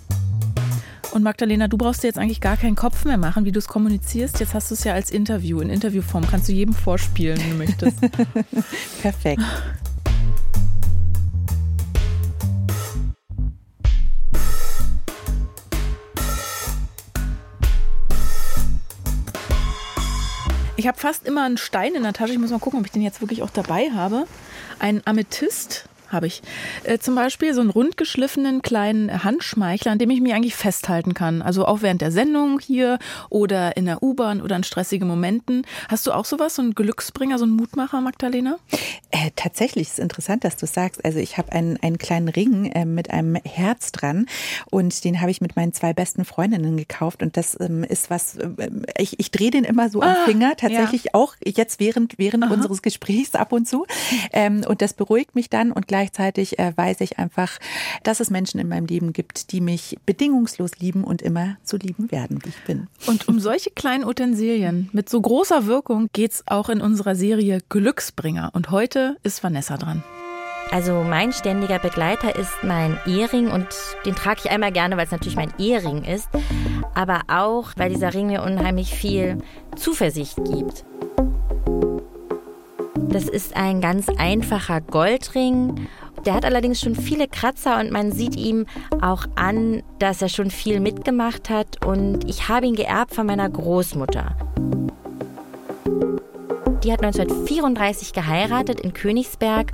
Und 1.12 1.24
Magdalena, 1.24 1.68
du 1.68 1.78
brauchst 1.78 2.04
dir 2.04 2.08
jetzt 2.08 2.20
eigentlich 2.20 2.42
gar 2.42 2.58
keinen 2.58 2.76
Kopf 2.76 3.06
mehr 3.06 3.18
machen, 3.18 3.46
wie 3.46 3.52
du 3.52 3.60
es 3.60 3.68
kommunizierst. 3.68 4.40
Jetzt 4.40 4.54
hast 4.54 4.70
du 4.70 4.76
es 4.76 4.84
ja 4.84 4.94
als 4.94 5.12
Interview, 5.12 5.60
in 5.60 5.70
Interviewform. 5.70 6.28
Kannst 6.28 6.50
du 6.50 6.54
jedem 6.54 6.74
vorspielen, 6.74 7.40
wenn 7.40 7.52
du 7.52 7.58
möchtest. 7.58 8.00
Perfekt. 9.02 9.42
Ich 20.80 20.88
habe 20.88 20.98
fast 20.98 21.28
immer 21.28 21.44
einen 21.44 21.58
Stein 21.58 21.94
in 21.94 22.04
der 22.04 22.14
Tasche. 22.14 22.32
Ich 22.32 22.40
muss 22.40 22.52
mal 22.52 22.60
gucken, 22.60 22.80
ob 22.80 22.86
ich 22.86 22.94
den 22.94 23.02
jetzt 23.02 23.20
wirklich 23.20 23.44
auch 23.44 23.50
dabei 23.50 23.92
habe. 23.92 24.26
Ein 24.80 25.02
Amethyst 25.04 25.90
habe 26.08 26.28
ich. 26.28 26.42
Äh, 26.86 27.00
zum 27.00 27.16
Beispiel 27.16 27.54
so 27.54 27.60
einen 27.60 27.70
rundgeschliffenen 27.70 28.62
kleinen 28.62 29.26
Handschmeichler, 29.26 29.92
an 29.92 30.00
dem 30.00 30.10
ich 30.10 30.22
mich 30.22 30.34
eigentlich 30.34 30.56
festhalten 30.56 31.14
kann. 31.14 31.42
Also 31.42 31.66
auch 31.66 31.82
während 31.82 32.00
der 32.00 32.14
Sendung 32.14 32.60
hier 32.60 32.98
oder 33.30 33.76
in 33.76 33.88
der 33.88 34.02
U-Bahn 34.02 34.42
oder 34.42 34.56
in 34.56 34.64
stressigen 34.64 35.06
Momenten. 35.06 35.66
Hast 35.90 36.08
du 36.08 36.14
auch 36.14 36.24
sowas, 36.24 36.56
so 36.56 36.62
einen 36.62 36.74
Glücksbringer, 36.74 37.38
so 37.38 37.44
einen 37.44 37.58
Mutmacher, 37.58 38.00
Magdalena? 38.00 38.58
Äh, 39.12 39.32
tatsächlich 39.36 39.90
ist 39.90 40.00
interessant, 40.00 40.44
dass 40.44 40.58
du 40.58 40.66
sagst. 40.66 41.04
Also 41.06 41.20
ich 41.20 41.38
habe 41.38 41.52
einen, 41.52 41.78
einen 41.78 41.98
kleinen 41.98 42.28
Ring 42.28 42.66
äh, 42.72 42.86
mit 42.86 43.12
einem 43.12 43.36
Herz 43.36 43.92
dran 43.92 44.26
und 44.70 45.04
den 45.04 45.22
habe 45.22 45.32
ich 45.32 45.42
mit 45.42 45.56
meinen 45.56 45.74
zwei 45.74 45.94
besten 45.94 46.26
Freundinnen 46.26 46.78
gekauft 46.78 47.24
und 47.24 47.38
das 47.38 47.58
ähm, 47.60 47.84
ist 47.84 48.10
was, 48.10 48.36
äh, 48.38 48.50
ich, 48.98 49.20
ich 49.20 49.32
drehe 49.32 49.52
den 49.52 49.64
immer 49.64 49.90
so 49.90 50.02
ah, 50.02 50.14
am 50.14 50.26
Finger, 50.26 50.56
tatsächlich 50.58 51.06
ja. 51.06 51.12
auch 51.14 51.36
jetzt 51.46 51.80
während, 51.80 52.18
während 52.18 52.50
unseres 52.50 52.82
Gesprächs 52.82 53.36
ab 53.36 53.52
und 53.54 53.68
zu. 53.68 53.86
Ähm, 54.34 54.64
und 54.68 54.82
das 54.82 54.94
beruhigt 54.94 55.36
mich 55.36 55.50
dann 55.50 55.72
und 55.72 55.88
gleich 55.88 56.00
gleichzeitig 56.00 56.58
äh, 56.60 56.72
weiß 56.76 57.02
ich 57.02 57.20
einfach, 57.20 57.60
dass 58.04 58.20
es 58.20 58.30
Menschen 58.30 58.60
in 58.60 58.68
meinem 58.70 58.86
Leben 58.86 59.14
gibt, 59.14 59.52
die 59.52 59.62
mich 59.62 59.98
bedingungslos 60.06 60.80
lieben 60.80 61.04
und 61.04 61.22
immer 61.22 61.58
so 61.64 61.78
lieben 61.78 62.12
werden, 62.12 62.40
wie 62.44 62.50
ich 62.50 62.64
bin. 62.66 62.88
Und 63.06 63.28
um 63.28 63.40
solche 63.42 63.72
kleinen 63.72 64.06
Utensilien 64.06 64.90
mit 64.94 65.10
so 65.10 65.20
großer 65.22 65.66
Wirkung 65.66 66.10
geht 66.14 66.32
es 66.32 66.44
auch 66.48 66.70
in 66.70 66.82
unserer 66.82 67.16
Serie 67.16 67.60
Glücksbringer. 67.70 68.52
Und 68.54 68.72
heute 68.72 68.99
ist 69.24 69.44
Vanessa 69.44 69.78
dran. 69.78 70.04
Also 70.72 71.04
mein 71.04 71.34
ständiger 71.34 71.80
Begleiter 71.80 72.36
ist 72.36 72.52
mein 72.62 73.00
Ehering 73.08 73.50
und 73.50 73.68
den 74.06 74.16
trage 74.16 74.42
ich 74.44 74.52
einmal 74.52 74.72
gerne, 74.72 74.98
weil 74.98 75.06
es 75.06 75.12
natürlich 75.12 75.36
mein 75.36 75.54
Ehering 75.58 76.04
ist, 76.04 76.30
aber 76.94 77.22
auch, 77.28 77.72
weil 77.76 77.90
dieser 77.90 78.14
Ring 78.14 78.28
mir 78.28 78.44
unheimlich 78.44 78.94
viel 78.94 79.40
Zuversicht 79.76 80.36
gibt. 80.36 80.86
Das 83.10 83.28
ist 83.28 83.56
ein 83.56 83.82
ganz 83.82 84.08
einfacher 84.20 84.82
Goldring. 84.82 85.88
Der 86.26 86.36
hat 86.36 86.46
allerdings 86.46 86.80
schon 86.80 86.96
viele 86.96 87.28
Kratzer 87.28 87.80
und 87.80 87.92
man 87.92 88.12
sieht 88.12 88.36
ihm 88.36 88.68
auch 89.02 89.26
an, 89.36 89.82
dass 89.98 90.22
er 90.22 90.30
schon 90.30 90.52
viel 90.52 90.80
mitgemacht 90.80 91.50
hat. 91.50 91.84
Und 91.84 92.30
ich 92.30 92.50
habe 92.50 92.68
ihn 92.68 92.76
geerbt 92.76 93.16
von 93.16 93.26
meiner 93.26 93.50
Großmutter. 93.50 94.36
Die 96.84 96.94
hat 96.94 97.04
1934 97.04 98.14
geheiratet 98.14 98.80
in 98.80 98.94
Königsberg 98.94 99.72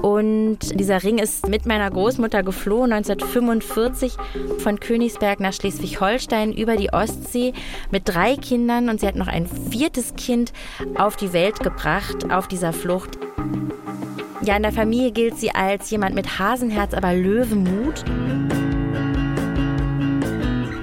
und 0.00 0.58
dieser 0.80 1.02
Ring 1.02 1.18
ist 1.18 1.48
mit 1.48 1.66
meiner 1.66 1.90
Großmutter 1.90 2.42
geflohen 2.42 2.92
1945 2.92 4.16
von 4.58 4.80
Königsberg 4.80 5.40
nach 5.40 5.52
Schleswig-Holstein 5.52 6.52
über 6.52 6.76
die 6.76 6.92
Ostsee 6.92 7.52
mit 7.90 8.08
drei 8.08 8.36
Kindern 8.36 8.88
und 8.88 9.00
sie 9.00 9.06
hat 9.06 9.16
noch 9.16 9.28
ein 9.28 9.46
viertes 9.46 10.14
Kind 10.14 10.52
auf 10.94 11.16
die 11.16 11.34
Welt 11.34 11.60
gebracht 11.60 12.32
auf 12.32 12.48
dieser 12.48 12.72
Flucht. 12.72 13.18
Ja, 14.42 14.56
in 14.56 14.62
der 14.62 14.72
Familie 14.72 15.12
gilt 15.12 15.36
sie 15.36 15.54
als 15.54 15.90
jemand 15.90 16.14
mit 16.14 16.38
Hasenherz, 16.38 16.94
aber 16.94 17.12
Löwenmut. 17.12 18.04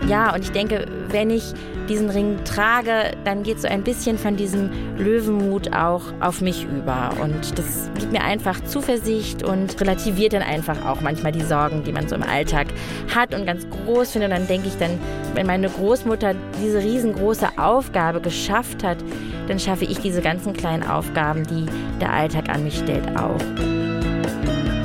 Ja, 0.08 0.36
und 0.36 0.44
ich 0.44 0.52
denke, 0.52 0.88
wenn 1.10 1.32
ich 1.32 1.54
diesen 1.88 2.10
Ring 2.10 2.44
trage, 2.44 3.12
dann 3.24 3.44
geht 3.44 3.60
so 3.60 3.68
ein 3.68 3.84
bisschen 3.84 4.18
von 4.18 4.36
diesem 4.36 4.70
Löwenmut 4.98 5.74
auch 5.74 6.04
auf 6.20 6.42
mich 6.42 6.66
über. 6.66 7.12
Und 7.22 7.58
das 7.58 7.90
gibt 7.98 8.12
mir 8.12 8.24
einfach 8.24 8.64
Zuversicht 8.66 9.44
und 9.44 9.80
relativiert 9.80 10.34
dann 10.34 10.42
einfach 10.42 10.86
auch 10.86 11.02
manchmal 11.02 11.32
die 11.32 11.44
Sorgen, 11.44 11.84
die 11.84 11.92
man 11.92 12.08
so 12.08 12.16
im 12.16 12.24
Alltag 12.24 12.68
hat 13.14 13.34
und 13.34 13.46
ganz 13.46 13.68
groß 13.70 14.12
finde. 14.12 14.28
Und 14.28 14.34
dann 14.34 14.48
denke 14.48 14.68
ich 14.68 14.78
dann, 14.78 15.00
wenn 15.34 15.48
meine 15.48 15.70
Großmutter 15.70 16.36
diese 16.62 16.80
riesengroße 16.80 17.58
Aufgabe 17.58 18.22
geschafft 18.22 18.84
hat, 18.84 18.98
dann 19.48 19.60
schaffe 19.60 19.86
ich 19.86 20.00
diese 20.00 20.22
ganzen 20.22 20.54
kleinen 20.54 20.84
Aufgaben, 20.84 21.44
die 21.44 21.66
der 22.02 22.12
Alltag 22.12 22.50
an 22.50 22.64
mich 22.64 22.78
stellt, 22.78 23.08
auch. 23.18 23.40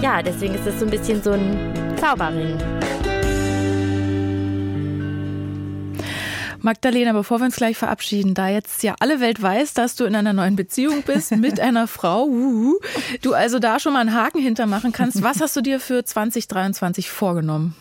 Ja, 0.00 0.22
deswegen 0.22 0.54
ist 0.54 0.66
es 0.66 0.78
so 0.80 0.84
ein 0.84 0.90
bisschen 0.90 1.22
so 1.22 1.32
ein 1.32 1.72
Zauberring. 1.96 2.58
Magdalena, 6.62 7.12
bevor 7.12 7.40
wir 7.40 7.46
uns 7.46 7.56
gleich 7.56 7.76
verabschieden, 7.76 8.34
da 8.34 8.48
jetzt 8.48 8.82
ja 8.82 8.94
alle 9.00 9.20
Welt 9.20 9.42
weiß, 9.42 9.74
dass 9.74 9.96
du 9.96 10.04
in 10.04 10.14
einer 10.14 10.32
neuen 10.32 10.56
Beziehung 10.56 11.02
bist 11.02 11.30
mit 11.36 11.60
einer 11.60 11.88
Frau, 11.88 12.26
uh, 12.26 12.78
du 13.20 13.34
also 13.34 13.58
da 13.58 13.80
schon 13.80 13.92
mal 13.92 14.00
einen 14.00 14.14
Haken 14.14 14.40
hintermachen 14.40 14.92
kannst, 14.92 15.22
was 15.22 15.40
hast 15.40 15.56
du 15.56 15.60
dir 15.60 15.80
für 15.80 16.04
2023 16.04 17.10
vorgenommen? 17.10 17.74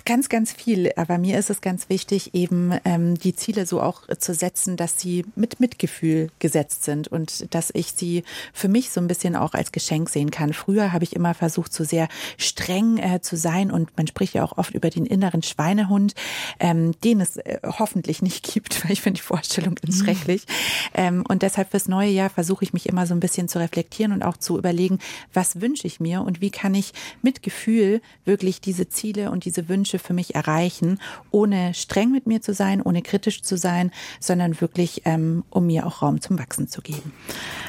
Ach, 0.00 0.04
ganz, 0.04 0.28
ganz 0.28 0.52
viel. 0.52 0.90
Aber 0.96 1.18
mir 1.18 1.38
ist 1.38 1.50
es 1.50 1.60
ganz 1.60 1.88
wichtig, 1.88 2.34
eben 2.34 2.72
ähm, 2.84 3.18
die 3.18 3.34
Ziele 3.34 3.66
so 3.66 3.82
auch 3.82 4.02
zu 4.18 4.32
setzen, 4.32 4.76
dass 4.76 4.98
sie 4.98 5.26
mit 5.36 5.60
Mitgefühl 5.60 6.30
gesetzt 6.38 6.84
sind 6.84 7.08
und 7.08 7.54
dass 7.54 7.70
ich 7.74 7.92
sie 7.92 8.24
für 8.54 8.68
mich 8.68 8.90
so 8.90 9.00
ein 9.00 9.08
bisschen 9.08 9.36
auch 9.36 9.52
als 9.52 9.72
Geschenk 9.72 10.08
sehen 10.08 10.30
kann. 10.30 10.54
Früher 10.54 10.92
habe 10.92 11.04
ich 11.04 11.14
immer 11.14 11.34
versucht, 11.34 11.72
so 11.74 11.84
sehr 11.84 12.08
streng 12.38 12.96
äh, 12.96 13.20
zu 13.20 13.36
sein 13.36 13.70
und 13.70 13.94
man 13.96 14.06
spricht 14.06 14.34
ja 14.34 14.42
auch 14.42 14.56
oft 14.56 14.74
über 14.74 14.88
den 14.88 15.04
inneren 15.04 15.42
Schweinehund, 15.42 16.14
ähm, 16.60 16.92
den 17.04 17.20
es 17.20 17.36
äh, 17.36 17.58
hoffentlich 17.62 18.22
nicht 18.22 18.50
gibt, 18.50 18.84
weil 18.84 18.92
ich 18.92 19.02
finde 19.02 19.18
die 19.18 19.26
Vorstellung 19.26 19.74
ganz 19.74 19.98
mhm. 19.98 20.04
schrecklich. 20.04 20.46
Ähm, 20.94 21.24
und 21.28 21.42
deshalb 21.42 21.72
fürs 21.72 21.88
neue 21.88 22.10
Jahr 22.10 22.30
versuche 22.30 22.64
ich 22.64 22.72
mich 22.72 22.88
immer 22.88 23.06
so 23.06 23.12
ein 23.12 23.20
bisschen 23.20 23.48
zu 23.48 23.58
reflektieren 23.58 24.12
und 24.12 24.22
auch 24.22 24.38
zu 24.38 24.56
überlegen, 24.56 24.98
was 25.34 25.60
wünsche 25.60 25.86
ich 25.86 26.00
mir 26.00 26.22
und 26.22 26.40
wie 26.40 26.50
kann 26.50 26.74
ich 26.74 26.92
mit 27.20 27.42
Gefühl 27.42 28.00
wirklich 28.24 28.62
diese 28.62 28.88
Ziele 28.88 29.30
und 29.30 29.44
diese 29.44 29.68
Wünsche 29.90 29.98
für 29.98 30.12
mich 30.12 30.34
erreichen, 30.34 31.00
ohne 31.30 31.74
streng 31.74 32.12
mit 32.12 32.26
mir 32.26 32.40
zu 32.40 32.54
sein, 32.54 32.80
ohne 32.80 33.02
kritisch 33.02 33.42
zu 33.42 33.56
sein, 33.56 33.90
sondern 34.20 34.60
wirklich, 34.60 35.02
ähm, 35.04 35.42
um 35.50 35.66
mir 35.66 35.86
auch 35.86 36.02
Raum 36.02 36.20
zum 36.20 36.38
Wachsen 36.38 36.68
zu 36.68 36.80
geben. 36.80 37.12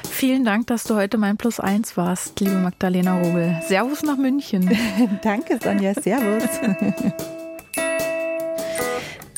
Vielen 0.07 0.45
Dank, 0.45 0.67
dass 0.67 0.83
du 0.83 0.95
heute 0.95 1.17
mein 1.17 1.37
Plus 1.37 1.59
eins 1.59 1.97
warst, 1.97 2.39
liebe 2.39 2.57
Magdalena 2.57 3.19
Rogel. 3.19 3.59
Servus 3.67 4.03
nach 4.03 4.17
München. 4.17 4.69
Danke, 5.23 5.59
Sonja. 5.61 5.95
Servus. 5.95 6.43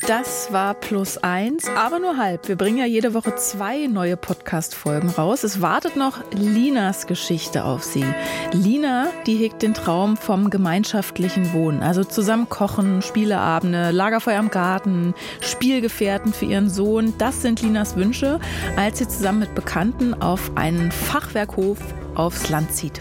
Das 0.06 0.52
war 0.52 0.74
plus 0.74 1.16
eins, 1.16 1.66
aber 1.74 1.98
nur 1.98 2.18
halb. 2.18 2.46
Wir 2.48 2.56
bringen 2.56 2.76
ja 2.76 2.84
jede 2.84 3.14
Woche 3.14 3.36
zwei 3.36 3.86
neue 3.86 4.18
Podcast-Folgen 4.18 5.08
raus. 5.08 5.44
Es 5.44 5.62
wartet 5.62 5.96
noch 5.96 6.18
Linas 6.30 7.06
Geschichte 7.06 7.64
auf 7.64 7.82
Sie. 7.82 8.04
Lina, 8.52 9.06
die 9.26 9.36
hegt 9.36 9.62
den 9.62 9.72
Traum 9.72 10.18
vom 10.18 10.50
gemeinschaftlichen 10.50 11.54
Wohnen. 11.54 11.82
Also 11.82 12.04
zusammen 12.04 12.50
kochen, 12.50 13.00
Spieleabende, 13.00 13.92
Lagerfeuer 13.92 14.40
im 14.40 14.50
Garten, 14.50 15.14
Spielgefährten 15.40 16.34
für 16.34 16.44
ihren 16.44 16.68
Sohn. 16.68 17.14
Das 17.16 17.40
sind 17.40 17.62
Linas 17.62 17.96
Wünsche, 17.96 18.40
als 18.76 18.98
sie 18.98 19.08
zusammen 19.08 19.38
mit 19.38 19.54
Bekannten 19.54 20.12
auf 20.20 20.50
einen 20.54 20.92
Fachwerkhof 20.92 21.78
aufs 22.14 22.50
Land 22.50 22.74
zieht. 22.74 23.00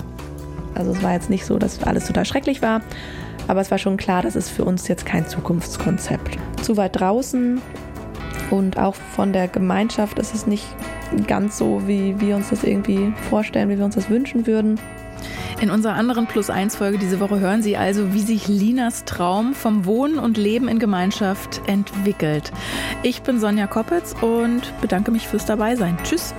Also 0.74 0.92
es 0.92 1.04
war 1.04 1.12
jetzt 1.12 1.30
nicht 1.30 1.46
so, 1.46 1.58
dass 1.58 1.84
alles 1.84 2.08
total 2.08 2.24
schrecklich 2.24 2.62
war. 2.62 2.80
Aber 3.50 3.60
es 3.60 3.72
war 3.72 3.78
schon 3.78 3.98
klar, 3.98 4.22
das 4.22 4.38
ist 4.38 4.48
für 4.50 4.64
uns 4.64 4.88
jetzt 4.88 5.06
kein 5.06 5.28
Zukunftskonzept. 5.28 6.38
Zu 6.64 6.78
weit 6.78 7.00
draußen 7.00 7.62
und 8.50 8.78
auch 8.78 8.96
von 8.96 9.34
der 9.34 9.50
Gemeinschaft 9.50 10.18
ist 10.18 10.34
es 10.34 10.48
nicht 10.48 10.66
ganz 11.28 11.58
so, 11.58 11.88
wie 11.88 12.20
wir 12.22 12.38
uns 12.38 12.52
das 12.52 12.64
irgendwie 12.64 13.12
vorstellen, 13.30 13.68
wie 13.70 13.78
wir 13.78 13.86
uns 13.86 13.96
das 13.96 14.10
wünschen 14.10 14.48
würden. 14.48 14.80
In 15.60 15.70
unserer 15.70 15.94
anderen 15.94 16.26
Plus 16.26 16.50
1 16.50 16.78
Folge 16.78 16.98
diese 16.98 17.20
Woche 17.20 17.40
hören 17.42 17.62
Sie 17.62 17.76
also, 17.76 18.14
wie 18.14 18.22
sich 18.22 18.48
Linas 18.48 19.04
Traum 19.04 19.54
vom 19.54 19.86
Wohnen 19.86 20.20
und 20.20 20.38
Leben 20.38 20.70
in 20.70 20.80
Gemeinschaft 20.80 21.62
entwickelt. 21.68 22.52
Ich 23.02 23.24
bin 23.24 23.40
Sonja 23.42 23.68
Koppitz 23.68 24.16
und 24.22 24.74
bedanke 24.80 25.12
mich 25.12 25.28
fürs 25.28 25.46
Dabeisein. 25.46 25.98
Tschüss. 26.04 26.34